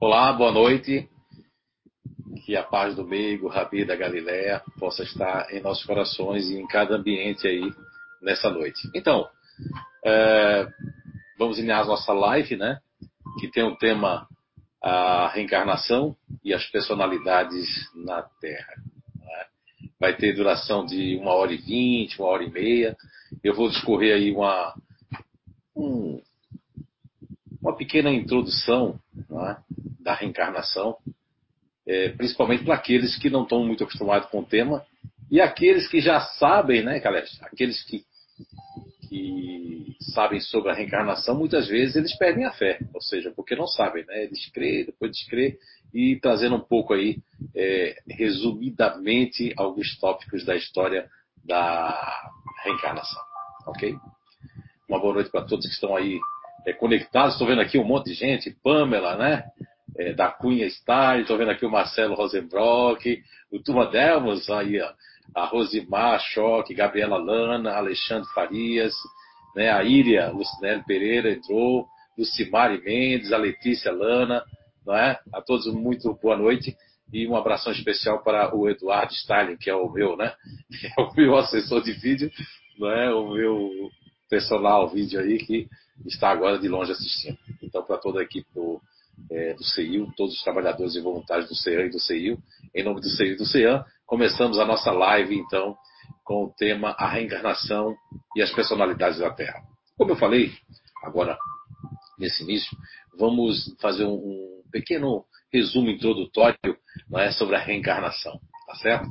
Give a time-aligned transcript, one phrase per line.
[0.00, 1.08] Olá, boa noite.
[2.46, 6.68] Que a paz do meigo, Rabi da Galileia, possa estar em nossos corações e em
[6.68, 7.68] cada ambiente aí
[8.22, 8.88] nessa noite.
[8.94, 9.28] Então,
[10.04, 10.68] é,
[11.36, 12.78] vamos iniciar a nossa live, né?
[13.40, 14.28] Que tem o tema
[14.80, 18.74] a reencarnação e as personalidades na Terra.
[19.16, 19.46] Né?
[19.98, 22.96] Vai ter duração de uma hora e vinte, uma hora e meia.
[23.42, 24.76] Eu vou discorrer aí uma,
[25.74, 26.22] um,
[27.60, 28.96] uma pequena introdução
[29.28, 29.56] né,
[30.08, 30.96] da reencarnação,
[31.86, 34.82] é, principalmente para aqueles que não estão muito acostumados com o tema
[35.30, 37.28] e aqueles que já sabem, né, Caleb?
[37.42, 38.02] Aqueles que,
[39.06, 43.66] que sabem sobre a reencarnação, muitas vezes eles perdem a fé, ou seja, porque não
[43.66, 44.24] sabem, né?
[44.24, 45.58] Eles creem, depois descrê
[45.92, 47.18] e trazendo um pouco aí,
[47.54, 51.10] é, resumidamente, alguns tópicos da história
[51.44, 52.30] da
[52.64, 53.20] reencarnação,
[53.66, 53.94] ok?
[54.88, 56.18] Uma boa noite para todos que estão aí
[56.66, 57.34] é, conectados.
[57.34, 59.44] Estou vendo aqui um monte de gente, Pamela, né?
[59.98, 64.92] É, da Cunha Star, estou vendo aqui o Marcelo Rosenbrock, o Turma Delmos, aí, ó,
[65.34, 68.94] a Rosimar Choque, Gabriela Lana, Alexandre Farias,
[69.54, 74.44] né, a Íria Lucinelli Pereira entrou, Lucimari Mendes, a Letícia Lana,
[74.84, 75.18] não é?
[75.32, 76.76] A todos muito boa noite
[77.12, 80.32] e um abração especial para o Eduardo Stalin, que é o meu, né?
[80.96, 82.30] É o meu assessor de vídeo,
[82.78, 83.14] não é?
[83.14, 83.70] O meu
[84.28, 85.68] personal vídeo aí que
[86.06, 87.38] está agora de longe assistindo.
[87.62, 88.80] Então, para toda a equipe do,
[89.30, 92.38] é, do CEIU, todos os trabalhadores e voluntários do CEAM e do CEIU,
[92.74, 95.76] em nome do CEIU e do CEAM, começamos a nossa live, então,
[96.24, 97.94] com o tema A Reencarnação
[98.36, 99.60] e as Personalidades da Terra.
[99.96, 100.52] Como eu falei,
[101.02, 101.36] agora,
[102.18, 102.76] nesse início,
[103.18, 106.58] vamos fazer um, um pequeno resumo introdutório
[107.16, 109.08] é, sobre a reencarnação, tá certo?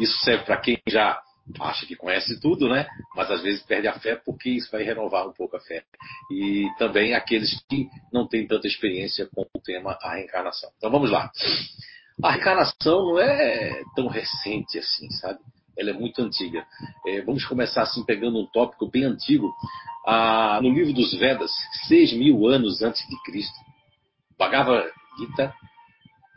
[0.00, 1.20] Isso serve para quem já
[1.60, 2.86] acha que conhece tudo, né?
[3.14, 5.82] Mas às vezes perde a fé porque isso vai renovar um pouco a fé.
[6.30, 10.70] E também aqueles que não têm tanta experiência com o tema a reencarnação.
[10.76, 11.30] Então vamos lá.
[12.22, 15.38] A reencarnação não é tão recente assim, sabe?
[15.76, 16.66] Ela é muito antiga.
[17.06, 19.52] É, vamos começar assim pegando um tópico bem antigo.
[20.06, 21.52] Ah, no livro dos Vedas,
[21.86, 23.54] seis mil anos antes de Cristo,
[24.36, 25.54] Bhagavad Gita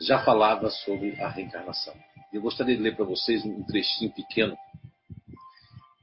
[0.01, 1.93] já falava sobre a reencarnação.
[2.31, 4.55] Eu gostaria de ler para vocês um trechinho pequeno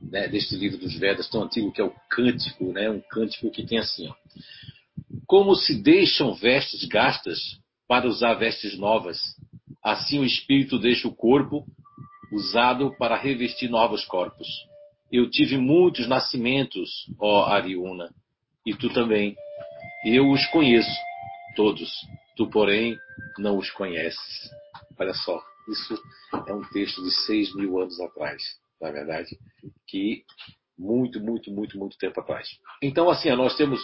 [0.00, 3.66] né, deste livro dos Vedas tão antigo que é o Cântico, né, um cântico que
[3.66, 4.14] tem assim: ó,
[5.26, 7.38] Como se deixam vestes gastas
[7.86, 9.19] para usar vestes novas,
[9.82, 11.64] assim o espírito deixa o corpo
[12.32, 14.47] usado para revestir novos corpos.
[15.10, 18.12] Eu tive muitos nascimentos, ó Ariuna,
[18.64, 19.34] e tu também.
[20.04, 20.91] Eu os conheço,
[21.56, 21.91] todos.
[22.37, 22.97] Tu, porém,
[23.38, 24.50] não os conheces.
[24.98, 26.00] Olha só, isso
[26.47, 28.42] é um texto de seis mil anos atrás
[28.81, 29.39] na verdade,
[29.87, 30.25] que
[30.78, 32.49] muito, muito, muito, muito tempo atrás.
[32.83, 33.81] Então, assim, nós temos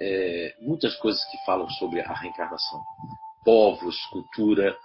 [0.00, 2.82] é, muitas coisas que falam sobre a reencarnação.
[3.44, 4.76] Povos, cultura,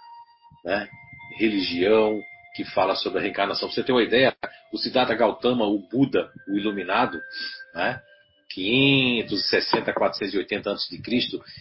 [0.64, 0.88] né?
[1.38, 2.18] religião,
[2.54, 3.70] que fala sobre a reencarnação.
[3.70, 4.34] você tem uma ideia,
[4.72, 7.20] o Siddhartha Gautama, o Buda, o iluminado,
[7.74, 8.00] né?
[8.48, 11.00] 560, 480 a.C.,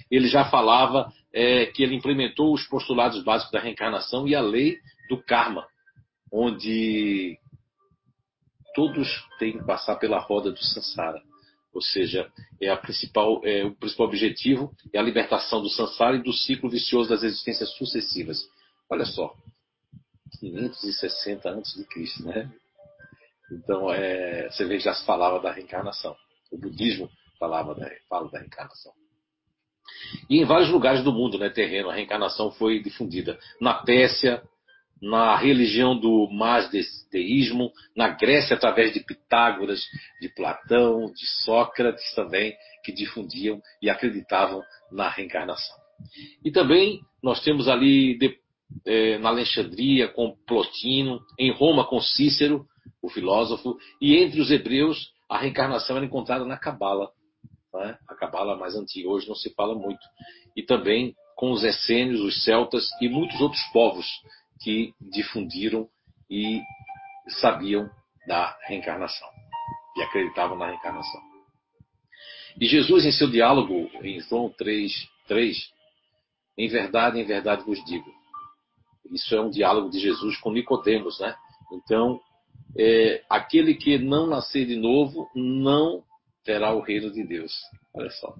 [0.09, 4.77] ele já falava é, que ele implementou os postulados básicos da reencarnação e a lei
[5.09, 5.67] do karma
[6.31, 7.39] onde
[8.73, 9.07] todos
[9.39, 11.21] têm que passar pela roda do samsara.
[11.73, 12.31] Ou seja,
[12.61, 12.73] é, é,
[13.65, 18.49] o principal objetivo é a libertação do samsara e do ciclo vicioso das existências sucessivas.
[18.89, 19.35] Olha só,
[20.39, 22.51] 560 antes de Cristo, né?
[23.51, 26.15] Então, é, você vê já se falava da reencarnação.
[26.51, 27.09] O budismo
[27.39, 28.93] falava da, fala da reencarnação.
[30.29, 33.37] E em vários lugares do mundo, né, terreno, a reencarnação foi difundida.
[33.59, 34.43] Na Pérsia,
[35.01, 39.83] na religião do masdeísmo, na Grécia através de Pitágoras,
[40.21, 44.61] de Platão, de Sócrates também, que difundiam e acreditavam
[44.91, 45.75] na reencarnação.
[46.43, 48.37] E também nós temos ali de,
[48.85, 52.65] é, na Alexandria com Plotino, em Roma com Cícero,
[53.01, 57.09] o filósofo, e entre os hebreus a reencarnação era encontrada na Cabala,
[57.73, 57.97] né?
[58.07, 60.01] a Cabala mais antiga, hoje não se fala muito,
[60.55, 64.07] e também com os essênios, os celtas e muitos outros povos
[64.61, 65.87] que difundiram
[66.29, 66.61] e
[67.39, 67.89] sabiam
[68.27, 69.27] da reencarnação
[69.95, 71.21] e acreditavam na reencarnação.
[72.59, 74.91] E Jesus, em seu diálogo em João 3,
[75.27, 75.57] 3,
[76.57, 78.09] em verdade, em verdade vos digo.
[79.11, 81.35] Isso é um diálogo de Jesus com Nicodemos, né?
[81.71, 82.19] Então,
[82.77, 86.03] é, aquele que não nascer de novo não
[86.43, 87.53] terá o reino de Deus.
[87.93, 88.35] Olha só.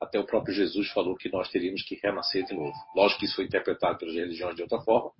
[0.00, 2.72] Até o próprio Jesus falou que nós teríamos que renascer de novo.
[2.96, 5.10] Lógico que isso foi interpretado pelas religiões de outra forma,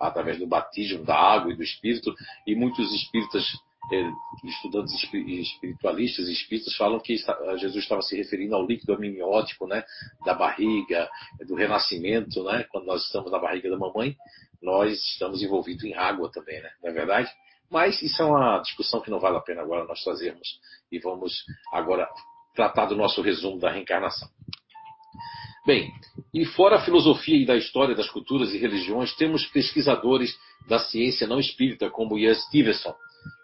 [0.00, 2.12] através do batismo da água e do Espírito,
[2.46, 3.44] e muitos espíritas
[3.92, 4.10] é,
[4.44, 7.16] estudantes espiritualistas e espíritas falam que
[7.58, 9.84] Jesus estava se referindo ao líquido amniótico, né,
[10.24, 11.08] da barriga,
[11.46, 14.16] do renascimento, né, quando nós estamos na barriga da mamãe,
[14.62, 17.30] nós estamos envolvidos em água também, né, não é verdade?
[17.70, 20.60] Mas isso é uma discussão que não vale a pena agora nós fazermos
[20.90, 22.08] e vamos agora
[22.54, 24.28] tratar do nosso resumo da reencarnação.
[25.66, 25.90] Bem,
[26.32, 30.36] e fora a filosofia e da história das culturas e religiões, temos pesquisadores
[30.68, 32.94] da ciência não espírita, como Ian Stevenson.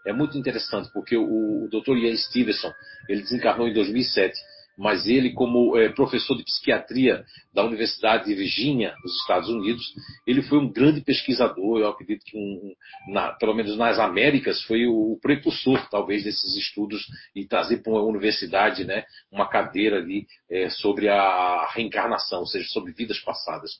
[0.06, 1.96] É muito interessante, porque o, o Dr.
[1.96, 2.72] Ian Stevenson,
[3.08, 4.38] ele desencarnou em 2007,
[4.80, 7.22] mas ele, como é, professor de psiquiatria
[7.52, 9.84] da Universidade de Virgínia, nos Estados Unidos,
[10.26, 11.80] ele foi um grande pesquisador.
[11.80, 12.72] Eu acredito que, um,
[13.12, 17.06] na, pelo menos nas Américas, foi o, precursor, talvez, desses estudos
[17.36, 22.66] e trazer para uma universidade né, uma cadeira ali é, sobre a reencarnação, ou seja,
[22.70, 23.72] sobre vidas passadas.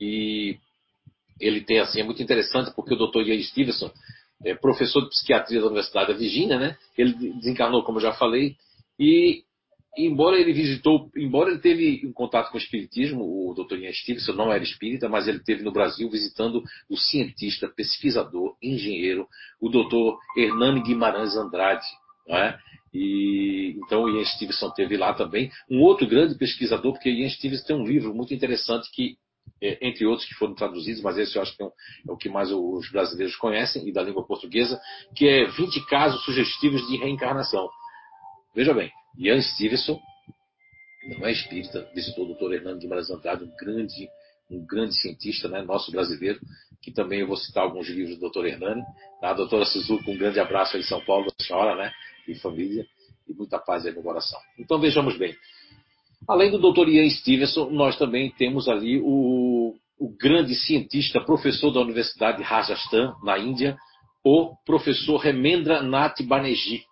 [0.00, 0.58] E
[1.38, 3.20] ele tem, assim, é muito interessante, porque o Dr.
[3.28, 3.92] Ian Stevenson,
[4.44, 8.56] é professor de psiquiatria da Universidade da Virgínia, né, ele desencarnou, como eu já falei,
[8.98, 9.44] e
[9.96, 13.78] embora ele visitou, embora ele teve um contato com o espiritismo, o Dr.
[13.78, 19.26] Ian Stevenson não era espírita, mas ele teve no Brasil visitando o cientista, pesquisador, engenheiro,
[19.60, 20.16] o Dr.
[20.36, 21.86] Hernani Guimarães Andrade,
[22.26, 22.58] não é?
[22.94, 27.66] E então o Ian Stevenson teve lá também um outro grande pesquisador, porque Ian Stevenson
[27.66, 29.16] tem um livro muito interessante que
[29.60, 31.70] é, entre outros que foram traduzidos, mas esse eu acho que é, um,
[32.08, 34.80] é, o que mais os brasileiros conhecem e da língua portuguesa,
[35.14, 37.68] que é 20 casos sugestivos de reencarnação.
[38.54, 40.00] Veja bem, Ian Stevenson
[41.08, 42.54] não é espírita, visitou o Dr.
[42.54, 44.08] Hernando Guimarães Andrade, um grande,
[44.50, 46.38] um grande cientista, né, nosso brasileiro,
[46.80, 48.46] que também eu vou citar alguns livros do Dr.
[48.46, 48.82] Hernani.
[49.20, 49.30] Tá?
[49.30, 51.92] A doutora Suzuki, um grande abraço aí em São Paulo, a senhora, né,
[52.28, 52.86] e família,
[53.28, 54.38] e muita paz aí no coração.
[54.58, 55.34] Então vejamos bem.
[56.28, 56.88] Além do Dr.
[56.88, 63.14] Ian Stevenson, nós também temos ali o, o grande cientista, professor da Universidade de Rajasthan,
[63.24, 63.76] na Índia,
[64.24, 66.84] o professor Remendra Nath Banerjee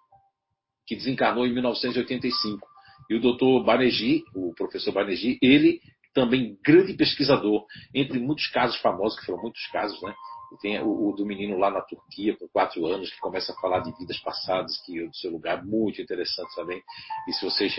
[0.90, 2.68] que desencarnou em 1985.
[3.08, 5.80] E o doutor Banerjee, o professor Banerjee, ele
[6.12, 7.64] também grande pesquisador,
[7.94, 10.12] entre muitos casos famosos, que foram muitos casos, né?
[10.60, 13.78] Tem o, o, do menino lá na Turquia, com quatro anos, que começa a falar
[13.78, 16.82] de vidas passadas, que é do seu lugar, muito interessante também.
[17.28, 17.72] E se vocês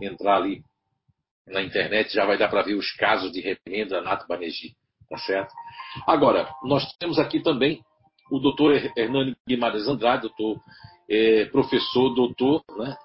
[0.00, 0.64] entrar ali
[1.46, 4.74] na internet, já vai dar para ver os casos de remenda Nato Banerjee,
[5.10, 5.52] tá certo?
[6.06, 7.82] Agora, nós temos aqui também
[8.30, 10.60] o doutor Hernani Guimarães Andrade, doutor
[11.08, 12.96] é, professor, doutor, né?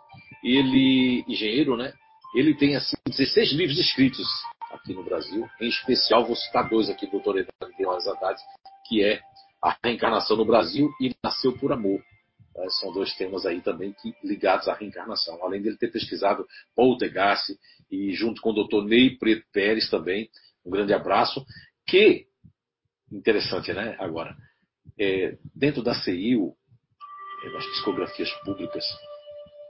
[0.44, 1.94] Ele, engenheiro, né?
[2.34, 4.28] Ele tem assim 16 livros escritos
[4.72, 5.48] aqui no Brasil.
[5.60, 8.40] Em especial, vou citar dois aqui, doutor Eduardo Guimarães Haddad,
[8.88, 9.22] que é
[9.62, 12.02] a reencarnação no Brasil e nasceu por amor.
[12.58, 15.44] É, são dois temas aí também que, ligados à reencarnação.
[15.44, 16.46] Além dele ter pesquisado
[16.76, 17.58] Paul Degassi
[17.90, 20.30] e junto com o doutor Ney Preto Pérez também,
[20.66, 21.46] um grande abraço,
[21.88, 22.26] que,
[23.12, 23.96] interessante, né?
[24.00, 24.36] Agora,
[25.00, 26.56] é, dentro da CIU,
[27.54, 28.86] nas psicografias públicas,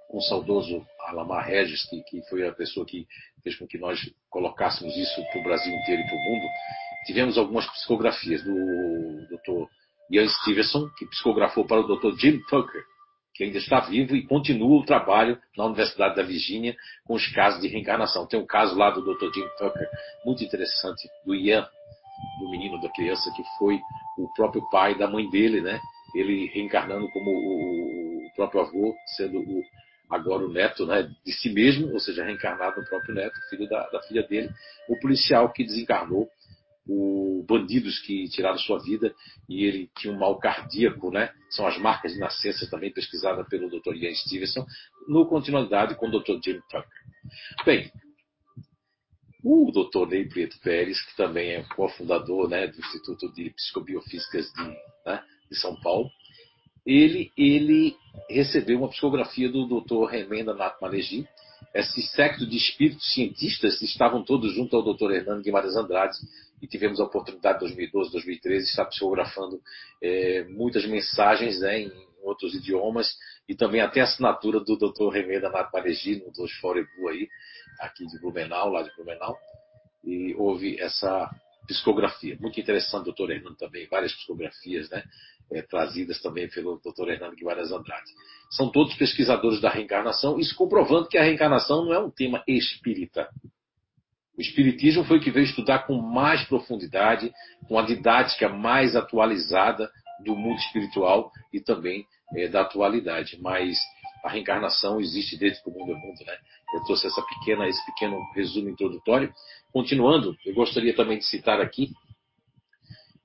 [0.10, 3.08] com o saudoso Alamar Regis, que, que foi a pessoa que
[3.42, 6.46] fez com que nós colocássemos isso para o Brasil inteiro e para o mundo,
[7.06, 9.68] tivemos algumas psicografias do Dr.
[10.12, 12.18] Ian Stevenson, que psicografou para o Dr.
[12.20, 12.84] Jim Tucker,
[13.34, 16.76] que ainda está vivo e continua o trabalho na Universidade da Virgínia
[17.06, 18.28] com os casos de reencarnação.
[18.28, 19.34] Tem um caso lá do Dr.
[19.34, 19.90] Jim Tucker,
[20.26, 21.66] muito interessante, do Ian,
[22.40, 23.80] do menino, da criança, que foi
[24.18, 25.80] o próprio pai da mãe dele, né?
[26.14, 29.64] ele reencarnando como o, próprio avô, sendo o,
[30.10, 33.90] agora o neto né, de si mesmo, ou seja, reencarnado no próprio neto, filho da,
[33.90, 34.50] da filha dele,
[34.90, 36.30] o policial que desencarnou,
[36.88, 39.14] o bandidos que tiraram sua vida
[39.48, 41.32] e ele tinha um mal cardíaco, né?
[41.52, 43.94] São as marcas de nascença também pesquisadas pelo Dr.
[43.96, 44.66] Ian Stevenson,
[45.08, 46.40] no continuidade com o Dr.
[46.44, 46.88] Jim Tucker.
[47.66, 47.92] Bem,
[49.44, 50.08] o Dr.
[50.08, 54.64] Ney Prieto Pérez, que também é cofundador né, do Instituto de Psicobiofísicas de,
[55.06, 56.10] né, de São Paulo,
[56.86, 57.96] ele, ele
[58.30, 60.06] recebeu uma psicografia do Dr.
[60.06, 61.28] Remenda Nato Manegi.
[61.74, 65.12] Esse secto de espíritos cientistas estavam todos junto ao Dr.
[65.12, 66.18] Hernando Guimarães Andrade
[66.62, 69.60] e tivemos a oportunidade em 2012, 2013 de estar psicografando
[70.02, 71.92] é, muitas mensagens né, em
[72.24, 73.16] outros idiomas
[73.52, 75.10] e também até a assinatura do Dr.
[75.12, 77.28] Remenda Nato Manegi no dos Forebu aí,
[77.82, 79.38] aqui de Blumenau, lá de Blumenau.
[80.06, 81.30] E houve essa
[81.68, 82.38] psicografia.
[82.40, 85.04] Muito interessante, doutor Hernando também, várias psicografias, né?
[85.52, 87.10] é, trazidas também pelo Dr.
[87.10, 88.10] Hernando Guimarães Andrade.
[88.52, 93.28] São todos pesquisadores da reencarnação, isso comprovando que a reencarnação não é um tema espírita.
[94.38, 97.34] O Espiritismo foi o que veio estudar com mais profundidade,
[97.68, 99.92] com a didática mais atualizada
[100.24, 103.38] do mundo espiritual e também é, da atualidade.
[103.42, 103.78] Mas
[104.24, 106.38] a reencarnação existe desde que o mundo é mundo, né?
[106.74, 109.34] Eu trouxe essa pequena, esse pequeno resumo introdutório.
[109.74, 111.92] Continuando, eu gostaria também de citar aqui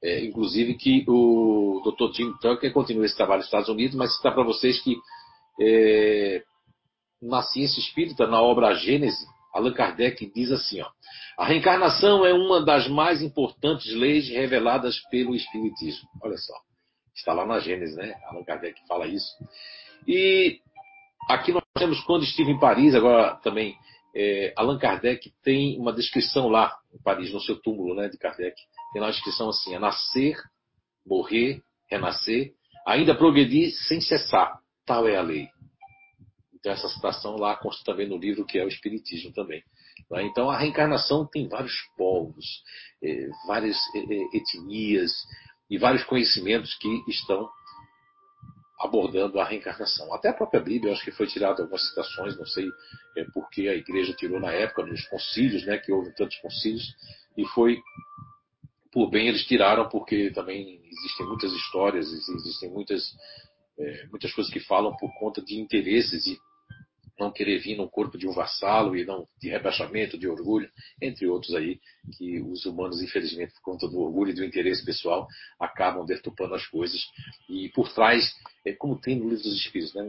[0.02, 2.12] é, inclusive que o Dr.
[2.12, 4.96] Tim Tucker continua esse trabalho nos Estados Unidos, mas citar para vocês que
[5.60, 6.42] é,
[7.20, 10.88] na ciência espírita, na obra Gênese, Allan Kardec diz assim: ó,
[11.38, 16.08] a reencarnação é uma das mais importantes leis reveladas pelo Espiritismo.
[16.22, 16.54] Olha só,
[17.16, 18.14] está lá na Gênese, né?
[18.26, 19.32] Allan Kardec fala isso.
[20.06, 20.60] E
[21.28, 23.74] aqui nós temos, quando estive em Paris, agora também,
[24.14, 28.54] é, Allan Kardec tem uma descrição lá em Paris, no seu túmulo né, de Kardec.
[28.92, 30.36] Tem lá uma descrição assim: é nascer,
[31.04, 32.52] morrer, renascer,
[32.86, 34.60] ainda progredir sem cessar.
[34.84, 35.48] Tal é a lei.
[36.54, 39.62] Então, essa citação lá consta também no livro que é o Espiritismo também.
[40.10, 40.24] Né?
[40.24, 42.44] Então, a reencarnação tem vários povos,
[43.02, 45.12] eh, várias eh, etnias
[45.70, 47.48] e vários conhecimentos que estão
[48.78, 50.12] abordando a reencarnação.
[50.12, 52.68] Até a própria Bíblia, acho que foi tirada algumas citações, não sei
[53.16, 56.84] é, por que a igreja tirou na época, nos concílios, né, que houve tantos concílios,
[57.36, 57.80] e foi
[58.92, 63.02] por bem eles tiraram, porque também existem muitas histórias, existem muitas,
[63.78, 66.38] é, muitas coisas que falam por conta de interesses e
[67.18, 70.70] não querer vir no corpo de um vassalo e não de rebaixamento, de orgulho,
[71.00, 71.80] entre outros aí,
[72.16, 75.26] que os humanos, infelizmente, por conta do orgulho e do interesse pessoal,
[75.58, 77.00] acabam deturpando as coisas.
[77.48, 80.04] E por trás, é como tem no livro dos Espíritos, né?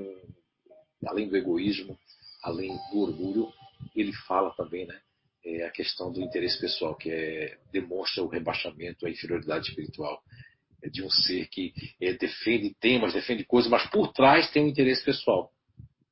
[1.05, 1.97] além do egoísmo,
[2.43, 3.51] além do orgulho,
[3.95, 4.99] ele fala também, né?
[5.45, 10.21] É a questão do interesse pessoal, que é, demonstra o rebaixamento, a inferioridade espiritual
[10.83, 14.67] é de um ser que é, defende temas, defende coisas, mas por trás tem um
[14.67, 15.51] interesse pessoal.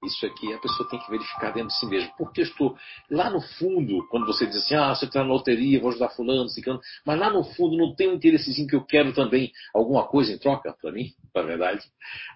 [0.06, 2.12] Isso aqui a pessoa tem que verificar dentro de si mesmo.
[2.18, 2.78] Porque estou
[3.10, 6.50] lá no fundo, quando você diz assim, ah, você está na loteria, vou ajudar fulano,
[6.50, 10.32] ciclano, mas lá no fundo não tem um interessezinho que eu quero também alguma coisa
[10.32, 11.82] em troca para mim, na verdade.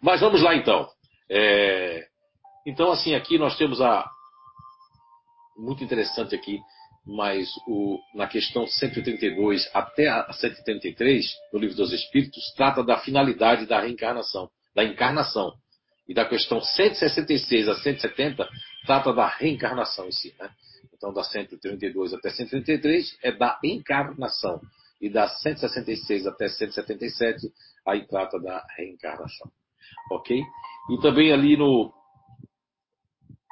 [0.01, 0.87] Mas vamos lá então.
[1.29, 2.07] É...
[2.65, 4.09] Então, assim, aqui nós temos a.
[5.57, 6.59] Muito interessante aqui,
[7.05, 7.99] mas o...
[8.15, 14.49] na questão 132 até a 133, no Livro dos Espíritos, trata da finalidade da reencarnação,
[14.75, 15.53] da encarnação.
[16.09, 18.49] E da questão 166 a 170
[18.83, 20.35] trata da reencarnação em si.
[20.39, 20.49] Né?
[20.91, 24.59] Então, da 132 até 133 é da encarnação.
[24.99, 27.47] E da 166 até 177,
[27.87, 29.51] aí trata da reencarnação.
[30.11, 30.41] Ok?
[30.89, 31.93] E também ali no.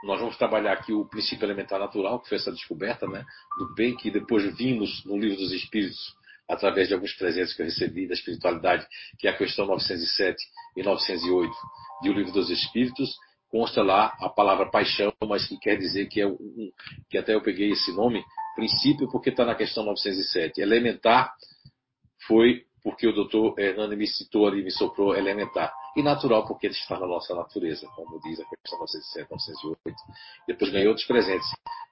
[0.04, 3.24] Nós vamos trabalhar aqui o princípio elementar natural, que foi essa descoberta né,
[3.60, 5.98] do bem, que depois vimos no Livro dos Espíritos,
[6.48, 8.88] através de alguns presentes que eu recebi da espiritualidade,
[9.20, 10.38] que é a questão 907
[10.76, 11.54] e 908
[12.02, 13.16] de O Livro dos Espíritos,
[13.50, 16.72] consta lá a palavra paixão, mas que quer dizer que é um,
[17.10, 18.24] que até eu peguei esse nome,
[18.56, 20.62] princípio, porque está na questão 907.
[20.62, 21.34] Elementar
[22.28, 25.74] foi porque o doutor Hernani me citou ali, me soprou elementar.
[25.98, 29.98] E natural, porque ele está na nossa natureza, como diz a questão 907, 908.
[30.48, 31.48] Depois ganhei outros presentes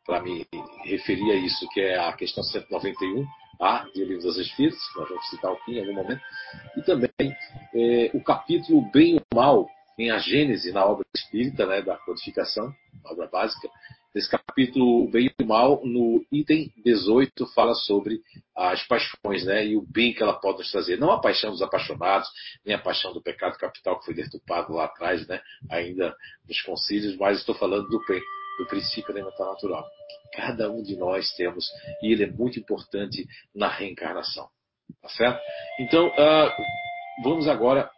[0.05, 0.47] para me
[0.83, 3.25] referir a isso, que é a questão 191,
[3.59, 6.21] a de O Livro dos Espíritos, nós vamos citar aqui em algum momento,
[6.77, 7.35] e também
[7.73, 12.71] é, o capítulo Bem ou Mal, em A Gênese, na obra espírita, né, da codificação,
[13.05, 13.67] obra básica,
[14.15, 18.21] Nesse capítulo, o bem e o mal, no item 18, fala sobre
[18.55, 19.67] as paixões, né?
[19.67, 20.97] E o bem que ela pode nos trazer.
[20.97, 22.29] Não a paixão dos apaixonados,
[22.65, 25.41] nem a paixão do pecado capital que foi deturpado lá atrás, né?
[25.69, 26.15] Ainda
[26.47, 28.21] nos concílios, mas estou falando do bem,
[28.57, 29.85] do princípio elementar natural.
[30.33, 31.65] Cada um de nós temos,
[32.01, 34.47] e ele é muito importante na reencarnação.
[35.01, 35.41] Tá certo?
[35.77, 36.51] Então, uh,
[37.21, 37.91] vamos agora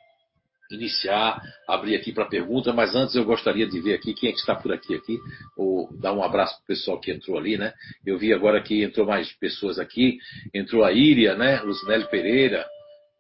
[0.71, 4.39] iniciar, abrir aqui para pergunta, mas antes eu gostaria de ver aqui quem é que
[4.39, 5.17] está por aqui, aqui
[5.57, 7.74] ou dar um abraço para o pessoal que entrou ali, né?
[8.05, 10.17] Eu vi agora que entrou mais pessoas aqui,
[10.53, 11.62] entrou a Íria, né?
[11.62, 12.65] Lucinelli Pereira,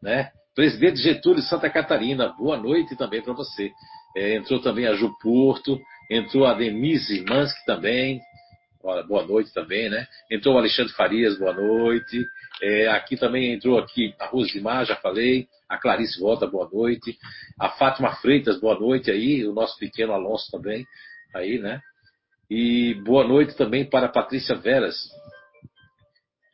[0.01, 0.31] né?
[0.55, 3.71] Presidente Getúlio Santa Catarina, boa noite também para você.
[4.15, 8.19] É, entrou também a Ju Porto, entrou a Denise Mansky também,
[8.81, 10.07] boa noite também, né?
[10.29, 12.23] Entrou o Alexandre Farias, boa noite.
[12.61, 15.47] É, aqui também entrou aqui a Rosimar, já falei.
[15.69, 17.17] A Clarice Volta, boa noite.
[17.59, 19.45] A Fátima Freitas, boa noite aí.
[19.45, 20.85] O nosso pequeno Alonso também,
[21.35, 21.81] aí, né?
[22.49, 24.95] E boa noite também para a Patrícia Veras,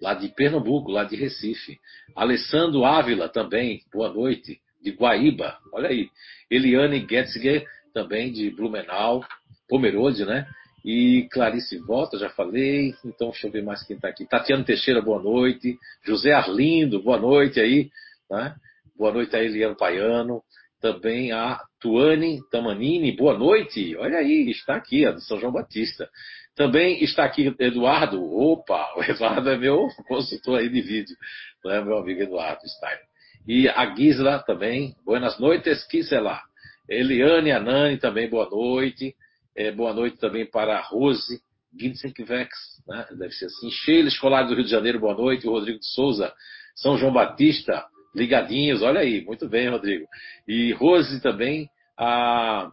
[0.02, 1.80] lá de Pernambuco, lá de Recife.
[2.16, 6.10] Alessandro Ávila também, boa noite, de Guaíba, olha aí.
[6.50, 9.24] Eliane Getzger, também de Blumenau,
[9.70, 10.48] Pomerode, né?
[10.84, 12.94] E Clarice Volta, já falei.
[13.06, 14.26] Então, deixa eu ver mais quem está aqui.
[14.26, 15.78] Tatiana Teixeira, boa noite.
[16.06, 17.90] José Arlindo, boa noite aí.
[18.30, 18.56] Né?
[18.98, 20.42] Boa noite a Eliano Paiano.
[20.82, 23.96] Também a Tuane Tamanini, boa noite.
[23.96, 26.10] Olha aí, está aqui, a de São João Batista.
[26.56, 28.22] Também está aqui Eduardo.
[28.22, 31.16] Opa, o Eduardo é meu consultor aí de vídeo.
[31.64, 31.82] Né?
[31.82, 33.00] Meu amigo Eduardo Stein.
[33.48, 34.94] E a Gisela também.
[35.06, 36.42] Buenas noites, Gisela.
[36.90, 39.16] Eliane Anani também, boa noite.
[39.56, 41.40] É, boa noite também para a Rose
[41.80, 42.50] Ginsenvex,
[42.88, 43.06] né?
[43.12, 43.70] deve ser assim.
[43.70, 45.48] Sheila Escolar do Rio de Janeiro, boa noite.
[45.48, 46.34] O Rodrigo de Souza,
[46.76, 50.08] São João Batista, ligadinhos, olha aí, muito bem, Rodrigo.
[50.48, 52.72] E Rose também, a,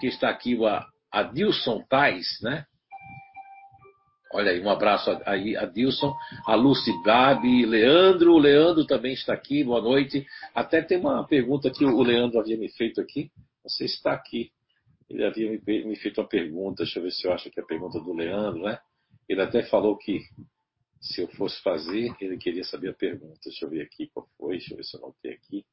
[0.00, 2.64] que está aqui, a, a Dilson Tais, né?
[4.32, 6.14] Olha aí, um abraço aí a Dilson,
[6.46, 10.24] a Lucy Babi, Leandro, o Leandro também está aqui, boa noite.
[10.54, 13.30] Até tem uma pergunta que o Leandro havia me feito aqui,
[13.66, 14.53] se está aqui.
[15.08, 17.66] Ele havia me feito uma pergunta, deixa eu ver se eu acho que é a
[17.66, 18.78] pergunta do Leandro, né?
[19.28, 20.20] Ele até falou que
[21.00, 23.38] se eu fosse fazer, ele queria saber a pergunta.
[23.44, 25.64] Deixa eu ver aqui qual foi, deixa eu ver se eu notei aqui.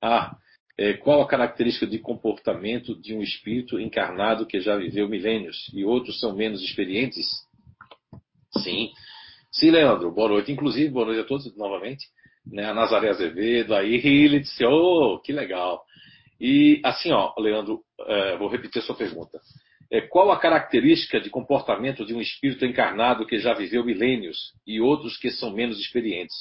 [0.00, 0.36] Ah,
[0.76, 5.84] é, qual a característica de comportamento de um espírito encarnado que já viveu milênios e
[5.84, 7.26] outros são menos experientes?
[8.58, 8.90] Sim.
[9.50, 10.52] Sim, Leandro, boa noite.
[10.52, 12.06] Inclusive, boa noite a todos novamente.
[12.46, 12.64] Né?
[12.64, 15.84] A Nazaré Azevedo, a Ilitz, oh, que legal.
[16.40, 19.40] E assim, ó, Leandro, é, vou repetir sua pergunta.
[19.90, 24.80] É, qual a característica de comportamento de um espírito encarnado que já viveu milênios e
[24.80, 26.34] outros que são menos experientes?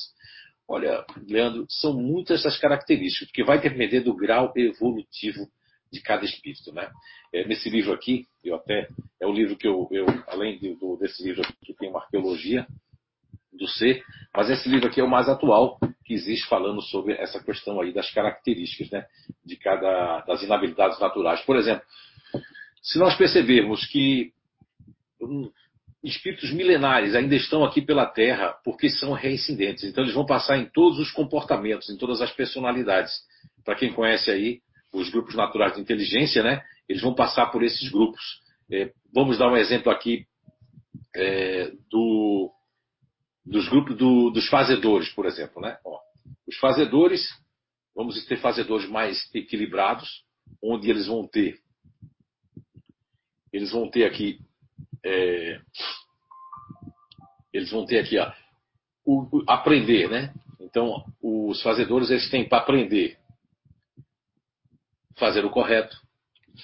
[0.68, 5.48] Olha, Leandro, são muitas as características, porque vai depender do grau evolutivo
[5.92, 6.90] de cada espírito, né?
[7.34, 8.88] É, nesse livro aqui, eu até
[9.20, 12.00] é o livro que eu, eu além de, do, desse livro aqui, que tem uma
[12.00, 12.66] arqueologia
[13.52, 14.04] do ser,
[14.36, 17.94] mas esse livro aqui é o mais atual que existe falando sobre essa questão aí
[17.94, 19.06] das características, né,
[19.46, 21.42] de cada das inabilidades naturais.
[21.42, 21.84] Por exemplo,
[22.82, 24.32] se nós percebermos que
[25.22, 25.52] hum,
[26.04, 30.66] espíritos milenares ainda estão aqui pela Terra porque são reincidentes, então eles vão passar em
[30.66, 33.14] todos os comportamentos, em todas as personalidades.
[33.64, 37.90] Para quem conhece aí os grupos naturais de inteligência, né, eles vão passar por esses
[37.90, 38.42] grupos.
[38.72, 40.26] É, vamos dar um exemplo aqui
[41.16, 42.52] é, do,
[43.46, 45.62] dos grupos do, dos fazedores, por exemplo.
[45.62, 45.78] Né?
[45.84, 46.00] Ó,
[46.48, 47.28] os fazedores,
[47.96, 50.24] vamos ter fazedores mais equilibrados,
[50.64, 51.60] onde eles vão ter
[53.54, 54.40] eles vão ter aqui
[55.04, 55.60] é,
[57.52, 58.32] eles vão ter aqui ó,
[59.06, 60.34] o, o, aprender, né?
[60.60, 63.18] Então, os fazedores eles têm para aprender
[65.22, 65.96] fazer o correto.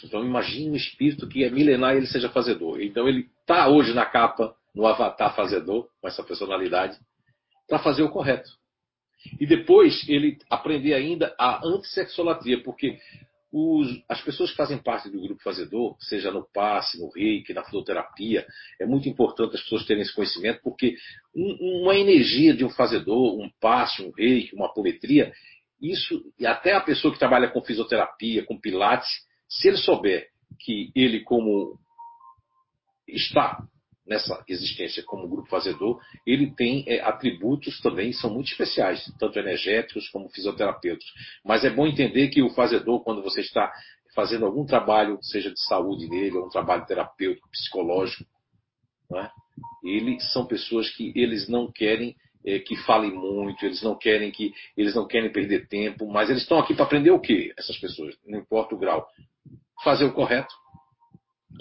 [0.04, 2.82] Então, imagine um espírito que é milenar e ele seja fazedor.
[2.82, 7.00] Então, ele está hoje na capa, no avatar fazedor, com essa personalidade,
[7.68, 8.48] para fazer o correto.
[9.40, 13.00] E depois ele aprender ainda a antissexolatria, porque
[13.52, 17.64] os, as pessoas que fazem parte do grupo fazedor, seja no passe, no reiki, na
[17.64, 18.46] fitoterapia,
[18.80, 20.96] é muito importante as pessoas terem esse conhecimento, porque
[21.36, 25.34] um, uma energia de um fazedor, um passe, um reiki, uma apometria,
[25.82, 29.10] isso, e até a pessoa que trabalha com fisioterapia, com pilates,
[29.50, 30.28] se ele souber
[30.60, 31.80] que ele, como
[33.08, 33.60] está
[34.08, 40.10] nessa existência como grupo fazedor, ele tem é, atributos também são muito especiais, tanto energéticos
[40.10, 41.12] como fisioterapêuticos.
[41.44, 43.72] Mas é bom entender que o fazedor, quando você está
[44.16, 48.26] fazendo algum trabalho, seja de saúde nele, ou um trabalho terapêutico, psicológico,
[49.14, 49.30] é?
[49.84, 52.16] eles são pessoas que eles não querem
[52.46, 56.44] é, que falem muito, eles não querem que eles não querem perder tempo, mas eles
[56.44, 57.54] estão aqui para aprender o quê?
[57.58, 59.06] Essas pessoas, não importa o grau,
[59.84, 60.54] fazer o correto,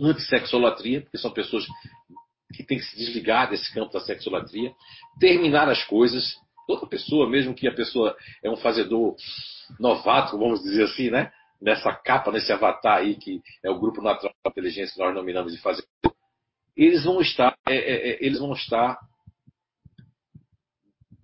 [0.01, 1.67] antissexolatria, porque são pessoas
[2.53, 4.73] que tem que se desligar desse campo da sexolatria,
[5.19, 6.37] terminar as coisas.
[6.67, 9.15] Toda pessoa, mesmo que a pessoa é um fazedor
[9.79, 11.31] novato, vamos dizer assim, né?
[11.61, 15.53] Nessa capa, nesse avatar aí, que é o grupo natural da inteligência que nós nominamos
[15.53, 15.87] de fazedor,
[16.77, 18.99] eles vão estar, é, é, é, eles vão estar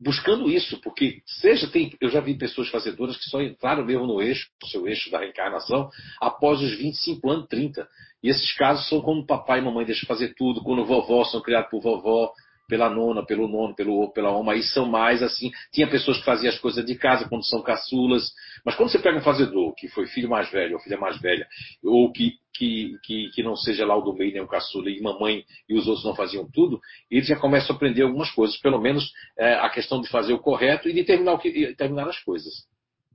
[0.02, 4.20] buscando isso, porque seja tem, eu já vi pessoas fazedoras que só entraram mesmo no
[4.20, 5.88] eixo, no seu eixo da reencarnação,
[6.20, 7.86] após os 25 anos, 30.
[8.22, 11.70] E esses casos são como papai e mamãe deixam fazer tudo, quando vovó são criados
[11.70, 12.32] por vovó,
[12.68, 15.50] pela nona, pelo nono, pelo, pela oma, aí são mais assim.
[15.72, 18.32] Tinha pessoas que faziam as coisas de casa quando são caçulas,
[18.64, 21.46] mas quando você pega um fazedor que foi filho mais velho ou filha mais velha,
[21.82, 25.00] ou que, que, que, que não seja lá o do meio nem o caçula, e
[25.00, 28.80] mamãe e os outros não faziam tudo, ele já começa a aprender algumas coisas, pelo
[28.80, 32.18] menos é, a questão de fazer o correto e de terminar, o que, terminar as
[32.20, 32.52] coisas.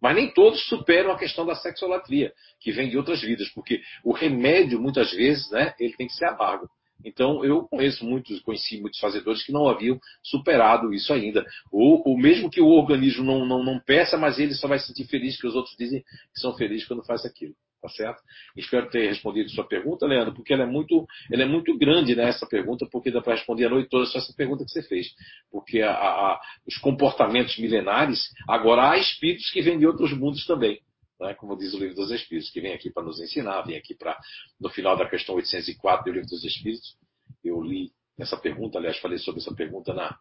[0.02, 4.14] Mas nem todos superam a questão da sexolatria, que vem de outras vidas, porque o
[4.14, 6.70] remédio, muitas vezes, né, ele tem que ser amargo.
[7.04, 11.46] Então, eu conheço muitos, conheci muitos fazedores que não haviam superado isso ainda.
[11.72, 14.88] Ou, ou mesmo que o organismo não, não, não peça, mas ele só vai se
[14.88, 17.54] sentir feliz, que os outros dizem que são felizes quando faz aquilo.
[17.80, 18.20] Tá certo?
[18.56, 22.28] Espero ter respondido sua pergunta, Leandro, porque ela é muito, ela é muito grande né,
[22.28, 25.14] essa pergunta, porque dá para responder a noite toda só essa pergunta que você fez.
[25.52, 30.82] Porque a, a, os comportamentos milenares, agora há espíritos que vêm de outros mundos também
[31.20, 33.96] né, como diz o Livro dos Espíritos, que vem aqui para nos ensinar, vem aqui
[33.96, 34.18] para,
[34.60, 36.98] no final da questão 804 do Livro dos Espíritos,
[37.44, 40.18] eu li essa pergunta, aliás, falei sobre essa pergunta na,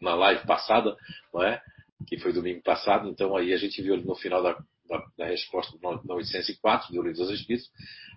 [0.00, 0.96] na live passada,
[1.32, 1.60] não é?
[2.06, 4.56] que foi domingo passado, então aí a gente viu no final da,
[4.88, 7.68] na, na resposta na 804 do Livro dos Espíritos,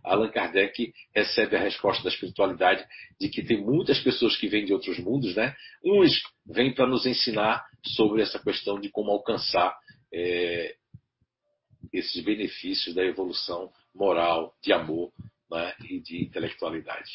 [0.04, 2.86] Allan Kardec recebe a resposta da espiritualidade
[3.20, 5.56] de que tem muitas pessoas que vêm de outros mundos, né?
[5.84, 9.76] Uns vêm para nos ensinar sobre essa questão de como alcançar
[10.14, 10.76] é,
[11.92, 15.12] esses benefícios da evolução moral, de amor
[15.50, 15.74] né?
[15.90, 17.12] e de intelectualidade.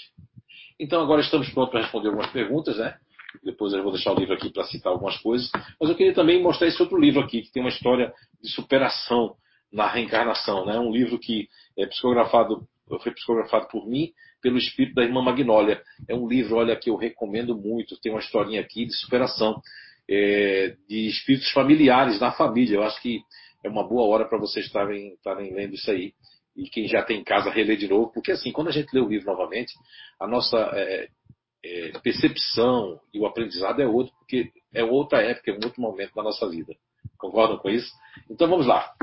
[0.79, 2.97] Então agora estamos prontos para responder algumas perguntas, né?
[3.43, 5.51] Depois eu vou deixar o livro aqui para citar algumas coisas.
[5.81, 8.13] Mas eu queria também mostrar esse outro livro aqui, que tem uma história
[8.43, 9.37] de superação
[9.73, 10.65] na reencarnação.
[10.65, 10.79] Né?
[10.79, 12.67] Um livro que é psicografado,
[13.03, 15.83] foi psicografado por mim, pelo espírito da irmã Magnólia.
[16.09, 17.99] É um livro, olha, que eu recomendo muito.
[18.01, 19.61] Tem uma historinha aqui de superação
[20.09, 22.77] é, de espíritos familiares na família.
[22.77, 23.21] Eu acho que
[23.67, 26.13] é uma boa hora para vocês estarem, estarem lendo isso aí.
[26.57, 28.13] E quem já tem em casa, reler de novo.
[28.13, 29.75] Porque assim, quando a gente lê o livro novamente,
[30.19, 31.09] a nossa é,
[31.65, 36.15] é, percepção e o aprendizado é outro, porque é outra época, é um outro momento
[36.15, 36.75] da nossa vida.
[37.19, 37.91] Concordam com isso?
[38.31, 38.95] Então vamos lá.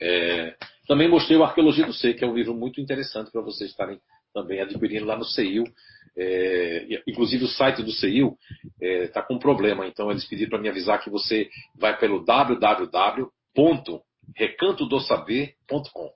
[0.00, 0.54] É,
[0.86, 4.00] também mostrei o Arqueologia do Ser, que é um livro muito interessante para vocês estarem
[4.32, 5.64] também adquirindo lá no CEIU.
[6.16, 8.36] É, inclusive o site do CEIU
[8.80, 12.24] está é, com um problema, então eles pediram para me avisar que você vai pelo
[13.60, 16.10] www.recantodosaber.com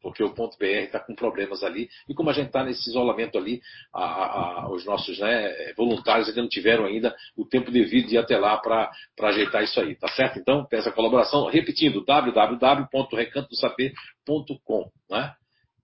[0.00, 1.88] porque o ponto .br está com problemas ali.
[2.06, 6.42] E como a gente está nesse isolamento ali, a, a, os nossos né, voluntários ainda
[6.42, 8.90] não tiveram ainda o tempo devido de ir até lá para
[9.22, 10.38] ajeitar isso aí, tá certo?
[10.38, 15.32] Então, peço a colaboração, repetindo, www.recantodosaber.com, né?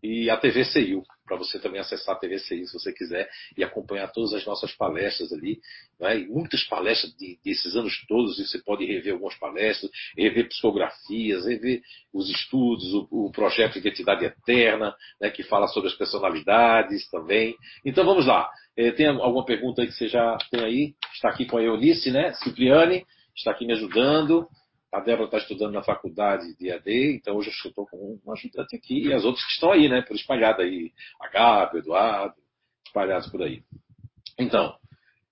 [0.02, 4.08] E a TV CIU para você também acessar a TVCI se você quiser e acompanhar
[4.08, 5.60] todas as nossas palestras ali.
[6.00, 6.26] Né?
[6.28, 9.88] Muitas palestras de, desses anos todos, e você pode rever algumas palestras,
[10.18, 15.30] rever psicografias, rever os estudos, o, o projeto Identidade Eterna, né?
[15.30, 17.54] que fala sobre as personalidades também.
[17.84, 18.50] Então vamos lá.
[18.76, 20.94] É, tem alguma pergunta aí que você já tem aí?
[21.14, 22.32] Está aqui com a Eunice, né?
[22.32, 24.48] Cipriane, está aqui me ajudando.
[24.92, 28.74] A Débora está estudando na faculdade de AD, então hoje eu estou com um ajudante
[28.74, 30.02] aqui e as outras que estão aí, né?
[30.02, 30.92] Por espalhada aí.
[31.20, 32.34] A Gabi, Eduardo,
[32.84, 33.62] espalhados por aí.
[34.38, 34.74] Então,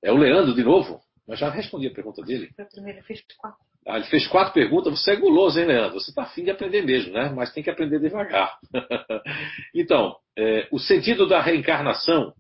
[0.03, 1.01] é o Leandro de novo.
[1.29, 2.51] Mas já respondi a pergunta dele.
[2.59, 3.59] A primeira fez quatro.
[3.87, 4.99] Ah, ele fez quatro perguntas.
[4.99, 6.01] Você é guloso, hein, Leandro?
[6.01, 7.29] Você está afim de aprender mesmo, né?
[7.29, 8.59] Mas tem que aprender devagar.
[9.75, 12.33] então, é, o sentido da reencarnação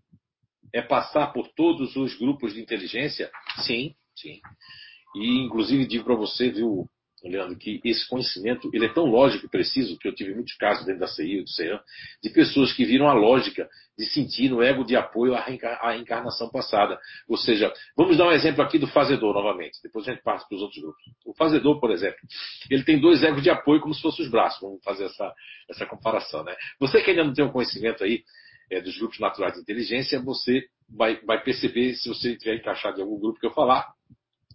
[0.72, 3.30] é passar por todos os grupos de inteligência?
[3.58, 4.40] Sim, sim.
[5.16, 6.88] E, inclusive, digo para você, viu,
[7.24, 10.86] Leandro, que esse conhecimento ele é tão lógico e preciso que eu tive muitos casos
[10.86, 11.80] dentro da CI, do CEAM,
[12.22, 16.98] de pessoas que viram a lógica de sentir no ego de apoio à, reencarnação passada.
[17.28, 20.54] Ou seja, vamos dar um exemplo aqui do fazedor novamente, depois a gente passa para
[20.54, 21.02] os outros grupos.
[21.26, 22.18] O fazedor, por exemplo,
[22.70, 25.34] ele tem dois egos de apoio como se fossem os braços, vamos fazer essa,
[25.68, 26.44] essa comparação.
[26.44, 26.54] Né?
[26.78, 28.22] Você que ainda não tem o um conhecimento aí
[28.70, 33.02] é, dos grupos naturais de inteligência, você vai, vai perceber se você tiver encaixado em
[33.02, 33.97] algum grupo que eu falar,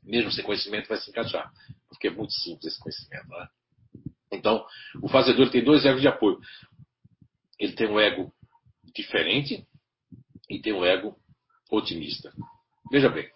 [0.03, 1.51] mesmo sem conhecimento, vai se encaixar.
[1.89, 3.27] Porque é muito simples esse conhecimento.
[3.29, 3.47] Né?
[4.31, 4.65] Então,
[5.01, 6.39] o fazedor tem dois egos de apoio.
[7.59, 8.33] Ele tem um ego
[8.93, 9.65] diferente
[10.49, 11.15] e tem um ego
[11.71, 12.33] otimista.
[12.91, 13.29] Veja bem,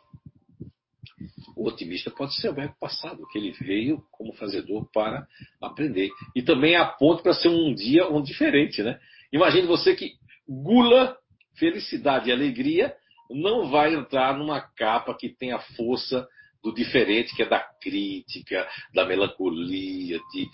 [1.56, 5.28] o otimista pode ser o ego passado, que ele veio como fazedor para
[5.62, 6.12] aprender.
[6.36, 9.00] E também aponta para ser um dia um diferente, né?
[9.32, 10.14] Imagine você que
[10.48, 11.18] gula,
[11.56, 12.96] felicidade e alegria
[13.30, 16.28] não vai entrar numa capa que tem a força
[16.68, 20.48] do diferente, que é da crítica, da melancolia, de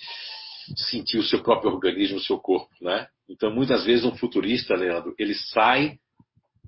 [0.90, 3.08] sentir o seu próprio organismo, o seu corpo, né?
[3.28, 5.98] Então, muitas vezes, um futurista, Leandro, ele sai,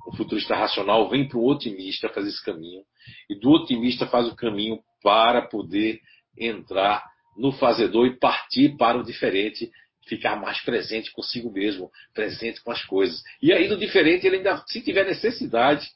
[0.08, 2.82] o futurista racional vem para o otimista fazer esse caminho,
[3.30, 6.00] e do otimista faz o caminho para poder
[6.38, 7.04] entrar
[7.38, 9.70] no fazedor e partir para o diferente,
[10.08, 13.22] ficar mais presente consigo mesmo, presente com as coisas.
[13.42, 15.88] E aí, no diferente, ele ainda, se tiver necessidade,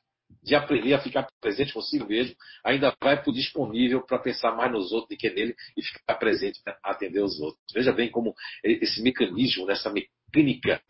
[0.43, 4.71] de aprender a ficar presente consigo mesmo, ainda vai para o disponível para pensar mais
[4.71, 7.61] nos outros do que nele e ficar presente para atender os outros.
[7.73, 10.81] Veja bem como esse mecanismo, nessa mecânica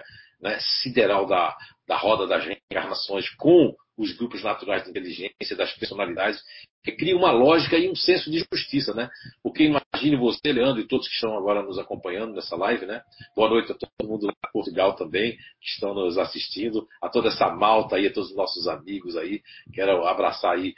[0.41, 1.58] né, sideral da,
[1.89, 6.39] da roda das reencarnações com os grupos naturais de inteligência, das personalidades,
[6.84, 9.10] que cria uma lógica e um senso de justiça, né?
[9.41, 13.02] Porque imagine você, Leandro, e todos que estão agora nos acompanhando nessa live, né?
[13.36, 17.30] Boa noite a todo mundo lá em Portugal também, que estão nos assistindo, a toda
[17.30, 19.41] essa malta aí, a todos os nossos amigos aí.
[19.73, 20.75] Quero abraçar aí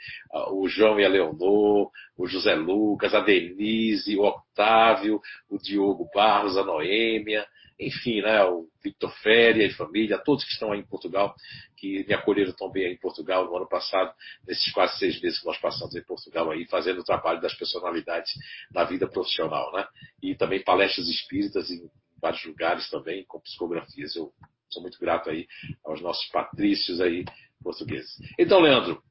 [0.50, 5.20] o João e a Leonor, o José Lucas, a Denise, o Octávio,
[5.50, 7.46] o Diogo Barros, a Noêmia,
[7.86, 11.34] enfim, né, o Victor Féria e família, todos que estão aí em Portugal,
[11.76, 14.12] que me acolheram tão bem aí em Portugal no ano passado,
[14.46, 18.32] nesses quase seis meses que nós passamos em Portugal aí, fazendo o trabalho das personalidades
[18.72, 19.86] na vida profissional, né?
[20.22, 21.88] E também palestras espíritas em
[22.20, 24.14] vários lugares também, com psicografias.
[24.14, 24.32] Eu
[24.70, 25.46] sou muito grato aí
[25.84, 27.24] aos nossos patrícios aí
[27.62, 28.16] portugueses.
[28.38, 29.02] Então, Leandro,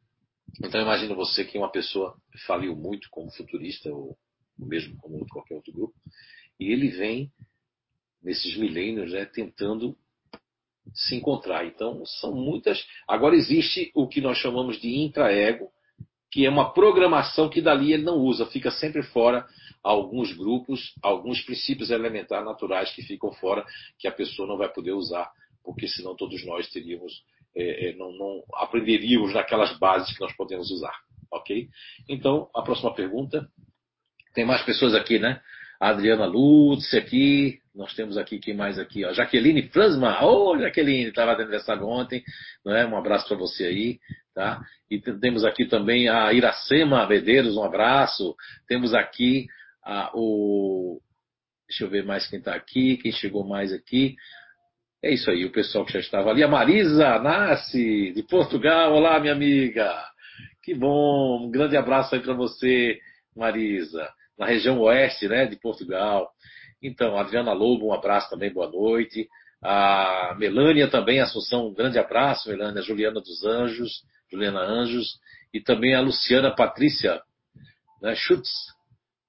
[0.63, 4.17] então imagina você que uma pessoa faliu muito como futurista, ou
[4.57, 5.93] mesmo como qualquer outro grupo,
[6.59, 7.31] e ele vem
[8.21, 9.95] nesses milênios, né, tentando
[10.93, 11.65] se encontrar.
[11.65, 12.85] Então, são muitas.
[13.07, 15.69] Agora, existe o que nós chamamos de intraego,
[16.31, 19.45] que é uma programação que dali ele não usa, fica sempre fora
[19.83, 23.65] alguns grupos, alguns princípios elementares naturais que ficam fora,
[23.99, 25.29] que a pessoa não vai poder usar,
[25.63, 27.23] porque senão todos nós teríamos,
[27.55, 30.95] é, é, não, não aprenderíamos naquelas bases que nós podemos usar.
[31.31, 31.67] Ok?
[32.07, 33.47] Então, a próxima pergunta.
[34.33, 35.41] Tem mais pessoas aqui, né?
[35.79, 39.05] A Adriana Lutz aqui, nós temos aqui, quem mais aqui?
[39.05, 40.23] Ó, Jaqueline Fransma.
[40.23, 42.21] Ô, oh, Jaqueline, estava de aniversário ontem.
[42.65, 42.85] Né?
[42.85, 43.99] Um abraço para você aí.
[44.33, 44.61] Tá?
[44.89, 48.35] E temos aqui também a Iracema Medeiros, um abraço.
[48.67, 49.47] Temos aqui
[49.83, 51.01] a, o.
[51.67, 54.15] Deixa eu ver mais quem está aqui, quem chegou mais aqui.
[55.01, 56.43] É isso aí, o pessoal que já estava ali.
[56.43, 58.93] A Marisa Nasce, de Portugal.
[58.93, 59.91] Olá, minha amiga.
[60.61, 61.45] Que bom.
[61.45, 62.99] Um grande abraço aí para você,
[63.35, 64.09] Marisa.
[64.37, 66.29] Na região oeste né, de Portugal.
[66.81, 69.27] Então, Adriana Lobo, um abraço também, boa noite.
[69.63, 72.81] A Melânia também, Assunção, um grande abraço, Melânia.
[72.81, 75.19] Juliana dos Anjos, Juliana Anjos.
[75.53, 77.21] E também a Luciana Patrícia
[78.01, 78.49] né, Schutz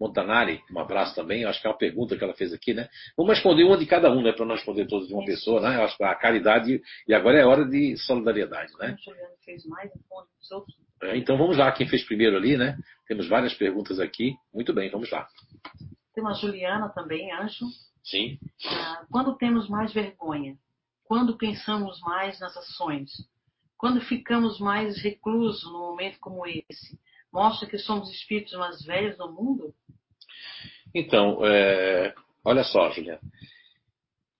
[0.00, 1.42] Montanari, um abraço também.
[1.42, 2.88] Eu acho que é uma pergunta que ela fez aqui, né?
[3.16, 4.32] Vamos responder uma de cada um, né?
[4.32, 5.76] Para não responder todos de uma pessoa, né?
[5.76, 6.80] Eu acho que a caridade.
[7.06, 8.96] E agora é hora de solidariedade, né?
[11.02, 12.76] É, então vamos lá, quem fez primeiro ali, né?
[13.06, 14.34] Temos várias perguntas aqui.
[14.52, 15.28] Muito bem, vamos lá.
[16.14, 17.66] Tem uma Juliana também, Anjo.
[18.04, 18.38] Sim.
[18.66, 20.56] Ah, quando temos mais vergonha?
[21.04, 23.10] Quando pensamos mais nas ações?
[23.76, 26.98] Quando ficamos mais reclusos num momento como esse?
[27.32, 29.74] Mostra que somos espíritos mais velhos do mundo?
[30.94, 32.14] Então, é...
[32.44, 33.20] olha só, Juliana.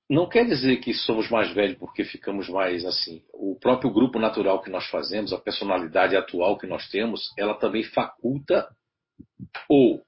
[0.09, 3.25] Não quer dizer que somos mais velhos porque ficamos mais assim.
[3.33, 7.83] O próprio grupo natural que nós fazemos, a personalidade atual que nós temos, ela também
[7.83, 8.69] faculta
[9.69, 10.03] ou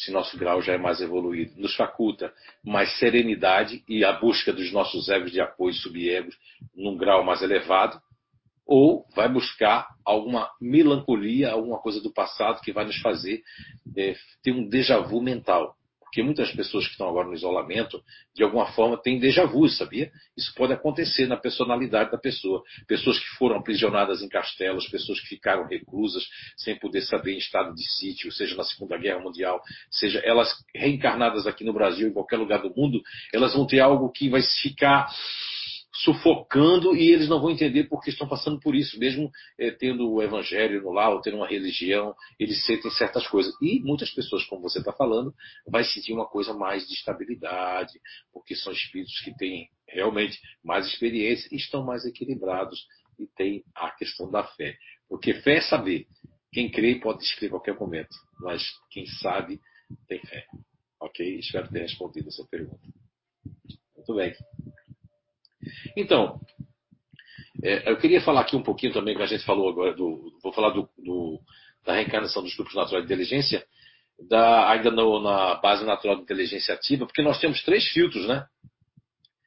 [0.00, 2.32] se nosso grau já é mais evoluído, nos faculta
[2.64, 6.34] mais serenidade e a busca dos nossos egos de apoio subegos
[6.74, 8.00] num grau mais elevado,
[8.66, 13.42] ou vai buscar alguma melancolia, alguma coisa do passado que vai nos fazer
[13.96, 15.74] é, ter um déjà vu mental.
[16.10, 18.02] Porque muitas pessoas que estão agora no isolamento,
[18.34, 20.10] de alguma forma, têm déjà vu, sabia?
[20.36, 22.64] Isso pode acontecer na personalidade da pessoa.
[22.88, 26.24] Pessoas que foram aprisionadas em castelos, pessoas que ficaram reclusas,
[26.56, 31.46] sem poder saber em estado de sítio, seja na Segunda Guerra Mundial, seja elas reencarnadas
[31.46, 33.00] aqui no Brasil, em qualquer lugar do mundo,
[33.32, 35.06] elas vão ter algo que vai ficar
[35.92, 40.22] sufocando e eles não vão entender porque estão passando por isso, mesmo é, tendo o
[40.22, 43.52] evangelho no lar ou tendo uma religião, eles sentem certas coisas.
[43.60, 45.34] E muitas pessoas, como você está falando,
[45.66, 47.92] vai sentir uma coisa mais de estabilidade,
[48.32, 52.86] porque são espíritos que têm realmente mais experiência e estão mais equilibrados
[53.18, 54.76] e tem a questão da fé.
[55.08, 56.06] Porque fé é saber.
[56.52, 59.60] Quem crê pode descrever a qualquer momento, mas quem sabe
[60.08, 60.46] tem fé.
[61.00, 61.38] Ok?
[61.38, 62.88] Espero ter respondido essa pergunta.
[63.96, 64.34] Muito bem.
[65.96, 66.40] Então,
[67.62, 70.52] é, eu queria falar aqui um pouquinho também, que a gente falou agora, do, vou
[70.52, 71.40] falar do, do,
[71.84, 73.64] da reencarnação dos grupos naturais de inteligência,
[74.28, 78.46] da, ainda no, na base natural de inteligência ativa, porque nós temos três filtros, né?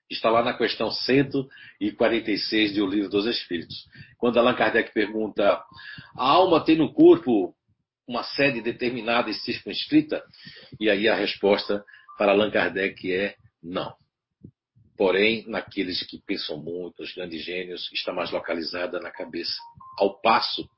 [0.09, 3.87] Está lá na questão 146 do Livro dos Espíritos.
[4.17, 5.63] Quando Allan Kardec pergunta:
[6.15, 7.55] a alma tem no corpo
[8.07, 10.23] uma sede determinada e circunscrita?
[10.79, 11.83] E aí a resposta
[12.17, 13.95] para Allan Kardec é não.
[14.97, 19.55] Porém, naqueles que pensam muito, os grandes gênios, está mais localizada na cabeça.
[19.97, 20.69] Ao passo,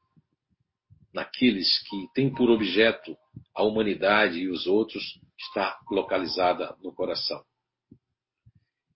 [1.13, 3.17] naqueles que têm por objeto
[3.54, 7.43] a humanidade e os outros, está localizada no coração.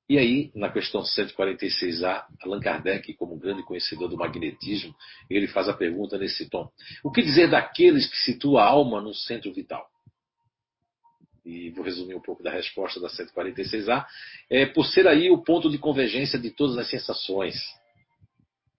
[0.09, 4.95] E aí, na questão 146A, Allan Kardec, como grande conhecedor do magnetismo,
[5.29, 6.67] ele faz a pergunta nesse tom:
[7.03, 9.87] O que dizer daqueles que situam a alma no centro vital?
[11.49, 14.05] E vou resumir um pouco da resposta da 146A,
[14.49, 17.55] é por ser aí o ponto de convergência de todas as sensações.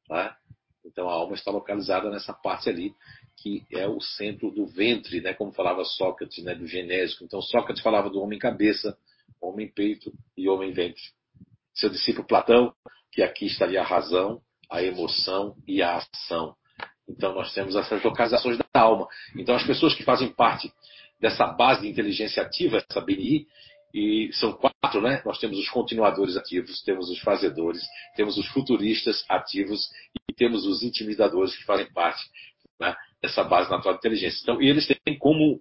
[0.06, 0.36] Tá?
[0.84, 2.94] Então a alma está localizada nessa parte ali,
[3.36, 5.34] que é o centro do ventre, né?
[5.34, 6.54] como falava Sócrates, né?
[6.54, 7.24] do genésico.
[7.24, 8.96] Então Sócrates falava do homem cabeça,
[9.40, 11.02] homem peito e homem ventre.
[11.74, 12.72] Seu discípulo Platão,
[13.10, 16.54] que aqui estaria a razão, a emoção e a ação.
[17.08, 19.08] Então nós temos essas localizações da alma.
[19.36, 20.72] Então as pessoas que fazem parte
[21.20, 23.46] dessa base de inteligência ativa, essa BNI,
[23.92, 25.20] e são quatro, né?
[25.24, 27.82] Nós temos os continuadores ativos, temos os fazedores,
[28.14, 29.90] temos os futuristas ativos
[30.28, 32.22] e temos os intimidadores que fazem parte
[32.78, 34.40] né, dessa base natural de inteligência.
[34.42, 35.60] Então, eles têm como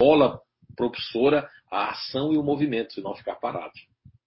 [0.00, 0.40] mola
[0.76, 3.72] propulsora a ação e o movimento, e não ficar parado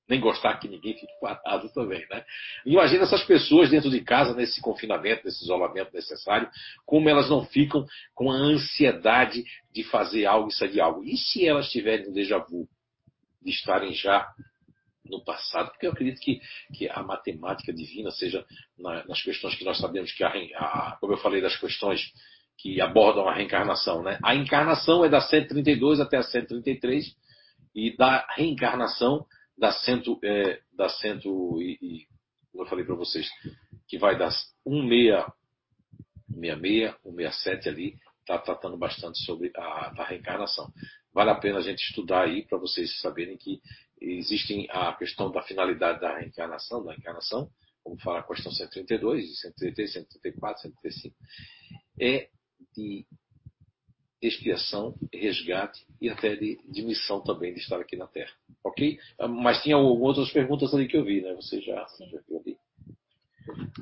[0.07, 2.23] nem gostar que ninguém fique parado também, né?
[2.65, 6.49] Imagina essas pessoas dentro de casa, nesse confinamento, nesse isolamento necessário,
[6.85, 11.03] como elas não ficam com a ansiedade de fazer algo e sair de algo.
[11.03, 12.67] E se elas tiverem um déjà vu,
[13.41, 14.27] de estarem já
[15.05, 16.41] no passado, porque eu acredito que,
[16.73, 18.43] que a matemática divina, seja
[18.77, 22.11] na, nas questões que nós sabemos que, a, a, como eu falei, das questões
[22.57, 24.17] que abordam a reencarnação, né?
[24.23, 27.05] A encarnação é da 132 até a 133
[27.75, 29.25] e da reencarnação
[29.57, 32.07] da, cento, é, da cento e, e,
[32.51, 33.27] como eu falei para vocês,
[33.87, 40.71] que vai das 166, 167 ali, está tratando bastante sobre a, a, reencarnação.
[41.13, 43.61] Vale a pena a gente estudar aí para vocês saberem que
[44.01, 47.49] existem a questão da finalidade da reencarnação, da encarnação,
[47.83, 51.15] como fala a questão 132, 133, 134, 135,
[52.01, 52.29] é
[52.75, 53.05] de
[54.27, 58.31] expiação, resgate e até de, de missão também de estar aqui na Terra.
[58.63, 58.99] Ok?
[59.29, 61.33] Mas tinha outras perguntas ali que eu vi, né?
[61.33, 62.57] Você já, já viu ali.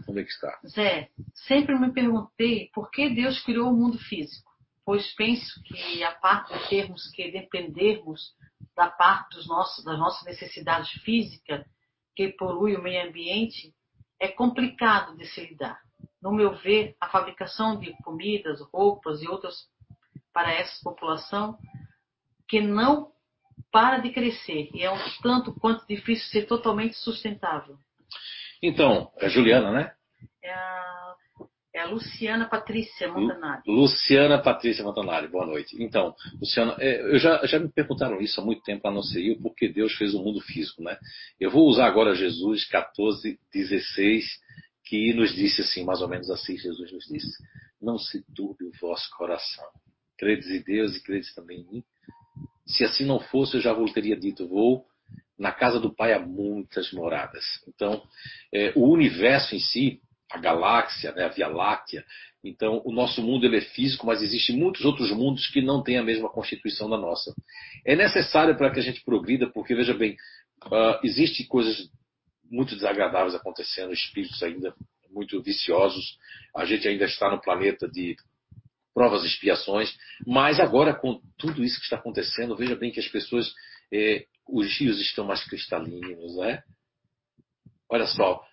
[0.06, 0.60] Como é que está?
[0.68, 1.10] Zé,
[1.48, 4.52] sempre me perguntei por que Deus criou o mundo físico,
[4.86, 8.34] pois penso que a parte de termos que dependermos
[8.76, 11.66] da parte dos nossos, das nossas necessidades físicas
[12.16, 13.74] que polui o meio ambiente
[14.20, 15.80] é complicado de se lidar.
[16.22, 19.68] No meu ver, a fabricação de comidas, roupas e outras
[20.34, 21.58] para essa população
[22.48, 23.12] que não
[23.72, 27.78] para de crescer e é um tanto quanto difícil ser totalmente sustentável.
[28.62, 29.94] Então, é Juliana, né?
[30.42, 31.16] É a,
[31.76, 33.64] é a Luciana Patrícia Montanari.
[33.68, 35.76] Luciana Patrícia Montanari, boa noite.
[35.82, 39.42] Então, Luciana, é, eu já, já me perguntaram isso há muito tempo lá no CEIU,
[39.42, 40.98] porque Deus fez o mundo físico, né?
[41.40, 44.26] Eu vou usar agora Jesus 14, 16,
[44.86, 47.44] que nos disse assim, mais ou menos assim, Jesus nos disse,
[47.82, 49.66] não se turbe o vosso coração.
[50.24, 51.84] Credes em Deus e credes também em mim.
[52.66, 54.86] Se assim não fosse, eu já vos teria dito, vou
[55.38, 57.44] na casa do Pai há muitas moradas.
[57.68, 58.02] Então,
[58.54, 60.00] é, o universo em si,
[60.32, 62.06] a galáxia, né, a Via Láctea,
[62.42, 65.98] então o nosso mundo ele é físico, mas existem muitos outros mundos que não têm
[65.98, 67.34] a mesma constituição da nossa.
[67.86, 70.16] É necessário para que a gente progrida, porque veja bem,
[70.68, 71.90] uh, existem coisas
[72.50, 74.74] muito desagradáveis acontecendo, espíritos ainda
[75.10, 76.18] muito viciosos.
[76.56, 78.16] A gente ainda está no planeta de
[78.94, 83.08] provas e expiações, mas agora com tudo isso que está acontecendo, veja bem que as
[83.08, 83.54] pessoas
[83.92, 86.64] é, os rios estão mais cristalinos, né?
[87.90, 88.44] Olha só,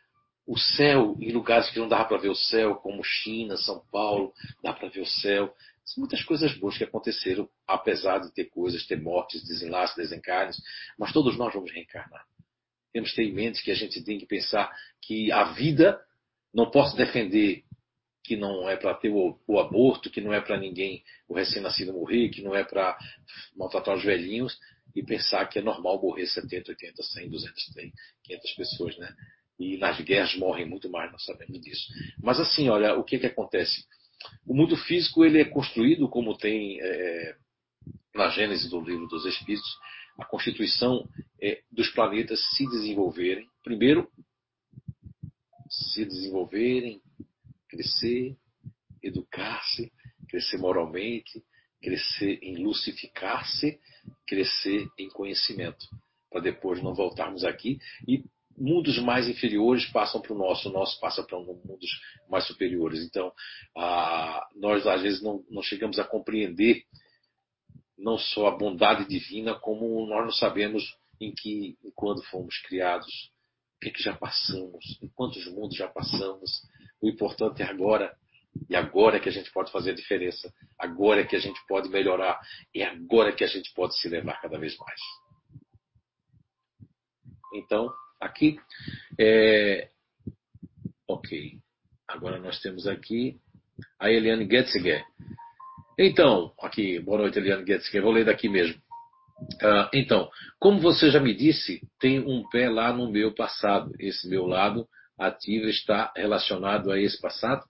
[0.46, 4.32] o céu, em lugares que não dava para ver o céu, como China, São Paulo,
[4.62, 5.54] dá para ver o céu.
[5.84, 10.56] São muitas coisas boas que aconteceram, apesar de ter coisas, ter mortes, desenlaces, desencarnes,
[10.98, 12.24] mas todos nós vamos reencarnar.
[12.92, 16.00] Temos que ter em mente que a gente tem que pensar que a vida
[16.52, 17.64] não posso defender
[18.22, 21.92] que não é para ter o, o, aborto, que não é para ninguém, o recém-nascido
[21.92, 22.96] morrer, que não é para
[23.56, 24.58] maltratar os velhinhos,
[24.94, 27.92] e pensar que é normal morrer 70, 80, 100, 200, 100,
[28.24, 29.14] 500 pessoas, né?
[29.58, 31.86] E nas guerras morrem muito mais, nós sabemos disso.
[32.22, 33.84] Mas assim, olha, o que que acontece?
[34.46, 37.36] O mundo físico ele é construído como tem é,
[38.14, 39.78] na Gênese do livro dos Espíritos,
[40.18, 41.08] a constituição
[41.40, 44.10] é, dos planetas se desenvolverem, primeiro
[45.68, 47.00] se desenvolverem,
[47.70, 48.36] crescer,
[49.02, 49.92] educar-se,
[50.28, 51.42] crescer moralmente,
[51.80, 53.80] crescer em lucificar-se
[54.26, 55.86] crescer em conhecimento,
[56.30, 58.24] para depois não voltarmos aqui e
[58.56, 61.90] mundos mais inferiores passam para o nosso, o nosso passa para mundos
[62.28, 63.04] mais superiores.
[63.04, 63.32] Então,
[64.54, 66.84] nós às vezes não, não chegamos a compreender
[67.96, 70.82] não só a bondade divina, como nós não sabemos
[71.20, 73.30] em que e quando fomos criados,
[73.76, 76.50] o que, é que já passamos, em quantos mundos já passamos.
[77.02, 78.14] O importante é agora
[78.68, 80.52] e agora é que a gente pode fazer a diferença.
[80.78, 82.40] Agora é que a gente pode melhorar.
[82.74, 85.00] E agora é que a gente pode se levar cada vez mais.
[87.54, 88.58] Então, aqui.
[89.18, 89.88] É...
[91.08, 91.58] Ok.
[92.06, 93.40] Agora nós temos aqui
[93.98, 95.04] a Eliane Getziger.
[95.98, 98.02] Então, aqui, boa noite, Eliane Getziger.
[98.02, 98.80] Vou ler daqui mesmo.
[99.62, 103.92] Uh, então, como você já me disse, tem um pé lá no meu passado.
[103.98, 104.86] Esse meu lado
[105.20, 107.62] ativo está relacionado a esse passado?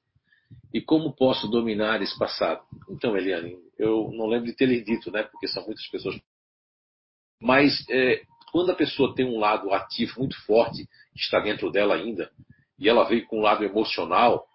[0.73, 2.63] E como posso dominar esse passado?
[2.89, 5.25] Então, Eliane, eu não lembro de ter lhe dito, né?
[5.25, 6.19] Porque são muitas pessoas.
[7.41, 11.95] Mas é, quando a pessoa tem um lado ativo muito forte, que está dentro dela
[11.95, 12.31] ainda,
[12.79, 14.47] e ela veio com um lado emocional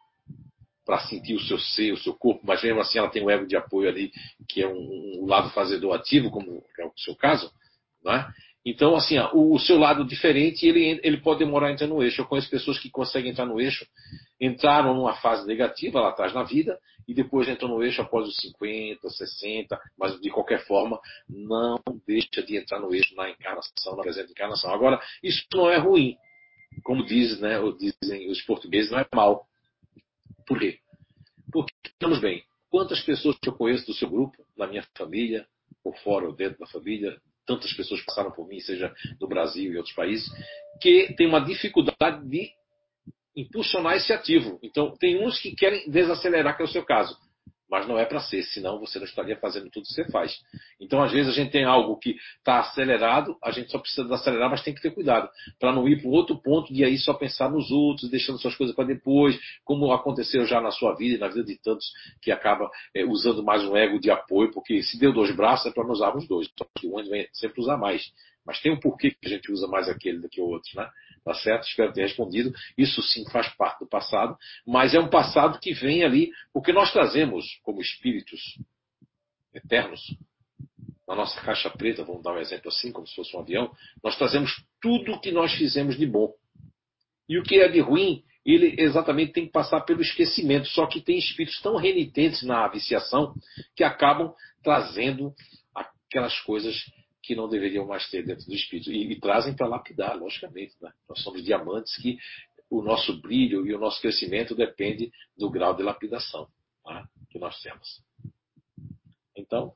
[0.85, 3.47] para sentir o seu ser, o seu corpo, mas mesmo assim ela tem um ego
[3.47, 4.11] de apoio ali,
[4.47, 7.51] que é um, um lado fazedor ativo, como é o seu caso,
[8.03, 8.31] não é?
[8.65, 12.21] Então, assim, o, o, seu lado diferente, ele, ele pode demorar a entrar no eixo.
[12.21, 13.85] Eu conheço pessoas que conseguem entrar no eixo,
[14.41, 18.35] entraram numa fase negativa lá atrás na vida, e depois entram no eixo após os
[18.37, 20.99] 50, 60, mas de qualquer forma,
[21.29, 24.73] não deixa de entrar no eixo na encarnação, na presente encarnação.
[24.73, 26.17] Agora, isso não é ruim.
[26.83, 29.45] Como diz, né, dizem os portugueses, não é mal.
[30.47, 30.79] Por quê?
[31.51, 35.45] Porque, estamos bem, quantas pessoas que eu conheço do seu grupo, na minha família,
[35.83, 39.77] ou fora ou dentro da família, tantas pessoas passaram por mim, seja no Brasil e
[39.77, 40.27] outros países,
[40.81, 42.49] que tem uma dificuldade de
[43.35, 44.59] impulsionar esse ativo.
[44.63, 47.17] Então, tem uns que querem desacelerar, que é o seu caso
[47.75, 50.39] mas não é para ser, senão você não estaria fazendo tudo que você faz.
[50.79, 54.49] Então, às vezes, a gente tem algo que está acelerado, a gente só precisa acelerar,
[54.49, 57.51] mas tem que ter cuidado, para não ir para outro ponto de aí só pensar
[57.51, 61.27] nos outros, deixando suas coisas para depois, como aconteceu já na sua vida e na
[61.27, 65.11] vida de tantos que acaba é, usando mais um ego de apoio, porque se deu
[65.11, 68.09] dois braços é para usarmos dois, só que um vem sempre usar mais.
[68.45, 70.89] Mas tem um porquê que a gente usa mais aquele do que o outro, né?
[71.23, 71.67] Tá certo?
[71.67, 72.53] Espero ter respondido.
[72.77, 76.91] Isso sim faz parte do passado, mas é um passado que vem ali, porque nós
[76.91, 78.39] trazemos como espíritos
[79.53, 80.01] eternos,
[81.07, 83.71] na nossa caixa preta, vamos dar um exemplo assim, como se fosse um avião,
[84.03, 86.33] nós trazemos tudo o que nós fizemos de bom.
[87.29, 90.67] E o que é de ruim, ele exatamente tem que passar pelo esquecimento.
[90.69, 93.33] Só que tem espíritos tão renitentes na viciação
[93.75, 94.33] que acabam
[94.63, 95.33] trazendo
[95.73, 96.75] aquelas coisas
[97.25, 98.91] que não deveriam mais ter dentro do espírito.
[98.91, 100.75] E, e trazem para lapidar, logicamente.
[100.81, 100.91] Né?
[101.09, 102.17] Nós somos diamantes que
[102.69, 106.47] o nosso brilho e o nosso crescimento depende do grau de lapidação
[106.83, 107.07] tá?
[107.29, 108.03] que nós temos.
[109.35, 109.73] Então,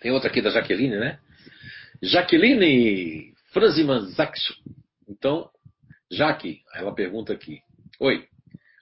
[0.00, 1.20] tem outra aqui da Jaqueline, né?
[2.02, 4.54] Jaqueline Franziman Zaxo.
[5.08, 5.50] Então,
[6.10, 7.60] Jaque, ela pergunta aqui:
[8.00, 8.26] Oi,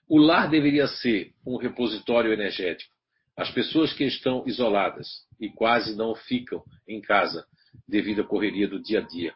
[0.08, 2.92] o lar deveria ser um repositório energético.
[3.36, 7.46] As pessoas que estão isoladas e quase não ficam em casa
[7.88, 9.34] devido à correria do dia a dia.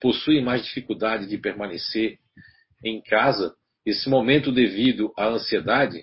[0.00, 2.18] Possuem mais dificuldade de permanecer
[2.84, 3.54] em casa.
[3.84, 6.02] Esse momento, devido à ansiedade,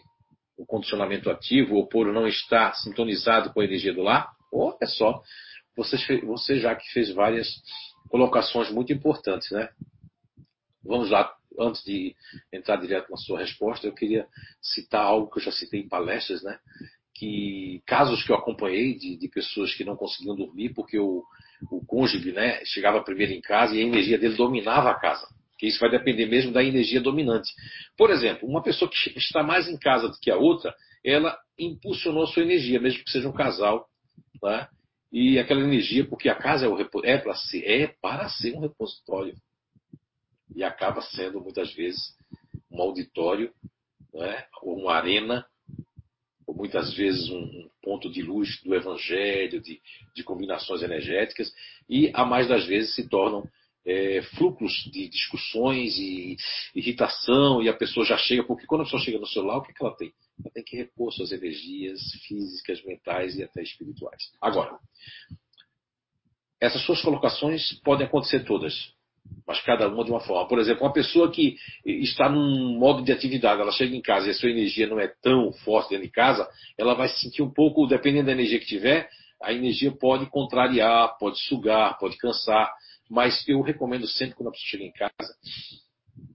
[0.58, 5.22] o condicionamento ativo, ou por não estar sintonizado com a energia do lar, olha só,
[5.76, 7.48] você, você já que fez várias
[8.10, 9.70] colocações muito importantes, né?
[10.84, 12.16] Vamos lá, antes de
[12.52, 14.28] entrar direto na sua resposta, eu queria
[14.62, 16.60] citar algo que eu já citei em palestras, né?
[17.16, 21.24] Que casos que eu acompanhei de, de pessoas que não conseguiam dormir porque o,
[21.72, 25.28] o cônjuge né, chegava primeiro em casa e a energia dele dominava a casa.
[25.58, 27.52] Que isso vai depender mesmo da energia dominante.
[27.98, 32.28] Por exemplo, uma pessoa que está mais em casa do que a outra, ela impulsionou
[32.28, 33.88] sua energia, mesmo que seja um casal.
[34.42, 34.68] Né?
[35.12, 39.36] E aquela energia, porque a casa é, é para ser, é para ser um repositório.
[40.56, 42.00] E acaba sendo, muitas vezes,
[42.72, 43.52] um auditório,
[44.14, 44.46] né?
[44.62, 45.46] ou uma arena
[46.56, 49.82] muitas vezes um, um ponto de luz do evangelho, de,
[50.16, 51.52] de, combinações energéticas,
[51.90, 53.44] e a mais das vezes se tornam
[53.86, 56.38] é, fluxos de discussões e
[56.74, 59.72] irritação, e a pessoa já chega, porque quando a pessoa chega no celular, o que,
[59.72, 60.14] é que ela tem?
[60.40, 64.32] Ela tem que repor suas energias físicas, mentais e até espirituais.
[64.42, 64.78] Agora,
[66.62, 68.94] essas suas colocações podem acontecer todas
[69.46, 70.48] mas cada uma de uma forma.
[70.48, 71.56] Por exemplo, uma pessoa que
[71.86, 75.08] está num modo de atividade, ela chega em casa e a sua energia não é
[75.22, 76.48] tão forte dentro de casa,
[76.78, 79.10] ela vai se sentir um pouco, dependendo da energia que tiver,
[79.42, 82.74] a energia pode contrariar, pode sugar, pode cansar.
[83.10, 85.36] Mas eu recomendo sempre quando a pessoa chega em casa,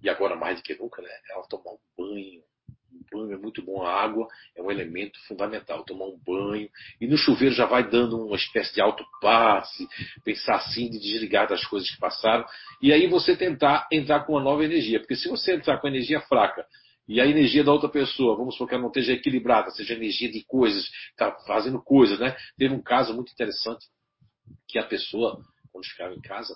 [0.02, 2.42] e agora mais do que nunca, né, ela tomar um banho,
[3.10, 3.82] banho é muito bom.
[3.82, 5.84] A água é um elemento fundamental.
[5.84, 6.68] Tomar um banho.
[7.00, 9.88] E no chuveiro já vai dando uma espécie de autopasse,
[10.24, 12.44] pensar assim, de desligar das coisas que passaram.
[12.80, 15.00] E aí você tentar entrar com uma nova energia.
[15.00, 16.64] Porque se você entrar com energia fraca,
[17.08, 20.30] e a energia da outra pessoa, vamos supor que ela não esteja equilibrada, seja energia
[20.30, 22.36] de coisas, está fazendo coisas, né?
[22.58, 23.86] Teve um caso muito interessante
[24.68, 25.40] que a pessoa,
[25.72, 26.54] quando ficava em casa,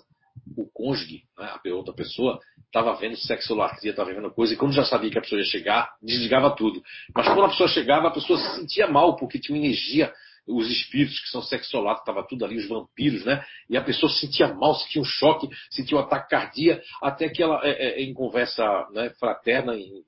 [0.57, 4.83] o cônjuge, né, a outra pessoa, estava vendo sexolatria, estava vendo coisa, e quando já
[4.83, 6.81] sabia que a pessoa ia chegar, desligava tudo.
[7.15, 10.13] Mas quando a pessoa chegava, a pessoa se sentia mal, porque tinha energia,
[10.47, 13.45] os espíritos que são sexolatos, estava tudo ali, os vampiros, né?
[13.69, 17.41] E a pessoa se sentia mal, sentia um choque, sentia um ataque cardíaco, até que
[17.41, 20.03] ela, é, é, em conversa né, fraterna, em,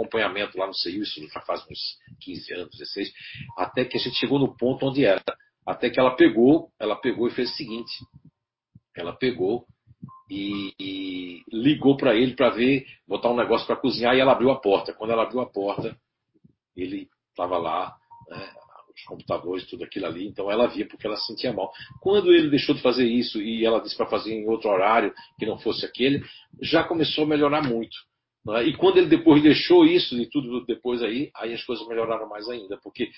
[0.00, 3.12] acompanhamento lá no CEIU, isso já faz uns 15 anos, 16,
[3.58, 5.22] até que a gente chegou no ponto onde era.
[5.66, 7.92] Até que ela pegou, ela pegou e fez o seguinte,
[8.96, 9.66] ela pegou
[10.30, 14.50] e, e ligou para ele para ver, botar um negócio para cozinhar e ela abriu
[14.50, 14.92] a porta.
[14.92, 15.96] Quando ela abriu a porta,
[16.76, 17.96] ele estava lá,
[18.28, 18.52] né,
[18.94, 21.72] os computadores, tudo aquilo ali, então ela via porque ela se sentia mal.
[22.00, 25.46] Quando ele deixou de fazer isso e ela disse para fazer em outro horário que
[25.46, 26.22] não fosse aquele,
[26.62, 27.96] já começou a melhorar muito.
[28.48, 28.64] É?
[28.64, 32.48] E quando ele depois deixou isso e tudo depois aí, aí as coisas melhoraram mais
[32.48, 33.10] ainda, porque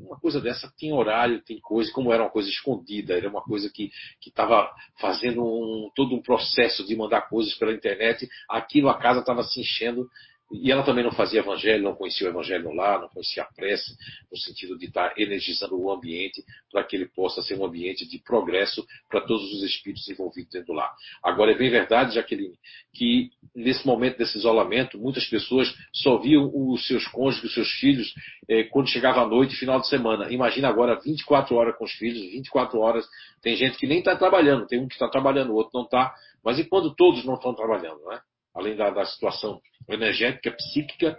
[0.00, 3.70] uma coisa dessa tem horário, tem coisa, como era uma coisa escondida, era uma coisa
[3.70, 3.90] que
[4.26, 9.42] estava fazendo um, todo um processo de mandar coisas pela internet, aquilo a casa estava
[9.42, 10.08] se enchendo
[10.52, 13.96] e ela também não fazia evangelho, não conhecia o evangelho lá, não conhecia a prece,
[14.30, 18.18] no sentido de estar energizando o ambiente para que ele possa ser um ambiente de
[18.18, 20.90] progresso para todos os espíritos envolvidos dentro lá.
[21.22, 22.54] Agora, é bem verdade, Jaqueline,
[22.94, 28.14] que nesse momento desse isolamento, muitas pessoas só viam os seus cônjuges, os seus filhos,
[28.48, 30.30] eh, quando chegava a noite, final de semana.
[30.30, 33.06] Imagina agora 24 horas com os filhos, 24 horas.
[33.42, 36.14] Tem gente que nem está trabalhando, tem um que está trabalhando, o outro não está.
[36.44, 38.20] Mas e quando todos não estão trabalhando, né?
[38.54, 41.18] Além da, da situação energética, psíquica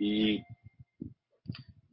[0.00, 0.40] e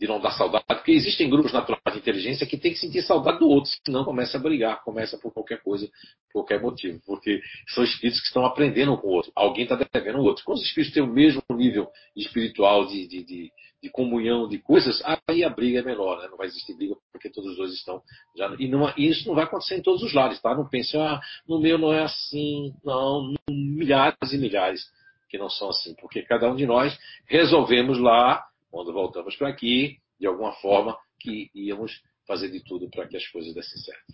[0.02, 3.38] de não dar saudade, porque existem grupos naturais de inteligência que tem que sentir saudade
[3.38, 5.86] do outro, senão começa a brigar, começa por qualquer coisa,
[6.26, 10.18] por qualquer motivo, porque são espíritos que estão aprendendo com o outro, alguém está devendo
[10.18, 10.44] o outro.
[10.44, 13.52] Quando os espíritos têm o mesmo nível espiritual de, de, de,
[13.82, 16.28] de, comunhão de coisas, aí a briga é menor, né?
[16.30, 18.02] não vai existir briga porque todos os dois estão
[18.36, 18.54] já.
[18.60, 20.56] E, não, isso não vai acontecer em todos os lares, tá?
[20.56, 24.82] Não pense, ah, no meu não é assim, não, milhares e milhares
[25.30, 29.98] que não são assim, porque cada um de nós resolvemos lá, quando voltamos para aqui,
[30.20, 34.14] de alguma forma, que íamos fazer de tudo para que as coisas dessem certo.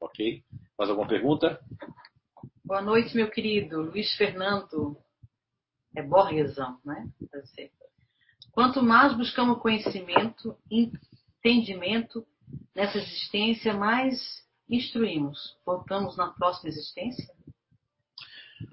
[0.00, 0.42] Ok?
[0.78, 1.60] Mais alguma pergunta?
[2.64, 4.96] Boa noite, meu querido Luiz Fernando.
[5.96, 7.10] É Borgesão, né?
[8.52, 12.26] Quanto mais buscamos conhecimento, entendimento
[12.74, 15.56] nessa existência, mais instruímos.
[15.64, 17.26] Voltamos na próxima existência?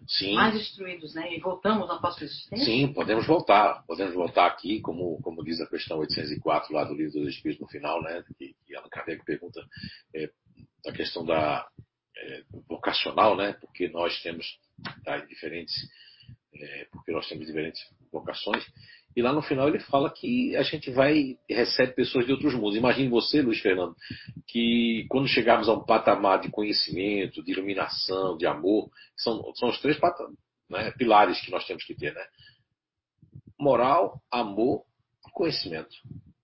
[0.05, 0.35] Sim.
[0.35, 1.33] mais destruídos, né?
[1.33, 2.65] E voltamos na próxima existência?
[2.65, 3.83] Sim, podemos voltar.
[3.85, 7.67] Podemos voltar aqui, como, como diz a questão 804 lá do livro dos Espíritos no
[7.67, 8.23] final, né?
[8.37, 9.65] Que, que Allan Kardec pergunta
[10.13, 10.29] é,
[10.87, 11.67] a questão da
[12.17, 13.53] é, vocacional, né?
[13.53, 14.59] Porque nós temos
[15.03, 15.73] tá, diferentes,
[16.53, 18.65] é, porque nós temos diferentes vocações.
[19.17, 22.75] E lá no final ele fala que a gente vai recebe pessoas de outros mundos.
[22.75, 23.95] Imagine você, Luiz Fernando,
[24.47, 29.81] que quando chegarmos a um patamar de conhecimento, de iluminação, de amor, são, são os
[29.81, 29.97] três
[30.69, 32.23] né, pilares que nós temos que ter, né?
[33.59, 34.83] Moral, amor
[35.27, 35.95] e conhecimento.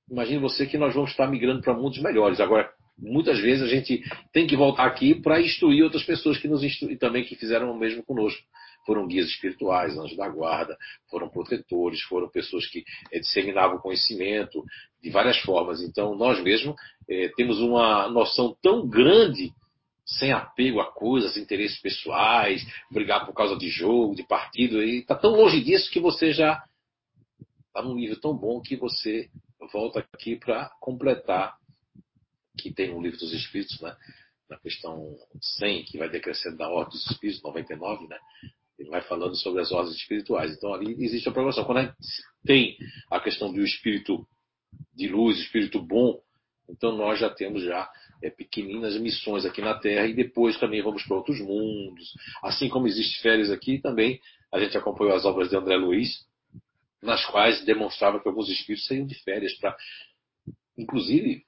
[0.09, 2.39] Imagine você que nós vamos estar migrando para mundos melhores.
[2.39, 2.73] Agora,
[3.03, 4.01] muitas vezes a gente
[4.31, 7.77] tem que voltar aqui para instruir outras pessoas que nos instruem também, que fizeram o
[7.77, 8.43] mesmo conosco
[8.85, 10.77] foram guias espirituais, anjos da guarda,
[11.09, 14.63] foram protetores, foram pessoas que é, disseminavam conhecimento
[15.01, 15.81] de várias formas.
[15.81, 16.75] Então, nós mesmos
[17.09, 19.51] é, temos uma noção tão grande,
[20.05, 25.15] sem apego a coisas, interesses pessoais, brigar por causa de jogo, de partido, e está
[25.15, 26.61] tão longe disso que você já
[27.67, 29.29] está num nível tão bom que você
[29.71, 31.55] volta aqui para completar,
[32.57, 33.95] que tem no livro dos Espíritos, né?
[34.49, 38.17] na questão 100, que vai decrescendo da ordem dos Espíritos, 99, né?
[38.77, 40.51] Ele vai falando sobre as ordens espirituais.
[40.51, 41.63] Então ali existe a programação.
[41.63, 41.95] Quando a gente
[42.45, 42.77] tem
[43.09, 44.27] a questão do espírito
[44.93, 46.19] de luz, espírito bom,
[46.69, 47.89] então nós já temos já
[48.21, 52.13] é, pequeninas missões aqui na Terra e depois também vamos para outros mundos.
[52.41, 54.19] Assim como existe férias aqui, também
[54.51, 56.25] a gente acompanhou as obras de André Luiz,
[57.01, 59.75] nas quais demonstrava que alguns espíritos saíam de férias para,
[60.77, 61.43] inclusive,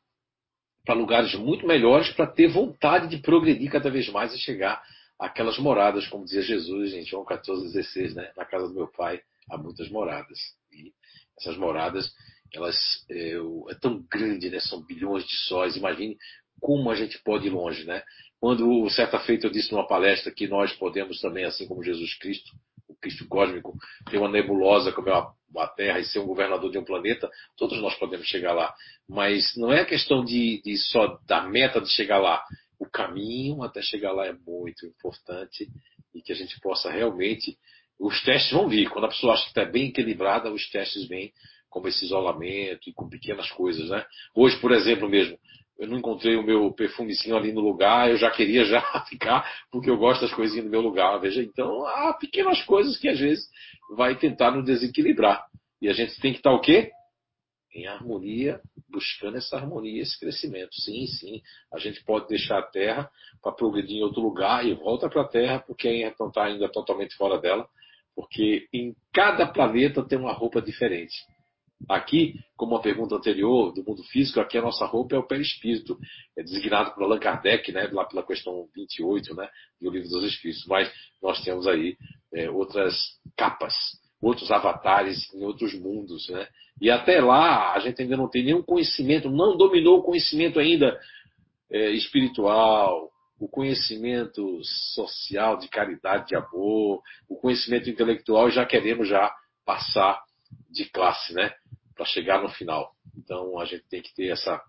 [0.86, 4.82] para lugares muito melhores para ter vontade de progredir cada vez mais e chegar
[5.20, 8.32] aquelas moradas, como dizia Jesus em João 14, 16, né?
[8.38, 10.38] Na casa do meu pai há muitas moradas.
[10.72, 10.94] E
[11.40, 12.12] essas moradas,
[12.54, 12.78] elas
[13.10, 13.34] é,
[13.70, 14.60] é tão grande, né?
[14.60, 15.76] São bilhões de sóis.
[15.76, 16.18] Imagine
[16.60, 18.04] como a gente pode ir longe, né?
[18.40, 22.52] Quando certa feita eu disse numa palestra que nós podemos também, assim como Jesus Cristo,
[22.88, 23.74] o Cristo cósmico,
[24.10, 27.80] ter uma nebulosa como é a Terra e ser um governador de um planeta, todos
[27.82, 28.74] nós podemos chegar lá.
[29.08, 32.44] Mas não é questão de, de só da meta de chegar lá,
[32.80, 35.68] o caminho até chegar lá é muito importante
[36.14, 37.58] e que a gente possa realmente.
[38.00, 38.90] Os testes vão vir.
[38.90, 41.32] Quando a pessoa acha que está bem equilibrada, os testes vêm
[41.70, 44.06] como esse isolamento e com pequenas coisas, né?
[44.34, 45.38] Hoje, por exemplo, mesmo,
[45.78, 49.90] eu não encontrei o meu perfumezinho ali no lugar, eu já queria já ficar, porque
[49.90, 51.20] eu gosto das coisinhas no meu lugar.
[51.20, 53.46] Veja, então há pequenas coisas que às vezes
[53.96, 55.46] vai tentar nos desequilibrar.
[55.82, 56.92] E a gente tem que estar o quê?
[57.76, 60.74] em harmonia, buscando essa harmonia, esse crescimento.
[60.74, 61.42] Sim, sim,
[61.74, 63.12] a gente pode deixar a Terra
[63.44, 67.16] para progredir em outro lugar e volta para a Terra, porque então está ainda totalmente
[67.16, 67.68] fora dela,
[68.16, 71.14] porque em cada planeta tem uma roupa diferente.
[71.90, 75.98] Aqui, como a pergunta anterior do mundo físico, aqui a nossa roupa é o perispírito,
[76.38, 79.48] é designado por Allan Kardec, né, lá pela questão 28, né,
[79.82, 80.66] do Livro dos Espíritos.
[80.68, 81.98] Mas nós temos aí
[82.34, 82.96] é, outras
[83.38, 83.74] capas
[84.22, 86.48] outros avatares em outros mundos, né?
[86.82, 91.00] E até lá a gente ainda não tem nenhum conhecimento, não dominou o conhecimento ainda
[91.72, 94.60] é, espiritual, o conhecimento
[94.96, 99.32] social de caridade, de amor, o conhecimento intelectual, já queremos já
[99.66, 100.24] passar
[100.70, 101.54] de classe, né?
[101.96, 102.94] Para chegar no final.
[103.18, 104.62] Então a gente tem que ter essa,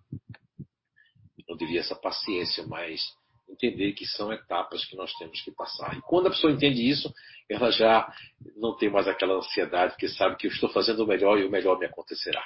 [1.49, 3.03] não diria essa paciência, mas
[3.49, 5.97] entender que são etapas que nós temos que passar.
[5.97, 7.13] E quando a pessoa entende isso,
[7.49, 8.13] ela já
[8.57, 11.51] não tem mais aquela ansiedade, porque sabe que eu estou fazendo o melhor e o
[11.51, 12.43] melhor me acontecerá.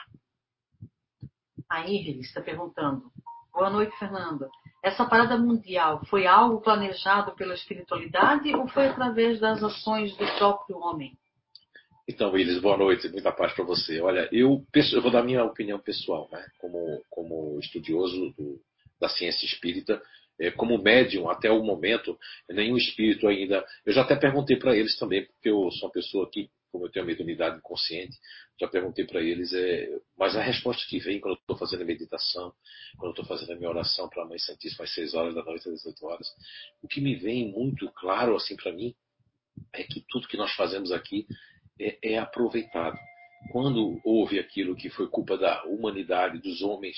[1.68, 3.10] A Iris está perguntando.
[3.52, 4.48] Boa noite, Fernanda.
[4.82, 10.78] Essa parada mundial foi algo planejado pela espiritualidade ou foi através das ações do próprio
[10.78, 11.18] homem?
[12.10, 14.00] Então, Willis, boa noite, muita paz para você.
[14.00, 16.44] Olha, eu, eu, vou dar minha opinião pessoal, né?
[16.58, 18.60] como, como estudioso do,
[19.00, 20.02] da ciência espírita,
[20.36, 23.64] é, como médium, até o momento, nenhum espírito ainda.
[23.86, 26.90] Eu já até perguntei para eles também, porque eu sou uma pessoa que, como eu
[26.90, 28.16] tenho a mediunidade inconsciente,
[28.60, 29.88] já perguntei para eles, é,
[30.18, 32.52] mas a resposta que vem quando eu estou fazendo a meditação,
[32.98, 35.44] quando eu estou fazendo a minha oração para a Mãe Santíssima às 6 horas da
[35.44, 36.26] noite, às 18 horas,
[36.82, 38.96] o que me vem muito claro assim para mim
[39.72, 41.26] é que tudo que nós fazemos aqui
[41.80, 42.98] é, é aproveitado.
[43.50, 46.96] Quando houve aquilo que foi culpa da humanidade, dos homens,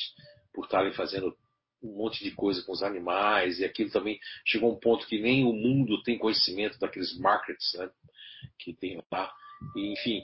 [0.52, 1.36] por estarem fazendo
[1.82, 5.20] um monte de coisa com os animais, e aquilo também chegou a um ponto que
[5.20, 7.90] nem o mundo tem conhecimento daqueles markets né,
[8.58, 9.32] que tem lá.
[9.76, 10.22] E, enfim,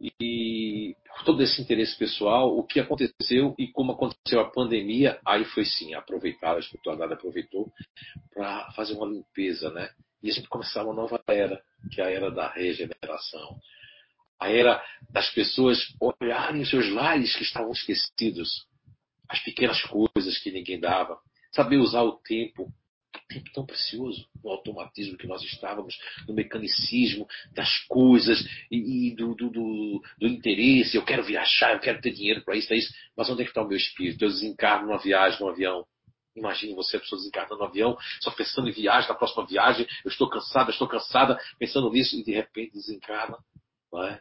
[0.00, 5.44] e por todo esse interesse pessoal, o que aconteceu e como aconteceu a pandemia, aí
[5.44, 7.70] foi sim aproveitado, a espiritualidade aproveitou
[8.32, 9.90] para fazer uma limpeza, né?
[10.22, 13.58] E a gente começava uma nova era, que é a era da regeneração.
[14.40, 18.66] A era das pessoas olharem os seus lares que estavam esquecidos
[19.30, 21.16] as pequenas coisas que ninguém dava,
[21.52, 22.68] saber usar o tempo,
[23.28, 29.34] tempo tão precioso, no automatismo que nós estávamos, no mecanicismo das coisas e, e do,
[29.36, 30.96] do, do, do, interesse.
[30.96, 32.92] Eu quero viajar, eu quero ter dinheiro para isso, para isso.
[33.16, 34.24] Mas onde é que está o meu espírito?
[34.24, 35.86] Eu desencarno numa viagem, num avião.
[36.34, 40.10] Imagine você, a pessoa desencarnando no avião, só pensando em viagem, na próxima viagem, eu
[40.10, 43.36] estou cansada, estou cansada, pensando nisso, e de repente desencarna.
[43.92, 44.20] Não é?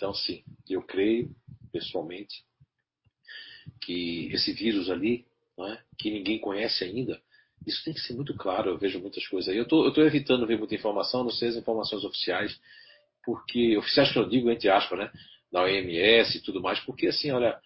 [0.00, 1.30] Então, sim, eu creio,
[1.70, 2.42] pessoalmente,
[3.82, 5.26] que esse vírus ali,
[5.58, 5.78] é?
[5.98, 7.20] que ninguém conhece ainda,
[7.66, 8.70] isso tem que ser muito claro.
[8.70, 9.58] Eu vejo muitas coisas aí.
[9.58, 12.58] Eu estou evitando ver muita informação, não sei as informações oficiais,
[13.22, 15.12] porque oficiais que eu digo entre aspas, né?
[15.52, 17.60] Da OMS e tudo mais, porque assim, olha,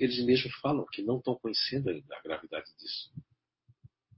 [0.00, 3.10] eles mesmos falam que não estão conhecendo ainda a gravidade disso.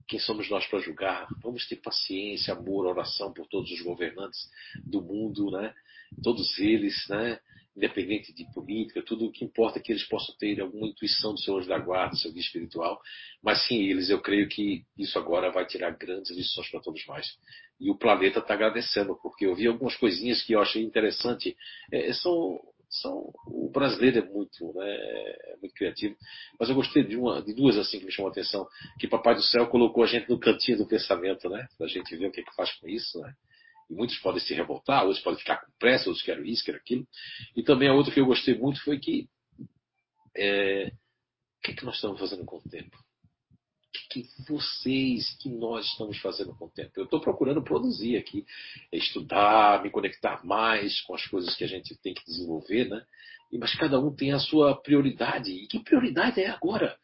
[0.07, 1.27] Quem somos nós para julgar?
[1.43, 4.49] Vamos ter paciência, amor, oração por todos os governantes
[4.85, 5.75] do mundo, né?
[6.23, 7.41] Todos eles, né?
[7.77, 11.41] Independente de política, tudo o que importa é que eles possam ter alguma intuição do
[11.41, 12.99] seu anjo da guarda, do seu guia espiritual.
[13.43, 17.27] Mas sim, eles, eu creio que isso agora vai tirar grandes lições para todos nós.
[17.79, 21.55] E o planeta está agradecendo, porque eu vi algumas coisinhas que eu achei interessante.
[21.93, 22.59] É, são,
[22.89, 26.17] são, o brasileiro é muito, né, é muito criativo,
[26.59, 28.67] mas eu gostei de, uma, de duas assim que me chamou a atenção,
[28.99, 32.17] que Papai do Céu colocou a gente no cantinho do pensamento, né, para a gente
[32.17, 33.35] ver o que, é que faz com isso, né.
[33.89, 37.07] E muitos podem se revoltar, outros podem ficar com pressa, outros querem isso, querem aquilo.
[37.57, 39.29] E também a outra que eu gostei muito foi que
[40.37, 40.93] é,
[41.59, 42.97] o que, é que nós estamos fazendo com o tempo?
[42.97, 46.93] O que, que vocês, que nós estamos fazendo com o tempo?
[46.97, 48.45] Eu estou procurando produzir aqui,
[48.93, 53.05] estudar, me conectar mais com as coisas que a gente tem que desenvolver, né?
[53.53, 55.51] Mas cada um tem a sua prioridade.
[55.51, 56.97] E que prioridade é agora?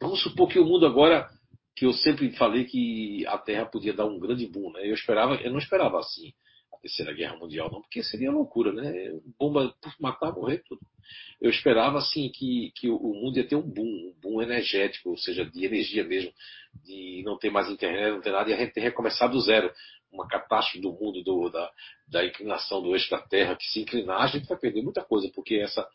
[0.00, 1.28] Vamos supor que o mundo agora
[1.76, 4.88] que eu sempre falei que a Terra podia dar um grande boom, né?
[4.88, 6.32] Eu esperava, eu não esperava assim
[6.72, 9.12] a terceira guerra mundial não, porque seria loucura, né?
[9.38, 10.80] Bomba matar, morrer tudo.
[11.40, 15.18] Eu esperava assim que, que o mundo ia ter um boom, um boom energético, ou
[15.18, 16.32] seja, de energia mesmo,
[16.84, 19.70] de não ter mais internet, não ter nada, e a gente ter recomeçado do zero.
[20.10, 21.70] Uma catástrofe do mundo, do, da,
[22.08, 25.30] da inclinação do eixo da Terra, que se inclinar, a gente vai perder muita coisa,
[25.34, 25.86] porque essa,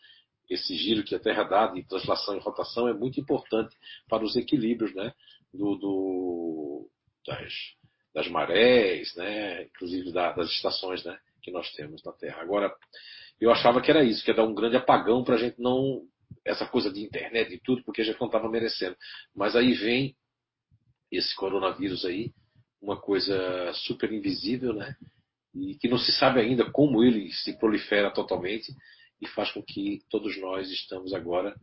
[0.49, 3.75] esse giro que a Terra dá de translação e rotação é muito importante
[4.07, 5.13] para os equilíbrios, né?
[5.53, 6.89] Do, do
[7.25, 7.53] das,
[8.13, 9.63] das, marés, né?
[9.63, 11.17] inclusive da, das estações né?
[11.41, 12.41] que nós temos na Terra.
[12.41, 12.73] Agora,
[13.39, 16.03] eu achava que era isso, que ia dar um grande apagão para a gente não.
[16.45, 18.95] essa coisa de internet e tudo, porque a gente não estava merecendo.
[19.35, 20.15] Mas aí vem
[21.11, 22.31] esse coronavírus aí,
[22.81, 24.95] uma coisa super invisível, né?
[25.53, 28.73] E que não se sabe ainda como ele se prolifera totalmente
[29.21, 31.53] e faz com que todos nós estamos agora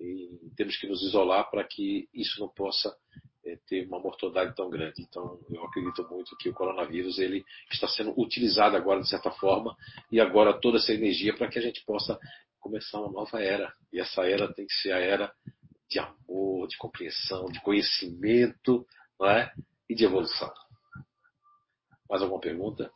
[0.00, 2.94] e temos que nos isolar para que isso não possa
[3.44, 5.02] é, ter uma mortalidade tão grande.
[5.02, 9.76] Então, eu acredito muito que o coronavírus ele está sendo utilizado agora de certa forma
[10.10, 12.18] e agora toda essa energia para que a gente possa
[12.58, 13.72] começar uma nova era.
[13.92, 15.32] E essa era tem que ser a era
[15.88, 18.84] de amor, de compreensão, de conhecimento,
[19.18, 19.52] não é?
[19.88, 20.52] E de evolução.
[22.10, 22.90] Mais alguma pergunta?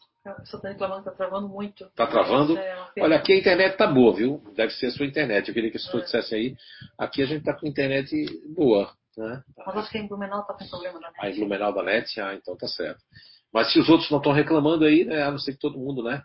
[0.45, 1.85] Só está reclamando que está travando muito.
[1.85, 2.57] Está travando?
[2.57, 4.43] É Olha, aqui a internet está boa, viu?
[4.55, 5.49] Deve ser a sua internet.
[5.49, 6.01] Eu queria que você é.
[6.01, 6.57] dissesse aí.
[6.99, 8.15] Aqui a gente está com internet
[8.55, 8.93] boa.
[9.17, 9.43] Né?
[9.57, 11.19] Mas acho que em Blumenau está com problema da net.
[11.21, 12.21] Ah, em Blumenau da net?
[12.21, 13.01] Ah, então tá certo.
[13.53, 15.23] Mas se os outros não estão reclamando aí, né?
[15.23, 16.23] A não ser que todo mundo, né?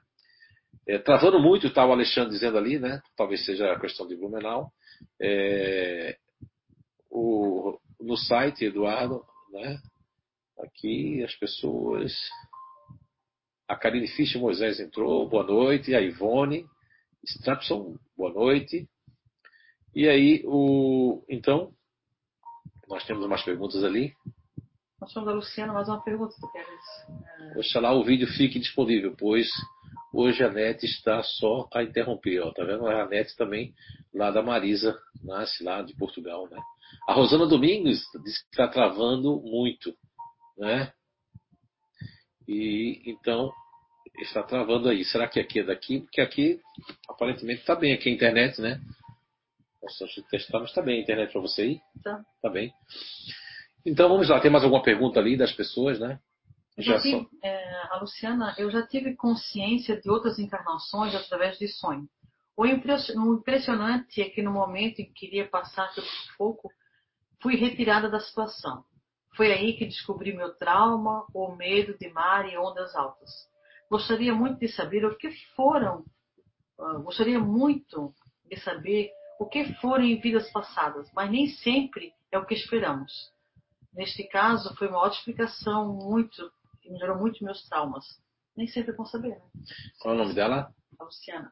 [0.88, 3.02] É, travando muito, está o Alexandre dizendo ali, né?
[3.16, 4.72] Talvez seja a questão de Blumenau.
[5.20, 6.18] É,
[7.10, 9.80] o, no site, Eduardo, né?
[10.60, 12.14] Aqui as pessoas.
[13.68, 15.96] A Karine Fischer Moisés entrou, boa noite.
[15.96, 16.66] A Ivone
[17.24, 18.88] Strapson, boa noite.
[19.96, 21.24] E aí, o...
[21.28, 21.72] então,
[22.88, 24.14] nós temos umas perguntas ali.
[25.02, 27.58] Nós somos da Luciana, mais uma pergunta, tu queres?
[27.58, 29.50] Oxalá o vídeo fique disponível, pois
[30.14, 32.42] hoje a NET está só a interromper.
[32.42, 32.86] Ó, tá vendo?
[32.88, 33.74] A NET também,
[34.14, 36.48] lá da Marisa, nasce lá de Portugal.
[36.50, 36.60] Né?
[37.08, 39.92] A Rosana Domingos disse que está travando muito.
[40.58, 40.94] Né?
[42.48, 43.52] E então
[44.20, 45.04] está travando aí.
[45.04, 46.02] Será que aqui é daqui?
[46.02, 46.62] Porque aqui
[47.10, 48.80] aparentemente está bem aqui a internet, né?
[49.82, 51.82] Posso testar, mas está bem a internet para você aí?
[52.04, 52.26] Tá.
[52.42, 52.74] Tá bem.
[53.86, 56.20] Então vamos lá, tem mais alguma pergunta ali das pessoas, né?
[56.78, 57.30] Já tive, só...
[57.44, 62.10] é, a Luciana, eu já tive consciência de outras encarnações através de sonho.
[62.58, 66.72] O impressionante é que no momento em que queria passar pelo sufoco,
[67.42, 68.84] fui retirada da situação.
[69.36, 73.30] Foi aí que descobri meu trauma, o medo de mar e ondas altas.
[73.90, 76.04] Gostaria muito de saber o que foram,
[76.80, 78.14] uh, gostaria muito
[78.50, 83.12] de saber o que foram em vidas passadas, mas nem sempre é o que esperamos.
[83.94, 88.06] Neste caso, foi uma ótima explicação, muito, que melhorou muito meus traumas.
[88.56, 89.42] Nem sempre é bom saber, né?
[90.00, 90.74] Qual é o nome dela?
[91.00, 91.52] A Luciana.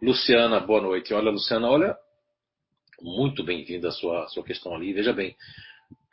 [0.00, 1.12] Luciana, boa noite.
[1.12, 1.96] Olha, Luciana, olha,
[3.00, 4.92] muito bem-vinda a sua, sua questão ali.
[4.92, 5.36] Veja bem,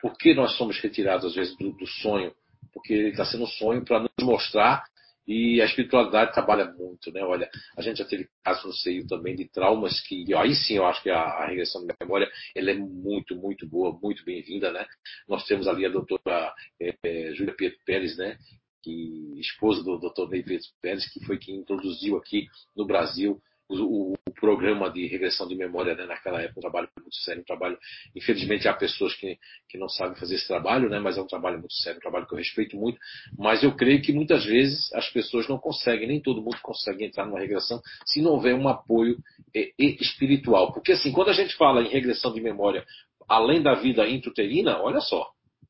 [0.00, 2.32] por que nós somos retirados, às vezes, do, do sonho?
[2.72, 4.84] Porque ele está sendo um sonho para nos mostrar
[5.26, 7.20] e a espiritualidade trabalha muito, né?
[7.22, 10.86] Olha, a gente já teve casos no seio também de traumas que, aí sim, eu
[10.86, 14.86] acho que a, a regressão da memória ela é muito, muito boa, muito bem-vinda, né?
[15.28, 18.38] Nós temos ali a doutora é, é, Júlia Pietro Pérez, né?
[18.82, 20.44] Que, esposa do doutor Ney
[20.80, 25.94] Pérez, que foi quem introduziu aqui no Brasil o, o, programa de regressão de memória
[25.94, 27.78] né, naquela época, um trabalho muito sério, um trabalho,
[28.14, 29.38] infelizmente há pessoas que,
[29.68, 32.26] que não sabem fazer esse trabalho, né, mas é um trabalho muito sério, um trabalho
[32.26, 32.98] que eu respeito muito,
[33.38, 37.24] mas eu creio que muitas vezes as pessoas não conseguem, nem todo mundo consegue entrar
[37.24, 39.16] numa regressão se não houver um apoio
[39.54, 40.72] é, espiritual.
[40.72, 42.84] Porque assim, quando a gente fala em regressão de memória
[43.28, 45.26] além da vida intrauterina, olha só,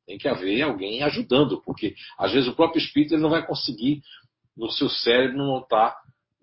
[0.07, 4.03] tem que haver alguém ajudando, porque às vezes o próprio espírito ele não vai conseguir,
[4.57, 5.62] no seu cérebro não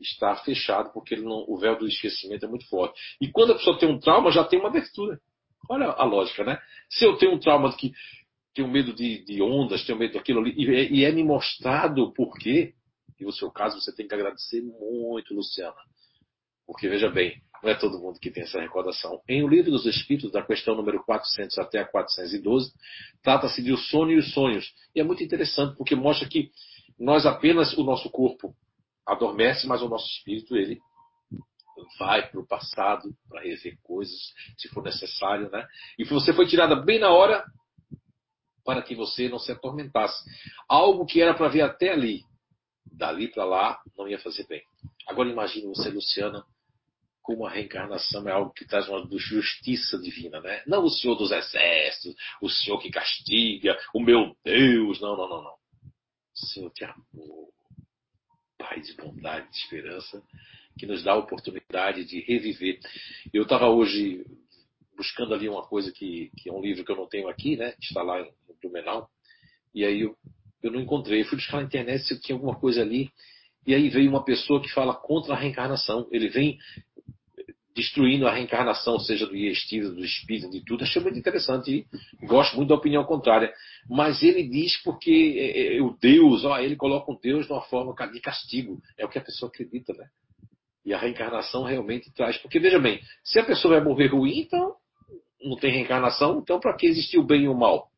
[0.04, 3.00] está fechado, porque não, o véu do esquecimento é muito forte.
[3.20, 5.20] E quando a pessoa tem um trauma, já tem uma abertura.
[5.70, 6.60] Olha a lógica, né?
[6.90, 7.94] Se eu tenho um trauma que
[8.54, 12.04] tenho medo de, de ondas, tenho medo daquilo ali, e, é, e é me mostrado
[12.04, 12.74] o porquê,
[13.20, 15.76] e no seu caso você tem que agradecer muito, Luciana.
[16.66, 19.22] Porque veja bem, não é todo mundo que tem essa recordação.
[19.28, 22.72] Em O Livro dos Espíritos, da questão número 400 até a 412,
[23.22, 24.74] trata-se de o sono e os sonhos.
[24.94, 26.52] E é muito interessante, porque mostra que
[27.00, 28.54] nós apenas, o nosso corpo,
[29.06, 30.80] adormece, mas o nosso espírito ele
[32.00, 34.20] vai para o passado para rever coisas,
[34.58, 35.68] se for necessário, né?
[35.98, 37.44] E você foi tirada bem na hora
[38.64, 40.24] para que você não se atormentasse.
[40.70, 42.22] Algo que era para ver até ali,
[42.86, 44.64] dali para lá, não ia fazer bem.
[45.08, 46.46] Agora imagine você, Luciana,
[47.22, 50.62] como a reencarnação é algo que traz uma justiça divina, né?
[50.68, 55.42] Não o Senhor dos Exércitos, o Senhor que castiga, o meu Deus, não, não, não,
[55.42, 55.56] não.
[56.34, 57.54] Senhor te amou,
[58.64, 60.24] Pai de bondade, de esperança,
[60.80, 62.80] que nos dá a oportunidade de reviver.
[63.34, 64.26] Eu estava hoje
[64.96, 67.74] buscando ali uma coisa que, que, é um livro que eu não tenho aqui, né?
[67.82, 69.10] Está lá no Blumenau.
[69.76, 70.16] E aí eu,
[70.62, 71.22] eu não encontrei.
[71.22, 73.12] Eu fui buscar na internet se tinha alguma coisa ali.
[73.68, 76.08] E aí veio uma pessoa que fala contra a reencarnação.
[76.10, 76.58] Ele vem
[77.76, 80.84] destruindo a reencarnação, seja do Yestiva, do Espírito, de tudo.
[80.84, 81.86] Achei muito interessante
[82.22, 83.54] e gosto muito da opinião contrária.
[83.90, 87.62] Mas ele diz porque é, é, o Deus, ó, ele coloca o Deus de uma
[87.62, 88.80] forma de castigo.
[88.98, 90.08] É o que a pessoa acredita, né?
[90.86, 92.38] E a reencarnação realmente traz.
[92.38, 94.76] Porque veja bem, se a pessoa vai morrer ruim, então
[95.42, 97.90] não tem reencarnação, então para que existir o bem e o mal?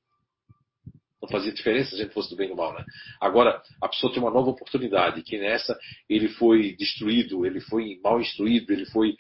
[1.26, 2.86] Não fazia diferença se a gente fosse do bem ou do mal, né?
[3.20, 8.22] Agora, a pessoa tem uma nova oportunidade, que nessa ele foi destruído, ele foi mal
[8.22, 9.16] instruído, ele foi,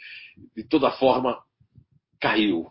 [0.55, 1.41] de toda forma,
[2.21, 2.67] caiu.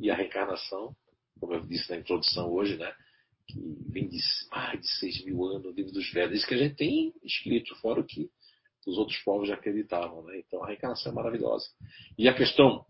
[0.00, 0.94] E a reencarnação,
[1.38, 2.92] como eu disse na introdução hoje, né?
[3.48, 3.58] Que
[3.90, 4.18] vem de
[4.50, 7.74] mais de 6 mil anos no livro dos Vedas, isso que a gente tem escrito,
[7.76, 8.30] fora o que
[8.86, 10.38] os outros povos já acreditavam, né?
[10.38, 11.66] Então a reencarnação é maravilhosa.
[12.16, 12.84] E a questão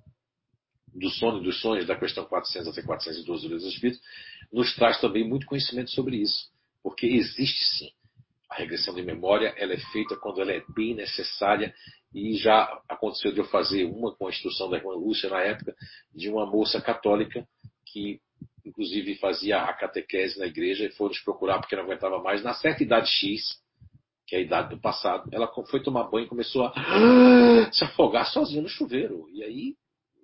[0.94, 4.00] do sono e dos sonhos, da questão 400 até 412 do Livro dos Espíritos,
[4.52, 6.50] nos traz também muito conhecimento sobre isso.
[6.82, 7.90] Porque existe sim.
[8.50, 11.74] A regressão de memória ela é feita quando ela é bem necessária
[12.14, 15.74] e já aconteceu de eu fazer uma com a instrução da irmã Lúcia na época,
[16.14, 17.46] de uma moça católica
[17.86, 18.20] que
[18.64, 22.42] inclusive fazia a catequese na igreja e foi nos procurar porque não aguentava mais.
[22.42, 23.60] Na certa idade X,
[24.26, 28.30] que é a idade do passado, ela foi tomar banho e começou a se afogar
[28.30, 29.28] sozinha no chuveiro.
[29.30, 29.74] E aí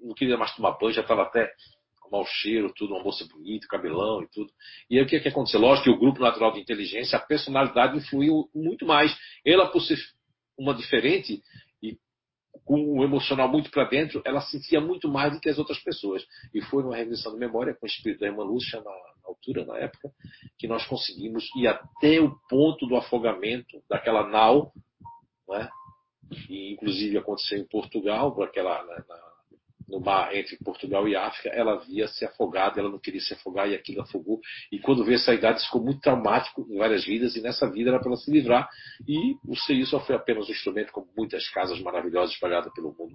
[0.01, 1.51] não queria mais tomar banho, já estava até
[2.11, 4.51] mau cheiro, tudo, uma moça bonita, cabelão e tudo.
[4.91, 5.61] E aí o que, é que aconteceu?
[5.61, 9.17] Lógico que o grupo natural de inteligência, a personalidade influiu muito mais.
[9.45, 9.99] Ela, por ser
[10.57, 11.43] uma diferente
[11.83, 11.97] e
[12.65, 16.25] com o emocional muito para dentro, ela sentia muito mais do que as outras pessoas.
[16.55, 19.65] E foi uma regressão de memória com o espírito da irmã Lúcia na, na altura,
[19.65, 20.11] na época,
[20.59, 24.73] que nós conseguimos ir até o ponto do afogamento daquela nau,
[25.49, 25.69] né?
[26.49, 29.29] e inclusive aconteceu em Portugal, aquela, na, na
[29.89, 33.69] no mar entre Portugal e África, ela via se afogada, ela não queria se afogar
[33.69, 34.41] e aquilo afogou.
[34.71, 37.99] E quando veio essa idade, ficou muito traumático em várias vidas, e nessa vida era
[37.99, 38.69] para ela se livrar.
[39.07, 43.13] E o CI só foi apenas um instrumento, como muitas casas maravilhosas espalhadas pelo mundo,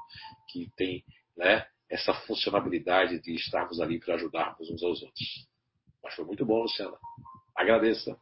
[0.51, 1.03] que tem
[1.37, 5.47] né, essa funcionalidade de estarmos ali para ajudarmos uns aos outros.
[6.03, 6.97] Mas foi muito bom, Luciana.
[7.55, 8.17] Agradeça.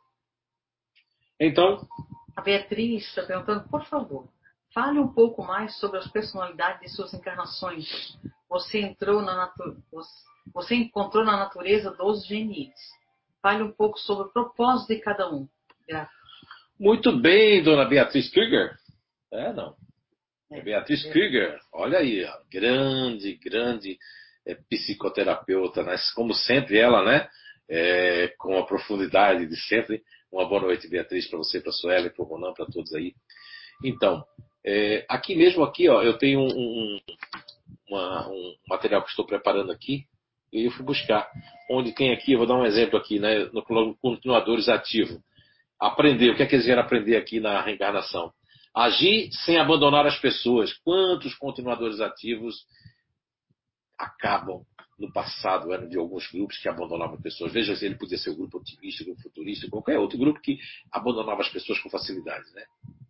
[1.39, 1.87] Então.
[2.35, 4.27] A Beatriz está perguntando, por favor,
[4.74, 8.17] fale um pouco mais sobre as personalidades de suas encarnações
[8.51, 9.78] você entrou na natu...
[10.53, 12.74] você encontrou na natureza dos genis.
[13.41, 15.47] Fale um pouco sobre o propósito de cada um.
[15.88, 16.13] Graças.
[16.78, 18.76] Muito bem, dona Beatriz Krieger.
[19.32, 19.74] É, não.
[20.51, 21.09] É Beatriz é.
[21.09, 23.97] Krieger, olha aí, ó, grande, grande
[24.45, 25.95] é, psicoterapeuta, né?
[26.13, 27.30] como sempre ela, né?
[27.69, 30.03] É, com a profundidade de sempre.
[30.30, 33.13] Uma boa noite, Beatriz, para você, para a Suela, para o Ronan, para todos aí.
[33.84, 34.26] Então,
[34.66, 36.99] é, aqui mesmo, aqui, ó, eu tenho um, um,
[37.89, 40.05] uma, um material que estou preparando aqui
[40.53, 41.28] e eu fui buscar.
[41.70, 43.64] Onde tem aqui, eu vou dar um exemplo aqui, né, no
[43.95, 45.22] continuadores ativo.
[45.80, 48.32] Aprender, o que é que eles vieram aprender aqui na reencarnação?
[48.76, 50.74] Agir sem abandonar as pessoas.
[50.84, 52.66] Quantos continuadores ativos
[53.97, 54.64] acabam
[55.01, 57.51] no passado eram de alguns grupos que abandonavam pessoas.
[57.51, 60.59] Veja, ele podia ser o grupo otimista, o grupo futurista, qualquer outro grupo que
[60.91, 62.63] abandonava as pessoas com facilidade, né?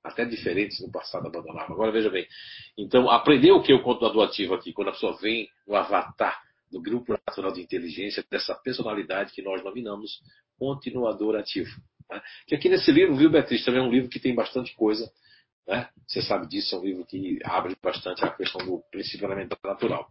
[0.03, 1.75] Até diferentes no passado abandonavam.
[1.75, 2.25] Agora veja bem.
[2.77, 6.41] Então, aprender o que é o continuador ativo aqui, quando a pessoa vem no avatar
[6.71, 10.21] do grupo natural de inteligência, dessa personalidade que nós nominamos
[10.57, 11.69] continuador ativo.
[12.09, 12.21] Né?
[12.47, 15.11] Que aqui nesse livro, viu, Beatriz, também é um livro que tem bastante coisa.
[15.67, 15.89] Né?
[16.07, 20.09] Você sabe disso, é um livro que abre bastante a questão do princípio elementar natural.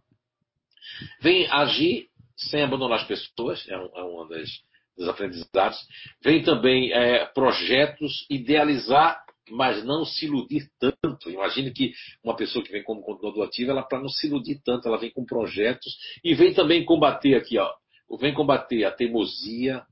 [1.21, 4.49] Vem agir sem abandonar as pessoas, é, um, é das,
[4.97, 5.79] dos aprendizados.
[6.23, 11.29] Vem também é, projetos, idealizar, mas não se iludir tanto.
[11.29, 14.87] Imagine que uma pessoa que vem como continuador ativo, ela para não se iludir tanto,
[14.87, 17.71] ela vem com projetos e vem também combater aqui, ó,
[18.19, 19.83] vem combater a teimosia,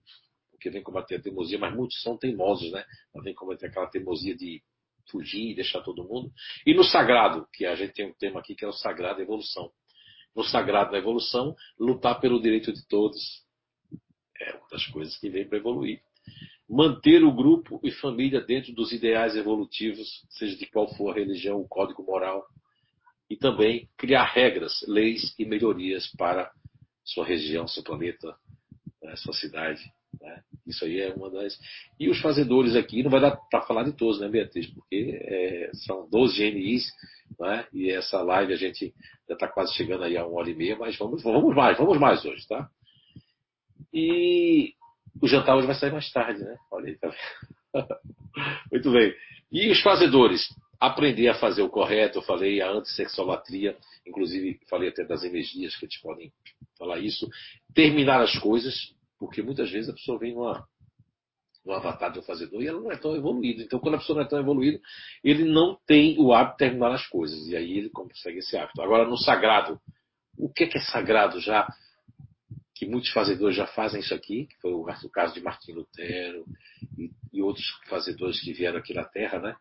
[0.51, 2.83] porque vem combater a teimosia, mas muitos são teimosos, né?
[3.13, 4.61] Ela vem combater aquela teimosia de
[5.09, 6.31] fugir e deixar todo mundo.
[6.65, 9.71] E no sagrado, que a gente tem um tema aqui que é o sagrado evolução
[10.36, 13.43] no sagrado da evolução, lutar pelo direito de todos.
[14.39, 16.01] É uma das coisas que vem para evoluir.
[16.67, 21.59] Manter o grupo e família dentro dos ideais evolutivos, seja de qual for a religião,
[21.59, 22.45] o código moral.
[23.30, 26.51] E também criar regras, leis e melhorias para
[27.03, 28.36] sua região, seu planeta,
[29.01, 29.82] né, sua cidade.
[30.21, 30.43] Né?
[30.70, 31.57] Isso aí é uma das.
[31.99, 34.67] E os fazedores aqui, não vai dar para falar de todos, né, Beatriz?
[34.67, 36.86] Porque é, são 12 GNIs,
[37.39, 37.65] né?
[37.74, 38.93] e essa live a gente
[39.28, 41.99] já está quase chegando aí a uma hora e meia, mas vamos, vamos mais, vamos
[41.99, 42.70] mais hoje, tá?
[43.93, 44.74] E
[45.22, 46.55] o jantar hoje vai sair mais tarde, né?
[46.72, 47.11] Olha aí, tá
[48.72, 49.13] Muito bem.
[49.51, 50.47] E os fazedores?
[50.80, 53.76] Aprender a fazer o correto, eu falei a antissexolatria,
[54.07, 56.32] inclusive falei até das energias que eles podem
[56.78, 57.28] falar isso.
[57.74, 60.65] Terminar as coisas, porque muitas vezes a pessoa vem numa,
[61.65, 63.61] no avatar do fazedor e ela não é tão evoluída.
[63.61, 64.80] Então, quando a pessoa não é tão evoluída,
[65.24, 67.47] ele não tem o hábito de terminar as coisas.
[67.47, 68.82] E aí ele consegue esse hábito.
[68.82, 69.80] Agora, no sagrado,
[70.38, 71.67] o que é, que é sagrado já?
[72.74, 76.45] Que muitos fazedores já fazem isso aqui, que foi o caso de Martim Lutero
[76.97, 79.55] e, e outros fazedores que vieram aqui na Terra, né?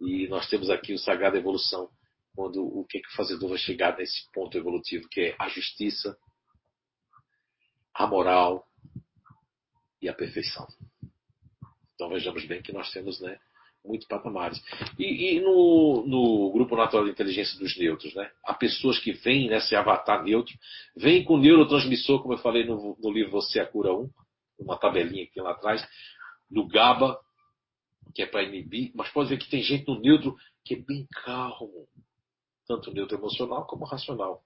[0.00, 1.90] E nós temos aqui o sagrado evolução,
[2.34, 5.48] quando o que, é que o fazedor vai chegar nesse ponto evolutivo, que é a
[5.48, 6.16] justiça,
[7.94, 8.66] a moral,
[10.02, 10.66] e a perfeição.
[11.94, 13.38] Então vejamos bem que nós temos né,
[13.84, 14.60] muitos patamares.
[14.98, 19.48] E, e no, no, grupo natural de inteligência dos neutros, né, há pessoas que vêm
[19.48, 20.52] nesse avatar neutro,
[20.96, 24.10] vêm com neurotransmissor, como eu falei no, no livro Você é a Cura 1,
[24.58, 25.86] uma tabelinha que tem lá atrás,
[26.50, 27.18] do GABA,
[28.14, 31.06] que é para inibir, mas pode ver que tem gente no neutro que é bem
[31.24, 31.88] calmo,
[32.66, 34.42] tanto neutro emocional como racional.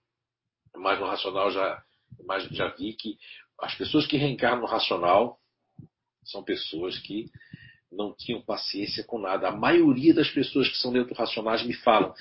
[0.75, 1.83] Mas no racional já,
[2.25, 3.19] mas já vi que
[3.61, 5.39] as pessoas que reencarnam no racional
[6.27, 7.31] são pessoas que
[7.91, 9.49] não tinham paciência com nada.
[9.49, 12.15] A maioria das pessoas que são neutro-racionais me falam: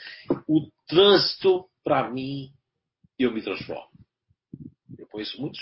[0.48, 2.52] o trânsito, para mim,
[3.18, 3.90] eu me transformo.
[4.98, 5.60] Eu conheço muitos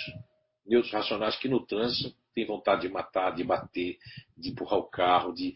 [0.65, 3.97] neutros racionais que no trânsito têm vontade de matar, de bater,
[4.37, 5.55] de empurrar o carro, de,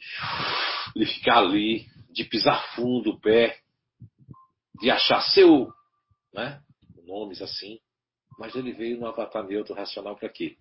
[0.95, 3.59] de ficar ali, de pisar fundo o pé,
[4.79, 5.71] de achar seu,
[6.33, 6.61] né,
[7.05, 7.79] nomes assim,
[8.38, 10.57] Mas ele veio no avatar neutro racional para quê?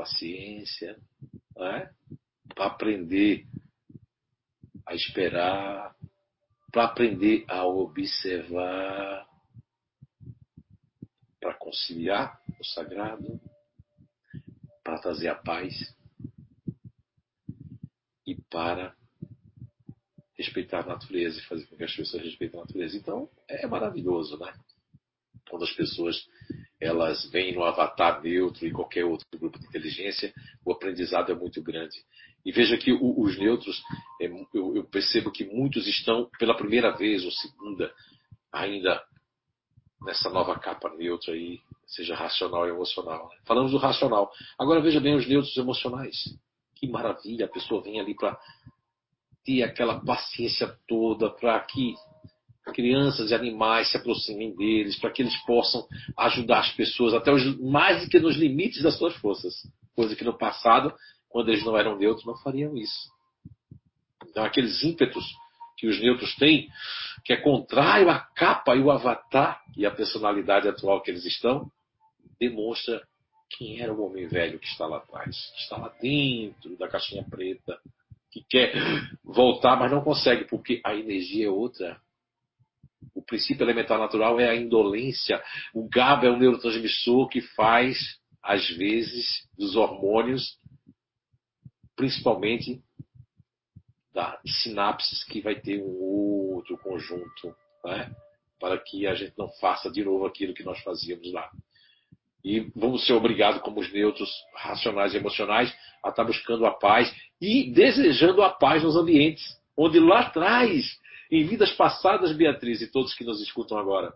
[0.00, 0.98] Paciência,
[1.54, 1.94] né?
[2.54, 3.46] para aprender
[4.86, 5.94] a esperar,
[6.72, 9.28] para aprender a observar,
[11.38, 13.38] para conciliar o sagrado,
[14.82, 15.94] para trazer a paz
[18.26, 18.96] e para
[20.32, 22.96] respeitar a natureza e fazer com que as pessoas respeitem a natureza.
[22.96, 24.50] Então, é maravilhoso, né?
[25.50, 26.26] Quando as pessoas
[26.80, 30.32] elas vêm no avatar neutro e qualquer outro grupo de inteligência,
[30.64, 31.96] o aprendizado é muito grande.
[32.44, 33.82] E veja que os neutros,
[34.20, 37.92] é, eu percebo que muitos estão pela primeira vez ou segunda
[38.50, 39.02] ainda
[40.02, 43.28] nessa nova capa neutra aí, seja racional e emocional.
[43.28, 43.36] Né?
[43.44, 44.30] Falamos do racional.
[44.58, 46.16] Agora veja bem os neutros emocionais.
[46.74, 48.38] Que maravilha, a pessoa vem ali para
[49.44, 51.94] ter aquela paciência toda, para que
[52.72, 55.86] crianças e animais se aproximem deles, para que eles possam
[56.16, 59.54] ajudar as pessoas até os, mais do que nos limites das suas forças.
[59.94, 60.94] Coisa que no passado,
[61.28, 63.10] quando eles não eram neutros, não fariam isso.
[64.28, 65.24] Então, aqueles ímpetos
[65.76, 66.68] que os neutros têm,
[67.24, 71.70] que é contrário à capa e o avatar e a personalidade atual que eles estão,
[72.38, 73.02] demonstra
[73.50, 77.24] quem era o homem velho que está lá atrás, que está lá dentro da caixinha
[77.28, 77.78] preta,
[78.30, 78.72] que quer
[79.24, 82.00] voltar, mas não consegue, porque a energia é outra.
[83.14, 85.42] O princípio elementar natural é a indolência.
[85.74, 87.98] O GABA é um neurotransmissor que faz,
[88.42, 89.26] às vezes,
[89.56, 90.58] dos hormônios,
[91.96, 92.80] principalmente
[94.12, 98.14] da sinapses que vai ter um outro conjunto, né?
[98.58, 101.50] para que a gente não faça de novo aquilo que nós fazíamos lá.
[102.44, 105.74] E vamos ser obrigados, como os neutros racionais e emocionais,
[106.04, 109.42] a estar buscando a paz e desejando a paz nos ambientes,
[109.76, 110.98] onde lá atrás,
[111.30, 114.12] em vidas passadas, Beatriz e todos que nos escutam agora,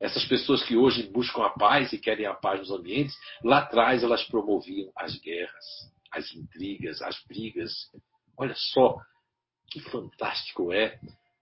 [0.00, 4.02] essas pessoas que hoje buscam a paz e querem a paz nos ambientes, lá atrás
[4.02, 5.64] elas promoviam as guerras,
[6.12, 7.72] as intrigas, as brigas,
[8.36, 8.96] Olha só
[9.70, 10.98] que fantástico é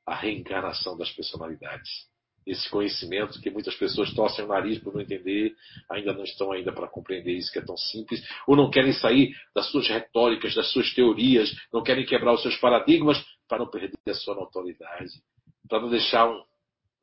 [0.07, 1.91] a reencarnação das personalidades.
[2.45, 5.55] Esse conhecimento que muitas pessoas torcem o nariz por não entender,
[5.89, 9.33] ainda não estão ainda para compreender isso que é tão simples, ou não querem sair
[9.55, 13.99] das suas retóricas, das suas teorias, não querem quebrar os seus paradigmas para não perder
[14.09, 15.23] a sua notoriedade,
[15.69, 16.43] para não deixar um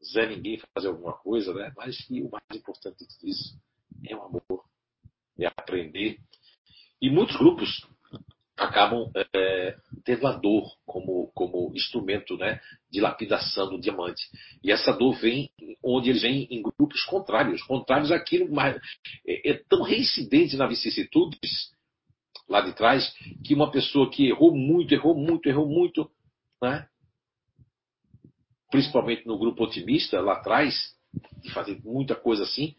[0.04, 1.72] Zé Ninguém fazer alguma coisa, né?
[1.78, 3.56] Mas que o mais importante de tudo isso
[4.04, 4.66] é o amor,
[5.38, 6.18] é aprender.
[7.00, 7.88] E muitos grupos
[8.58, 14.24] acabam é, tendo a dor como, como instrumento né, de lapidação do diamante.
[14.64, 15.52] E essa dor vem
[15.84, 18.76] onde eles vêm em grupos contrários, contrários àquilo, mas
[19.28, 21.78] é, é tão reincidente na vicissitudes
[22.50, 23.14] lá de trás,
[23.46, 26.10] que uma pessoa que errou muito, errou muito, errou muito,
[26.62, 26.88] né,
[28.72, 30.96] principalmente no grupo otimista lá atrás,
[31.42, 32.76] de fazer muita coisa assim,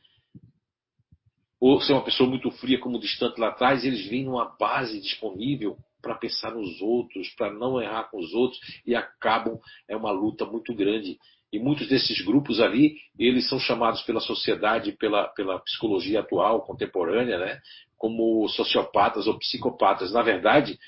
[1.61, 5.77] ou ser uma pessoa muito fria como distante lá atrás, eles vêm numa base disponível
[6.01, 10.47] para pensar nos outros, para não errar com os outros e acabam é uma luta
[10.47, 11.19] muito grande.
[11.53, 17.39] E muitos desses grupos ali, eles são chamados pela sociedade, pela, pela psicologia atual, contemporânea,
[17.39, 17.61] né,
[17.99, 20.13] como sociopatas ou psicopatas.
[20.13, 20.79] Na verdade,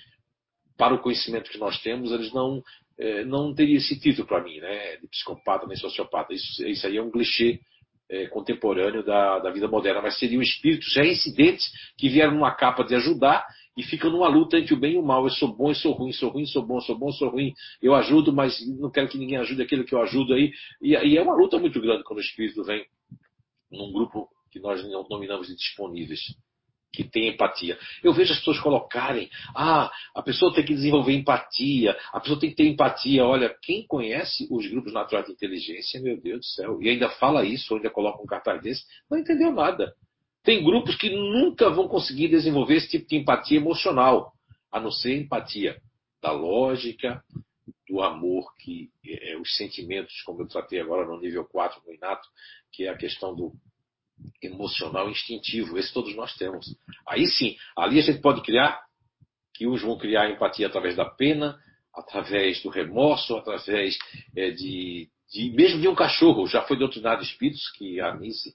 [0.76, 2.62] para o conhecimento que nós temos, eles não
[2.98, 6.32] é, não teriam esse título para mim, né, de psicopata nem sociopata.
[6.32, 7.60] Isso, isso aí é um clichê
[8.08, 12.94] é, contemporâneo da, da, vida moderna, mas seriam espíritos reincidentes que vieram numa capa de
[12.94, 13.46] ajudar
[13.76, 15.24] e ficam numa luta entre o bem e o mal.
[15.24, 17.54] Eu sou bom, eu sou ruim, sou ruim, sou bom, sou bom, sou ruim.
[17.80, 20.52] Eu ajudo, mas não quero que ninguém ajude aquele que eu ajudo aí.
[20.80, 22.84] E, e é uma luta muito grande quando o espírito vem
[23.70, 26.20] num grupo que nós nominamos de disponíveis
[26.92, 27.78] que tem empatia.
[28.02, 32.50] Eu vejo as pessoas colocarem, ah, a pessoa tem que desenvolver empatia, a pessoa tem
[32.50, 33.24] que ter empatia.
[33.24, 37.44] Olha, quem conhece os grupos naturais de inteligência, meu Deus do céu, e ainda fala
[37.44, 39.94] isso, ou ainda coloca um cartaz desse, não entendeu nada.
[40.44, 44.32] Tem grupos que nunca vão conseguir desenvolver esse tipo de empatia emocional,
[44.70, 45.76] a não ser empatia
[46.20, 47.22] da lógica,
[47.88, 52.26] do amor, que é, os sentimentos, como eu tratei agora no nível 4 no Inato,
[52.72, 53.52] que é a questão do
[54.42, 56.66] emocional instintivo, esse todos nós temos.
[57.06, 58.80] Aí sim, ali a gente pode criar,
[59.54, 61.58] que uns vão criar empatia através da pena,
[61.94, 63.98] através do remorso, através
[64.36, 66.46] é, de, de, mesmo de um cachorro.
[66.46, 68.54] Já foi doutrinado espíritos que a Anice,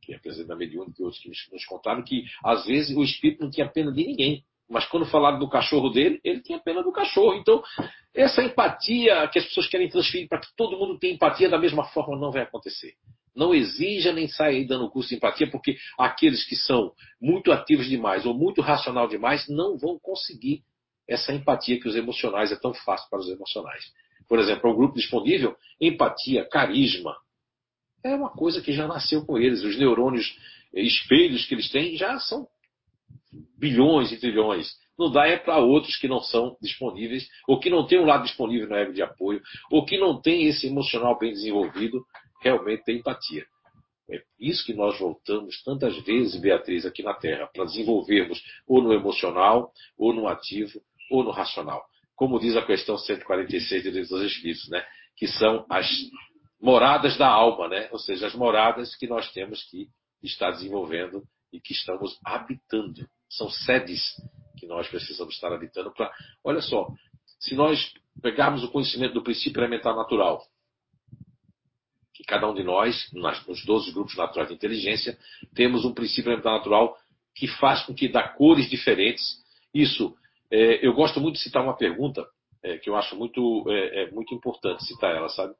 [0.00, 3.42] que é presidente da Mediúnica e outros que nos contaram, que às vezes o espírito
[3.42, 4.44] não tinha pena de ninguém.
[4.72, 7.34] Mas quando falaram do cachorro dele, ele tinha pena do cachorro.
[7.34, 7.62] Então,
[8.14, 11.84] essa empatia que as pessoas querem transferir para que todo mundo tenha empatia da mesma
[11.84, 12.94] forma não vai acontecer.
[13.36, 17.86] Não exija nem saia aí dando curso de empatia, porque aqueles que são muito ativos
[17.86, 20.62] demais ou muito racional demais não vão conseguir
[21.06, 23.84] essa empatia que os emocionais é tão fácil para os emocionais.
[24.26, 27.14] Por exemplo, o grupo disponível, empatia, carisma,
[28.02, 29.62] é uma coisa que já nasceu com eles.
[29.62, 30.34] Os neurônios
[30.72, 32.46] espelhos que eles têm já são
[33.58, 34.68] bilhões e trilhões.
[34.98, 38.24] Não dá é para outros que não são disponíveis, ou que não têm um lado
[38.24, 42.04] disponível no ego de apoio, ou que não têm esse emocional bem desenvolvido,
[42.42, 43.44] realmente ter empatia.
[44.10, 48.92] É isso que nós voltamos tantas vezes, Beatriz, aqui na Terra, para desenvolvermos ou no
[48.92, 50.80] emocional, ou no ativo,
[51.10, 51.82] ou no racional.
[52.14, 54.84] Como diz a questão 146 do Livro dos Espíritos, né?
[55.16, 55.88] que são as
[56.60, 57.88] moradas da alma, né?
[57.90, 59.88] ou seja, as moradas que nós temos que
[60.22, 61.22] estar desenvolvendo
[61.52, 63.06] e que estamos habitando.
[63.36, 64.02] São sedes
[64.58, 66.12] que nós precisamos estar habitando para.
[66.44, 66.88] Olha só,
[67.38, 70.42] se nós pegarmos o conhecimento do princípio elementar natural,
[72.14, 75.18] que cada um de nós, nos 12 grupos naturais de inteligência,
[75.54, 76.96] temos um princípio elementar natural
[77.34, 79.42] que faz com que dá cores diferentes.
[79.74, 80.14] Isso,
[80.50, 82.26] é, eu gosto muito de citar uma pergunta
[82.62, 85.54] é, que eu acho muito, é, é, muito importante citar ela, sabe?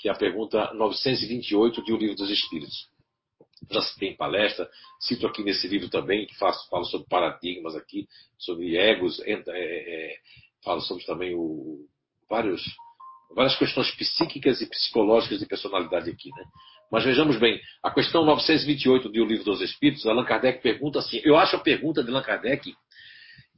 [0.00, 2.88] Que é a pergunta 928 de O Livro dos Espíritos.
[3.70, 4.68] Já citei em palestra,
[5.00, 8.06] cito aqui nesse livro também, que faço, falo sobre paradigmas aqui,
[8.38, 10.16] sobre egos, é, é,
[10.64, 11.86] falo sobre também o,
[12.28, 12.62] vários
[13.34, 16.44] várias questões psíquicas e psicológicas de personalidade aqui, né?
[16.90, 21.36] Mas vejamos bem, a questão 928 do Livro dos Espíritos, Allan Kardec pergunta assim, eu
[21.36, 22.74] acho a pergunta de Allan Kardec,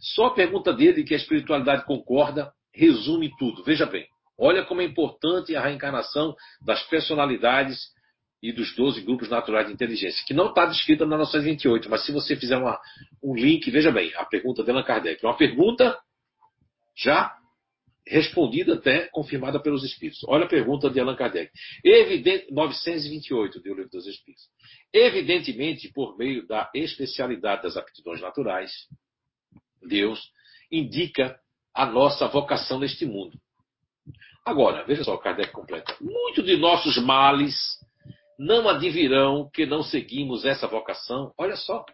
[0.00, 3.62] só a pergunta dele que a espiritualidade concorda, resume tudo.
[3.62, 6.34] Veja bem, olha como é importante a reencarnação
[6.64, 7.78] das personalidades
[8.42, 12.12] e dos 12 grupos naturais de inteligência, que não está descrita na 928, mas se
[12.12, 12.80] você fizer uma,
[13.22, 15.98] um link, veja bem, a pergunta de Allan Kardec, uma pergunta
[16.96, 17.36] já
[18.06, 20.24] respondida até confirmada pelos Espíritos.
[20.26, 21.52] Olha a pergunta de Allan Kardec.
[21.84, 24.48] Evidente, 928 do Livro dos Espíritos.
[24.92, 28.72] Evidentemente, por meio da especialidade das aptidões naturais,
[29.82, 30.30] Deus
[30.72, 31.38] indica
[31.74, 33.38] a nossa vocação neste mundo.
[34.44, 35.94] Agora, veja só, Kardec completa.
[36.00, 37.54] Muitos de nossos males
[38.40, 41.30] não advirão que não seguimos essa vocação.
[41.36, 41.84] Olha só.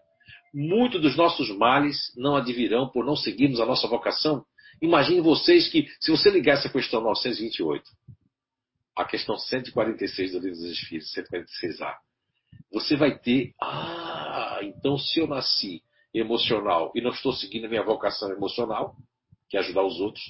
[0.55, 4.45] Muitos dos nossos males não advirão por não seguirmos a nossa vocação.
[4.81, 7.83] Imagine vocês que, se você ligar essa questão 928,
[8.97, 11.95] a questão 146 do Livro dos Espíritos, 146A,
[12.73, 15.83] você vai ter, ah, então se eu nasci
[16.15, 18.95] emocional e não estou seguindo a minha vocação emocional,
[19.51, 20.25] que é ajudar os outros,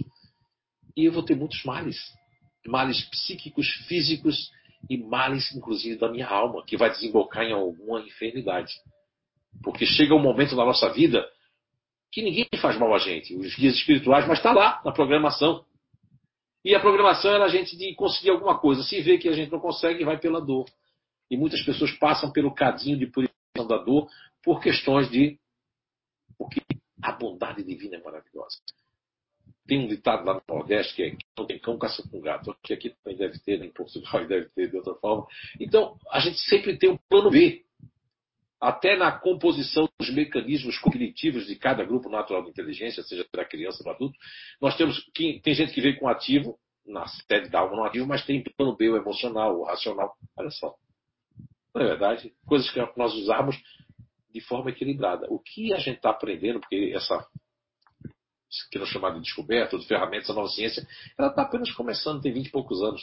[0.96, 1.98] e eu vou ter muitos males.
[2.66, 4.50] Males psíquicos, físicos
[4.88, 8.72] e males, inclusive, da minha alma, que vai desembocar em alguma enfermidade.
[9.62, 11.26] Porque chega um momento na nossa vida
[12.12, 15.64] que ninguém faz mal a gente, os guias espirituais, mas está lá na programação.
[16.64, 18.82] E a programação era a gente de conseguir alguma coisa.
[18.82, 20.66] Se vê que a gente não consegue, vai pela dor.
[21.30, 24.08] E muitas pessoas passam pelo cadinho de purificação da dor
[24.42, 25.38] por questões de.
[26.38, 26.60] Porque
[27.02, 28.58] a bondade divina é maravilhosa.
[29.66, 32.56] Tem um ditado lá no Nordeste que é que não tem cão, caça com gato.
[32.62, 35.26] Que aqui também deve ter, em Portugal deve ter de outra forma.
[35.60, 37.66] Então, a gente sempre tem um plano B
[38.60, 43.78] até na composição dos mecanismos cognitivos de cada grupo natural de inteligência, seja da criança
[43.80, 44.18] ou do adulto,
[44.60, 48.06] nós temos que, tem gente que vem com ativo, na sede da alma no ativo,
[48.06, 50.14] mas tem plano B, o emocional, o racional.
[50.36, 50.74] Olha só.
[51.74, 52.32] Não é verdade?
[52.46, 53.56] Coisas que nós usamos
[54.32, 55.26] de forma equilibrada.
[55.28, 57.26] O que a gente está aprendendo, porque essa
[58.70, 60.86] que nós chamamos de descoberta, de ferramentas da nova ciência,
[61.18, 63.02] ela está apenas começando, tem 20 e poucos anos.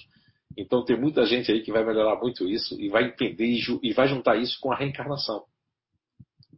[0.58, 3.45] Então tem muita gente aí que vai melhorar muito isso e vai entender
[3.82, 5.43] e vai juntar isso com a reencarnação.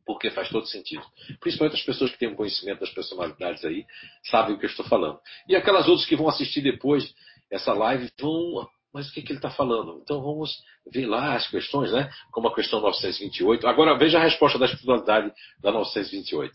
[0.06, 1.04] Porque faz todo sentido.
[1.40, 3.86] Principalmente as pessoas que têm um conhecimento das personalidades aí,
[4.30, 5.20] sabem o que eu estou falando.
[5.48, 7.12] E aquelas outras que vão assistir depois
[7.50, 8.68] essa live vão.
[8.94, 10.00] Mas o que, que ele está falando?
[10.04, 12.10] Então vamos ver lá as questões, né?
[12.32, 13.68] Como a questão 928.
[13.68, 16.54] Agora veja a resposta da espiritualidade da 928.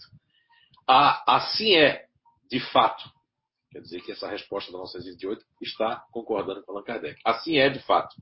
[0.88, 2.06] Ah, assim é,
[2.50, 3.08] de fato,
[3.70, 7.20] Quer dizer que essa resposta da 928 está concordando com Allan Kardec.
[7.24, 8.16] Assim é de fato.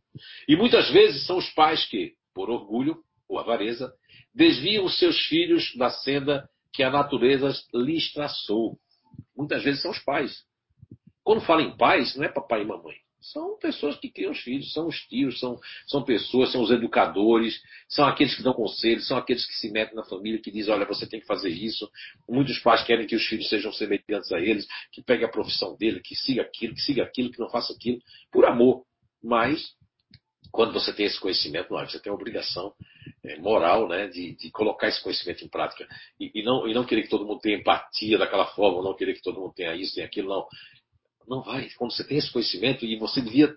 [0.46, 3.90] E muitas vezes são os pais que, por orgulho ou avareza,
[4.34, 8.78] desviam os seus filhos da senda que a natureza lhes traçou.
[9.34, 10.44] Muitas vezes são os pais.
[11.24, 12.96] Quando fala em pais, não é papai e mamãe.
[13.20, 17.60] São pessoas que criam os filhos, são os tios, são, são pessoas, são os educadores,
[17.88, 20.86] são aqueles que dão conselhos, são aqueles que se metem na família, que dizem, olha,
[20.86, 21.90] você tem que fazer isso.
[22.28, 26.00] Muitos pais querem que os filhos sejam semelhantes a eles, que pegue a profissão dele,
[26.00, 28.00] que siga aquilo, que siga aquilo, que não faça aquilo,
[28.30, 28.84] por amor.
[29.22, 29.74] Mas,
[30.52, 32.72] quando você tem esse conhecimento, não, você tem a obrigação
[33.24, 35.86] é, moral né, de, de, colocar esse conhecimento em prática.
[36.20, 39.14] E, e, não, e não querer que todo mundo tenha empatia daquela forma, não querer
[39.14, 40.46] que todo mundo tenha isso, tenha aquilo, não.
[41.28, 41.68] Não vai.
[41.76, 43.54] Quando você tem esse conhecimento, e você devia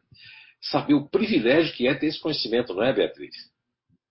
[0.61, 3.35] saber o privilégio que é ter esse conhecimento, não é, Beatriz?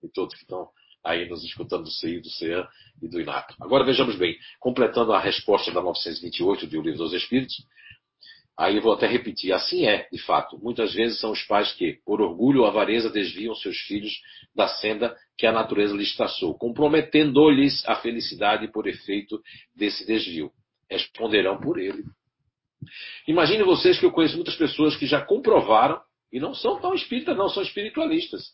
[0.03, 0.67] E todos que estão
[1.03, 2.67] aí nos escutando do CI, do CEAN
[3.01, 3.55] e do INAP.
[3.59, 7.55] Agora vejamos bem, completando a resposta da 928 do Livro dos Espíritos,
[8.57, 10.55] Aí eu vou até repetir, assim é, de fato.
[10.61, 14.13] Muitas vezes são os pais que, por orgulho ou avareza, desviam seus filhos
[14.53, 19.41] da senda que a natureza lhes traçou, comprometendo-lhes a felicidade por efeito
[19.75, 20.51] desse desvio.
[20.87, 22.03] Responderão por ele.
[23.27, 26.01] Imagine vocês que eu conheço muitas pessoas que já comprovaram,
[26.31, 28.53] e não são tão espíritas, não, são espiritualistas.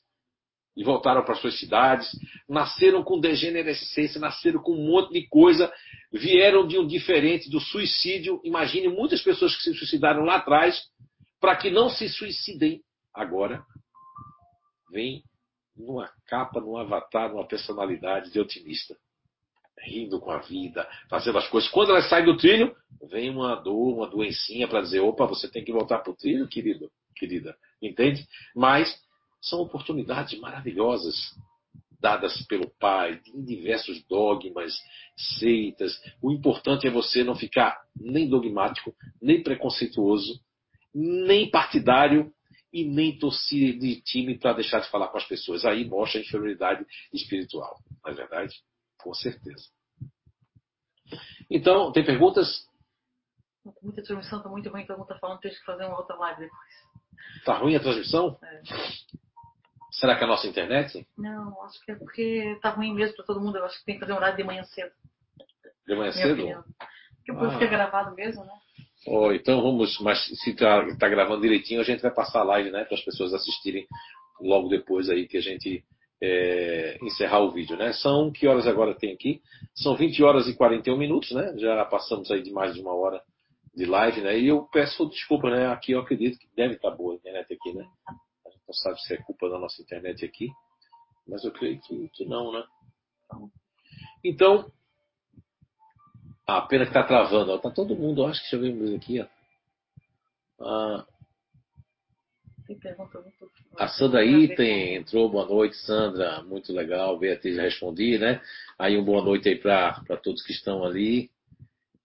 [0.75, 2.07] E voltaram para suas cidades,
[2.47, 5.71] nasceram com degenerescência, nasceram com um monte de coisa,
[6.11, 8.39] vieram de um diferente do suicídio.
[8.43, 10.79] Imagine muitas pessoas que se suicidaram lá atrás,
[11.39, 12.81] para que não se suicidem
[13.13, 13.63] agora.
[14.91, 15.23] Vem
[15.75, 18.95] numa capa, num avatar, numa personalidade de otimista.
[19.79, 21.69] Rindo com a vida, fazendo as coisas.
[21.69, 22.75] Quando elas saem do trilho,
[23.09, 26.47] vem uma dor, uma doencinha para dizer: opa, você tem que voltar para o trilho,
[26.47, 27.55] querido, querida.
[27.81, 28.25] Entende?
[28.55, 28.93] Mas
[29.41, 31.15] são oportunidades maravilhosas
[31.99, 34.73] dadas pelo Pai, em diversos dogmas,
[35.39, 35.99] seitas.
[36.21, 40.39] O importante é você não ficar nem dogmático, nem preconceituoso,
[40.93, 42.31] nem partidário
[42.71, 45.65] e nem torcer de time para deixar de falar com as pessoas.
[45.65, 47.77] Aí mostra a inferioridade espiritual.
[48.03, 48.55] Não é verdade?
[48.99, 49.65] Com certeza.
[51.49, 52.65] Então, tem perguntas?
[53.81, 56.15] Muita transmissão está muito ruim, todo mundo está falando que tem que fazer uma outra
[56.15, 56.73] live depois.
[57.37, 58.37] Está ruim a transmissão?
[58.41, 58.61] É.
[59.91, 61.07] Será que é a nossa internet?
[61.17, 63.57] Não, acho que é porque está ruim mesmo para todo mundo.
[63.57, 64.91] Eu acho que tem que fazer um horário de manhã cedo.
[65.85, 66.35] De manhã cedo?
[66.35, 67.53] Porque depois ah.
[67.53, 68.53] fica gravado mesmo, né?
[69.07, 72.71] Oh, então vamos, mas se está tá gravando direitinho, a gente vai passar a live,
[72.71, 72.83] né?
[72.83, 73.87] Para as pessoas assistirem
[74.41, 75.83] logo depois aí que a gente
[76.21, 77.93] é, encerrar o vídeo, né?
[77.93, 79.41] São, que horas agora tem aqui?
[79.75, 81.53] São 20 horas e 41 minutos, né?
[81.57, 83.21] Já passamos aí de mais de uma hora
[83.75, 84.39] de live, né?
[84.39, 85.67] E eu peço desculpa, né?
[85.67, 87.87] Aqui eu acredito que deve estar boa a internet aqui, né?
[88.45, 90.49] A gente não sabe se é culpa da nossa internet aqui,
[91.27, 92.63] mas eu creio que, que não, né?
[94.23, 94.71] Então,
[96.47, 97.51] a pena que está travando.
[97.51, 97.57] Ó.
[97.57, 99.27] Tá todo mundo, acho que já vimos aqui, ó.
[100.59, 101.05] Ah,
[103.77, 108.41] a Sandra Item entrou, boa noite, Sandra, muito legal, Beatriz já respondi, né?
[108.77, 111.29] Aí um boa noite aí para todos que estão ali.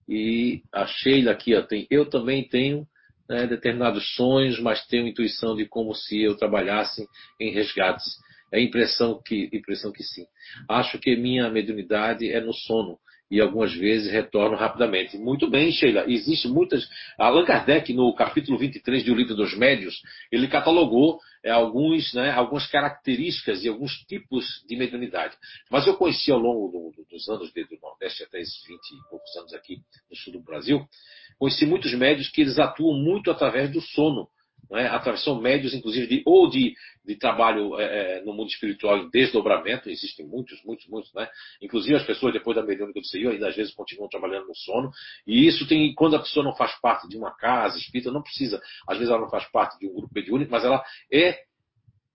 [0.09, 2.87] E a Sheila aqui, ó, tem, eu também tenho
[3.29, 7.07] né, determinados sonhos, mas tenho intuição de como se eu trabalhasse
[7.41, 8.05] em resgates.
[8.53, 10.27] É impressão que, impressão que sim.
[10.69, 12.99] Acho que minha mediunidade é no sono
[13.33, 15.17] e algumas vezes retornam rapidamente.
[15.17, 16.05] Muito bem, Sheila.
[16.07, 16.87] Existe muitas.
[17.19, 22.67] Allan Kardec, no capítulo 23 do Livro dos Médios, ele catalogou é, alguns, né, algumas
[22.67, 25.35] características e alguns tipos de mediunidade.
[25.71, 29.35] Mas eu conheci ao longo do, dos anos do Nordeste, até esses 20 e poucos
[29.39, 29.79] anos aqui
[30.11, 30.87] no sul do Brasil,
[31.39, 34.29] conheci muitos médios que eles atuam muito através do sono
[34.73, 36.75] né, são médios, inclusive, de, ou de,
[37.05, 37.85] de trabalho é,
[38.19, 41.29] é, no mundo espiritual desdobramento, existem muitos, muitos, muitos, né?
[41.61, 44.91] Inclusive as pessoas, depois da mediúnica do Senhor, ainda às vezes continuam trabalhando no sono,
[45.27, 48.61] e isso tem, quando a pessoa não faz parte de uma casa espírita, não precisa,
[48.89, 50.83] às vezes ela não faz parte de um grupo mediúnico, mas ela
[51.13, 51.39] é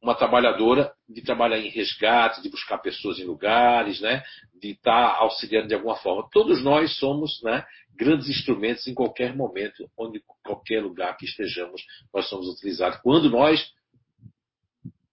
[0.01, 4.23] uma trabalhadora de trabalhar em resgate, de buscar pessoas em lugares, né?
[4.59, 6.27] de estar auxiliando de alguma forma.
[6.31, 7.65] Todos nós somos né,
[7.95, 11.81] grandes instrumentos em qualquer momento, onde qualquer lugar que estejamos,
[12.13, 12.99] nós somos utilizados.
[13.01, 13.71] Quando nós,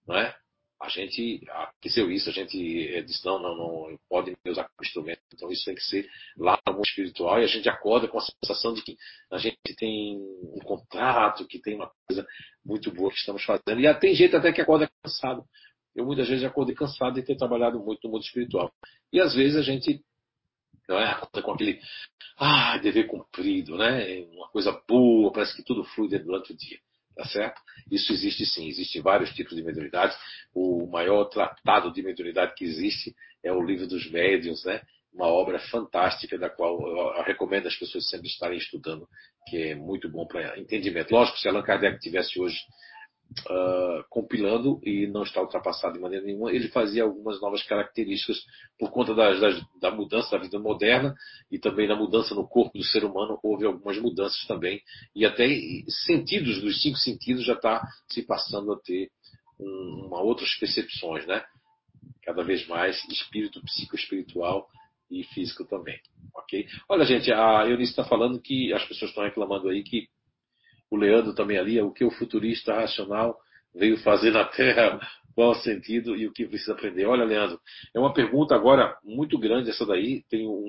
[0.07, 0.35] não é?
[0.81, 2.57] A gente aqueceu isso, a gente
[2.93, 5.21] eh, disse, não, não, não pode usar como instrumento.
[5.33, 6.07] Então isso tem que ser
[6.37, 8.97] lá no mundo espiritual e a gente acorda com a sensação de que
[9.31, 12.27] a gente tem um contrato, que tem uma coisa
[12.75, 13.79] muito boa que estamos fazendo.
[13.79, 15.43] E tem gente até que acorda cansado.
[15.95, 18.71] Eu muitas vezes acordei cansado de ter trabalhado muito no mundo espiritual.
[19.11, 20.01] E às vezes a gente
[20.87, 21.19] não é?
[21.41, 21.79] com aquele
[22.37, 24.23] ah, dever cumprido, né?
[24.33, 26.77] Uma coisa boa, parece que tudo flui durante o dia.
[27.15, 27.61] Tá certo?
[27.89, 30.13] Isso existe sim, existem vários tipos de mediunidade.
[30.53, 34.81] O maior tratado de mediunidade que existe é o Livro dos Médiuns, né?
[35.15, 39.07] Uma obra fantástica da qual eu recomendo as pessoas sempre estarem estudando,
[39.47, 41.13] que é muito bom para entendimento.
[41.13, 42.57] Lógico, se Allan Kardec tivesse hoje
[43.49, 46.51] uh, compilando e não está ultrapassado de maneira nenhuma.
[46.51, 48.37] Ele fazia algumas novas características
[48.77, 51.15] por conta das, das, da mudança da vida moderna
[51.51, 53.39] e também da mudança no corpo do ser humano.
[53.43, 54.81] Houve algumas mudanças também
[55.15, 55.47] e até
[56.05, 59.09] sentidos dos cinco sentidos já está se passando a ter
[59.59, 61.43] um, uma outras percepções, né?
[62.23, 64.67] Cada vez mais espírito, psicoespiritual
[65.09, 65.99] e físico também,
[66.33, 66.67] ok?
[66.89, 70.07] Olha, gente, a Eunice está falando que as pessoas estão reclamando aí que
[70.89, 73.37] o Leandro também ali, é o que o futurista racional
[73.73, 74.99] veio fazer na Terra,
[75.33, 77.05] qual o sentido e o que precisa aprender.
[77.05, 77.59] Olha, Leandro,
[77.93, 80.23] é uma pergunta agora muito grande essa daí.
[80.29, 80.65] Tem um.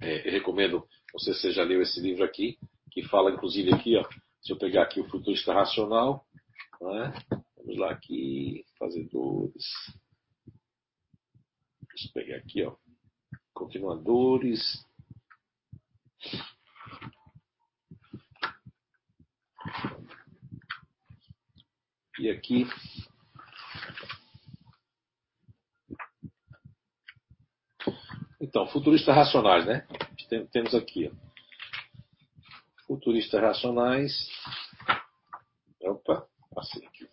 [0.00, 2.58] É, recomendo, você, você já leu esse livro aqui,
[2.90, 4.04] que fala inclusive aqui, ó.
[4.40, 6.26] Se eu pegar aqui o futurista racional,
[6.80, 7.14] né?
[7.56, 9.64] vamos lá aqui, fazedores.
[11.88, 12.74] Deixa eu pegar aqui, ó
[13.52, 14.60] continuadores.
[22.18, 22.66] E aqui
[28.42, 29.86] Então, futuristas racionais, né?
[30.50, 31.10] Temos aqui.
[32.86, 34.12] Futuristas racionais.
[35.80, 37.11] Opa, passei aqui.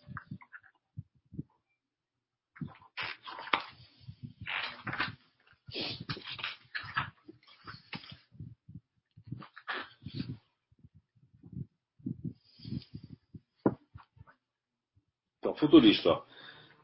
[15.60, 16.22] Futurista, ó.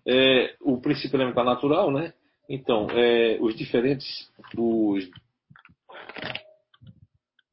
[0.08, 2.12] É, o princípio elementar natural, né?
[2.48, 5.10] Então, é, os diferentes, os,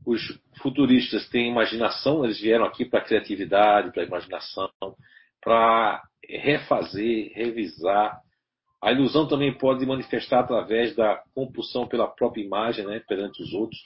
[0.06, 4.70] os futuristas têm imaginação, eles vieram aqui para criatividade, para imaginação,
[5.42, 8.20] para refazer, revisar.
[8.82, 13.80] A ilusão também pode manifestar através da compulsão pela própria imagem, né, perante os outros,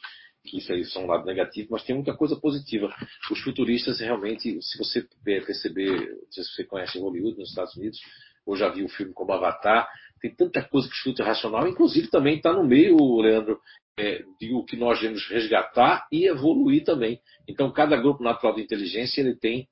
[0.55, 2.93] isso aí são um lado negativo, mas tem muita coisa positiva.
[3.31, 7.99] Os futuristas realmente, se você perceber, se você conhece Hollywood nos Estados Unidos,
[8.45, 9.89] ou já viu o filme como Avatar,
[10.21, 13.59] tem tanta coisa que chuta racional, inclusive também está no meio, Leandro,
[13.99, 17.19] é, de o que nós devemos resgatar e evoluir também.
[17.47, 19.67] Então, cada grupo natural de inteligência ele tem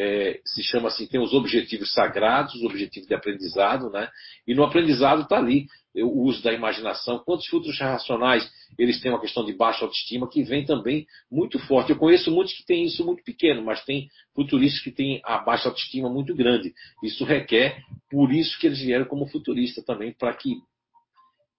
[0.00, 4.08] é, se chama assim, tem os objetivos sagrados, os objetivos de aprendizado, né?
[4.46, 5.66] E no aprendizado está ali
[5.96, 7.18] o uso da imaginação.
[7.18, 8.48] Quantos frutos racionais
[8.78, 11.90] eles têm uma questão de baixa autoestima que vem também muito forte.
[11.90, 15.68] Eu conheço muitos que têm isso muito pequeno, mas tem futuristas que têm a baixa
[15.68, 16.72] autoestima muito grande.
[17.02, 20.58] Isso requer, por isso que eles vieram como futurista também, para que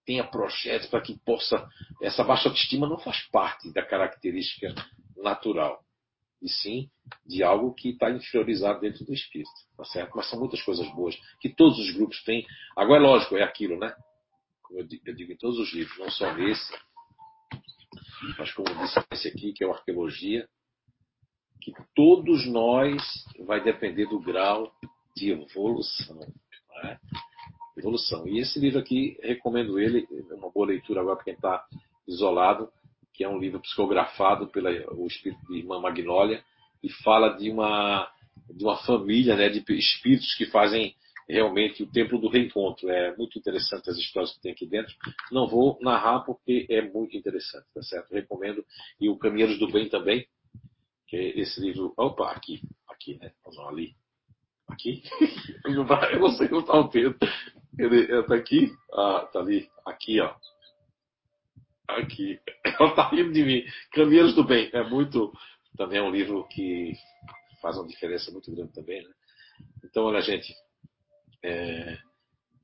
[0.06, 1.68] tenha projetos, para que possa.
[2.02, 4.74] Essa baixa autoestima não faz parte da característica
[5.18, 5.84] natural
[6.42, 6.90] e sim
[7.26, 10.16] de algo que está inferiorizado dentro do espírito, tá certo?
[10.16, 12.46] Mas são muitas coisas boas que todos os grupos têm.
[12.76, 13.94] Agora é lógico, é aquilo, né?
[14.64, 14.86] Como eu
[15.16, 16.72] digo em todos os livros, não só nesse,
[18.38, 20.48] mas como eu disse esse aqui, que é o arqueologia,
[21.62, 23.02] que todos nós
[23.46, 24.72] vai depender do grau
[25.16, 26.20] de evolução,
[26.84, 27.00] né?
[27.78, 28.28] Evolução.
[28.28, 31.66] E esse livro aqui, recomendo ele, é uma boa leitura agora para quem está
[32.08, 32.72] isolado
[33.20, 36.42] que é um livro psicografado pelo espírito de Irmã Magnólia
[36.82, 38.10] e fala de uma
[38.50, 40.96] de uma família, né, de espíritos que fazem
[41.28, 42.90] realmente o templo do reencontro.
[42.90, 44.96] É muito interessante as histórias que tem aqui dentro.
[45.34, 48.14] Não vou narrar porque é muito interessante, tá certo?
[48.14, 48.64] Recomendo
[49.02, 50.26] e o Caminheiros do Bem também,
[51.06, 51.94] que é esse livro.
[51.98, 53.34] Opa, aqui, aqui, né?
[53.44, 53.96] Vamos ali.
[54.70, 55.04] Aqui?
[55.68, 57.18] Eu não sei onde está o Pedro.
[57.78, 58.72] Ele está aqui?
[58.94, 59.68] Ah, tá ali.
[59.86, 60.34] Aqui, ó.
[61.98, 62.40] Aqui.
[62.80, 63.64] Ela tá rindo de mim.
[63.94, 64.70] Caminheiros do Bem.
[64.74, 65.32] É muito.
[65.78, 66.94] Também é um livro que
[67.62, 69.10] faz uma diferença muito grande também, né?
[69.84, 70.54] Então, olha, gente.
[71.44, 71.94] É...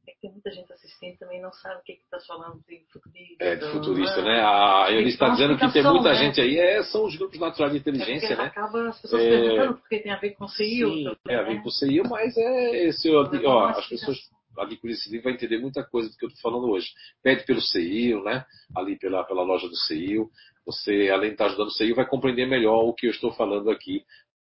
[0.08, 3.44] é que tem muita gente assistindo também não sabe o que está falando de futurista.
[3.44, 4.42] É, de futurista, né?
[4.42, 6.16] A Eunice está dizendo que tem muita né?
[6.16, 6.58] gente aí.
[6.58, 8.44] É, são os grupos naturais de inteligência, é né?
[8.44, 9.30] Acaba as pessoas é...
[9.30, 10.90] perguntando porque tem a ver com o CIO.
[10.90, 11.62] Sim, também, tem a ver né?
[11.62, 13.10] com o CIO, mas é esse.
[13.12, 14.18] Ó, as pessoas
[14.58, 16.88] adquirir esse livro vai entender muita coisa do que eu estou falando hoje.
[17.22, 18.46] Pede pelo CIO, né?
[18.76, 20.30] ali pela, pela loja do CIO.
[20.66, 23.70] Você, além de estar ajudando o CIO, vai compreender melhor o que eu estou falando
[23.70, 24.04] aqui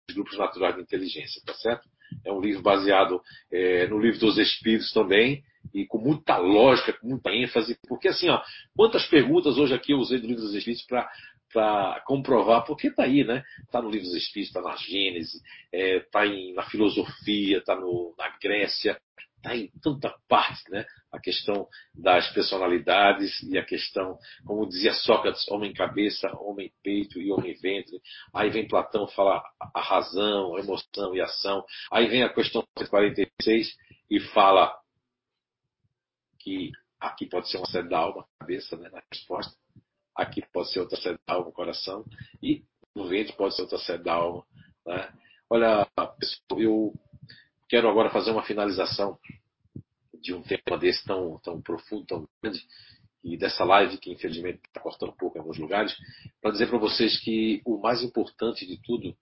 [0.06, 1.88] dos grupos naturais de inteligência, tá certo?
[2.24, 3.20] É um livro baseado
[3.52, 5.42] é, no livro dos Espíritos também,
[5.74, 8.42] e com muita lógica, com muita ênfase, porque assim, ó,
[8.74, 11.08] quantas perguntas hoje aqui eu usei do livro dos Espíritos para
[11.50, 13.42] para comprovar, porque está aí, né?
[13.64, 15.40] Está no livro dos Espíritos, está na Gênese,
[15.72, 19.00] está é, na filosofia, está na Grécia,
[19.38, 20.84] está em tanta parte, né?
[21.10, 27.32] A questão das personalidades e a questão, como dizia Sócrates, homem cabeça, homem peito e
[27.32, 28.00] homem ventre.
[28.34, 29.42] Aí vem Platão falar
[29.74, 31.64] a razão, a emoção e a ação.
[31.90, 33.74] Aí vem a questão 46
[34.10, 34.76] e fala
[36.40, 36.70] que
[37.00, 38.90] aqui pode ser uma sede da alma, cabeça, né?
[38.90, 39.54] Na resposta.
[40.14, 42.04] Aqui pode ser outra sede da alma, coração.
[42.42, 44.44] E no ventre pode ser outra sede da alma,
[44.86, 45.12] né?
[45.50, 45.88] Olha,
[46.18, 46.92] pessoal, eu
[47.68, 49.18] quero agora fazer uma finalização
[50.20, 52.60] de um tema desse tão, tão profundo, tão grande,
[53.22, 55.94] e dessa live que infelizmente está cortando um pouco em alguns lugares,
[56.40, 59.14] para dizer para vocês que o mais importante de tudo,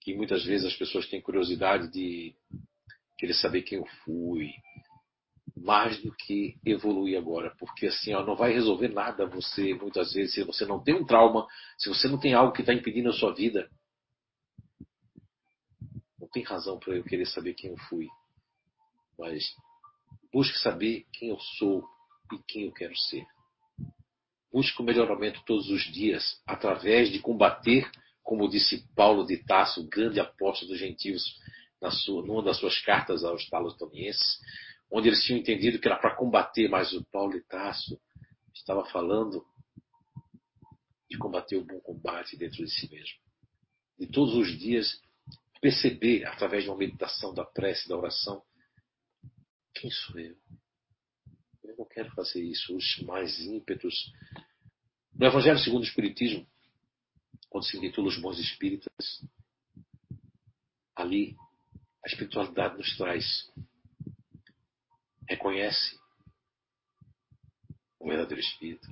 [0.00, 2.34] que muitas vezes as pessoas têm curiosidade de
[3.16, 4.50] querer saber quem eu fui,
[5.56, 10.34] mais do que evoluir agora, porque assim ó, não vai resolver nada você muitas vezes
[10.34, 11.46] se você não tem um trauma,
[11.76, 13.68] se você não tem algo que está impedindo a sua vida,
[16.28, 18.06] não tem razão para eu querer saber quem eu fui.
[19.18, 19.42] Mas
[20.32, 21.82] busque saber quem eu sou
[22.32, 23.26] e quem eu quero ser.
[24.52, 27.90] Busque o melhoramento todos os dias através de combater,
[28.22, 31.22] como disse Paulo de Tasso, grande apóstolo dos gentios,
[31.80, 34.38] na sua, numa das suas cartas aos talotonienses,
[34.90, 37.98] onde eles tinham entendido que era para combater, mas o Paulo de Tasso
[38.54, 39.44] estava falando
[41.08, 43.16] de combater o bom combate dentro de si mesmo.
[43.98, 45.00] De todos os dias
[45.60, 48.42] perceber, através de uma meditação, da prece, da oração,
[49.74, 50.36] quem sou eu?
[51.64, 52.76] Eu não quero fazer isso.
[52.76, 54.12] Os mais ímpetos.
[55.14, 56.46] No Evangelho segundo o Espiritismo,
[57.48, 59.24] quando se intitula Os Bons Espíritas,
[60.94, 61.36] ali
[62.04, 63.50] a espiritualidade nos traz,
[65.28, 65.98] reconhece
[67.98, 68.88] o verdadeiro espírito,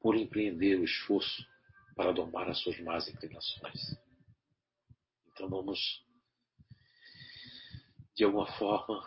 [0.00, 1.46] por empreender o esforço
[1.94, 4.05] para domar as suas más inclinações.
[5.36, 6.02] Então vamos,
[8.14, 9.02] de alguma forma,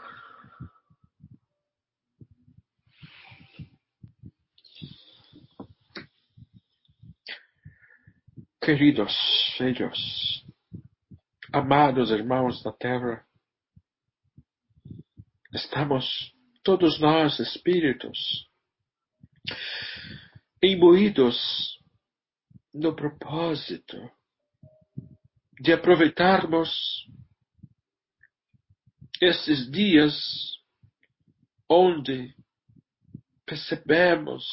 [8.61, 9.11] Queridos
[9.57, 10.45] filhos,
[11.51, 13.26] amados irmãos da terra,
[15.51, 16.31] estamos
[16.61, 18.47] todos nós espíritos
[20.61, 21.80] imbuídos
[22.72, 23.97] no propósito
[25.60, 27.06] de aproveitarmos
[29.22, 30.14] esses dias
[31.68, 32.34] onde
[33.45, 34.45] percebemos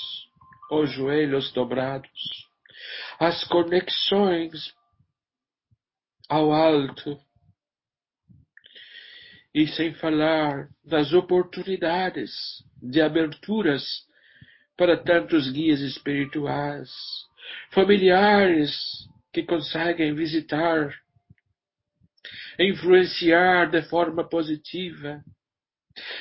[0.71, 2.49] os joelhos dobrados,
[3.21, 4.75] as conexões
[6.29, 7.19] ao alto,
[9.55, 12.31] e sem falar das oportunidades
[12.83, 14.05] de aberturas
[14.77, 16.91] para tantos guias espirituais,
[17.71, 20.99] familiares que conseguem visitar,
[22.59, 25.23] influenciar de forma positiva.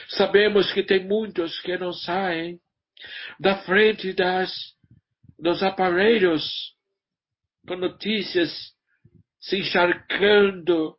[0.10, 2.60] Sabemos que tem muitos que não saem
[3.40, 4.52] da frente das,
[5.40, 6.76] dos aparelhos
[7.66, 8.52] com notícias
[9.40, 10.98] se encharcando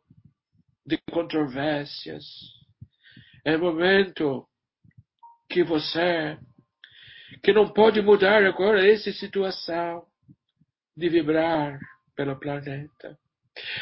[0.87, 2.25] de controvérsias.
[3.45, 4.47] É momento
[5.47, 6.35] que você,
[7.43, 10.03] que não pode mudar agora essa situação,
[10.95, 11.79] de vibrar
[12.17, 13.17] pelo planeta,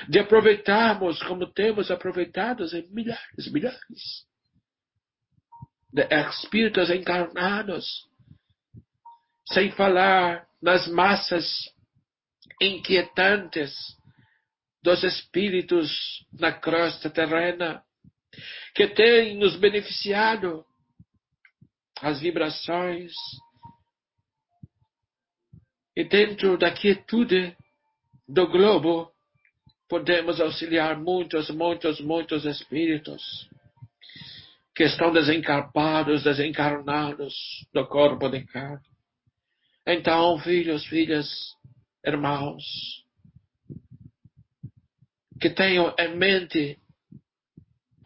[0.09, 4.25] de aproveitarmos como temos aproveitado em milhares, milhares
[5.91, 7.87] de espíritos encarnados,
[9.47, 11.45] sem falar nas massas
[12.61, 13.73] inquietantes
[14.83, 17.81] dos espíritos na crosta terrena,
[18.73, 20.65] que têm nos beneficiado
[22.01, 23.13] as vibrações.
[25.95, 27.55] E dentro da quietude
[28.27, 29.11] do globo
[29.87, 33.49] podemos auxiliar muitos, muitos, muitos espíritos
[34.75, 38.83] que estão desencarpados, desencarnados do corpo de carne.
[39.87, 41.29] Então, filhos, filhas,
[42.05, 42.63] irmãos,
[45.39, 46.79] que tenham em mente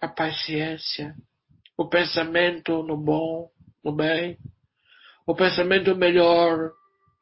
[0.01, 1.15] a paciência,
[1.77, 3.49] o pensamento no bom,
[3.83, 4.37] no bem,
[5.25, 6.71] o pensamento melhor,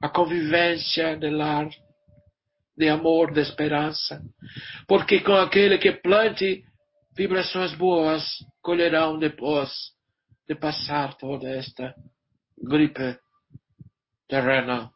[0.01, 1.69] a convivência de lar,
[2.77, 4.21] de amor, de esperança.
[4.87, 6.63] Porque com aquele que plante
[7.15, 8.23] vibrações boas,
[8.61, 9.71] colherão depois
[10.47, 11.95] de passar toda esta
[12.57, 13.17] gripe
[14.27, 14.91] terrena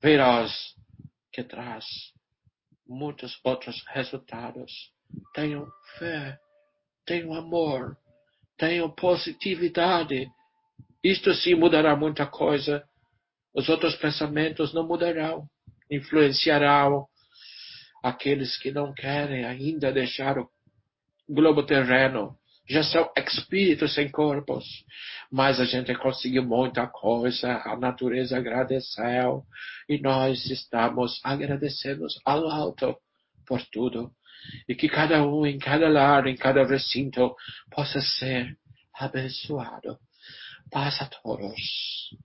[0.00, 0.74] feroz
[1.32, 1.84] que traz
[2.86, 4.92] muitos outros resultados.
[5.32, 5.66] Tenham
[5.98, 6.38] fé,
[7.06, 7.96] tenham amor,
[8.58, 10.28] tenham positividade.
[11.02, 12.84] Isto sim mudará muita coisa.
[13.54, 15.48] Os outros pensamentos não mudarão,
[15.90, 17.06] influenciarão
[18.02, 20.50] aqueles que não querem ainda deixar o
[21.28, 22.36] globo terreno
[22.68, 24.64] já são espíritos sem corpos,
[25.30, 29.44] mas a gente conseguiu muita coisa, a natureza agradeceu
[29.88, 32.96] e nós estamos agradecendo ao alto
[33.46, 34.10] por tudo.
[34.68, 37.34] E que cada um, em cada lar, em cada recinto,
[37.70, 38.56] possa ser
[38.94, 39.98] abençoado.
[40.70, 42.16] Paz a todos.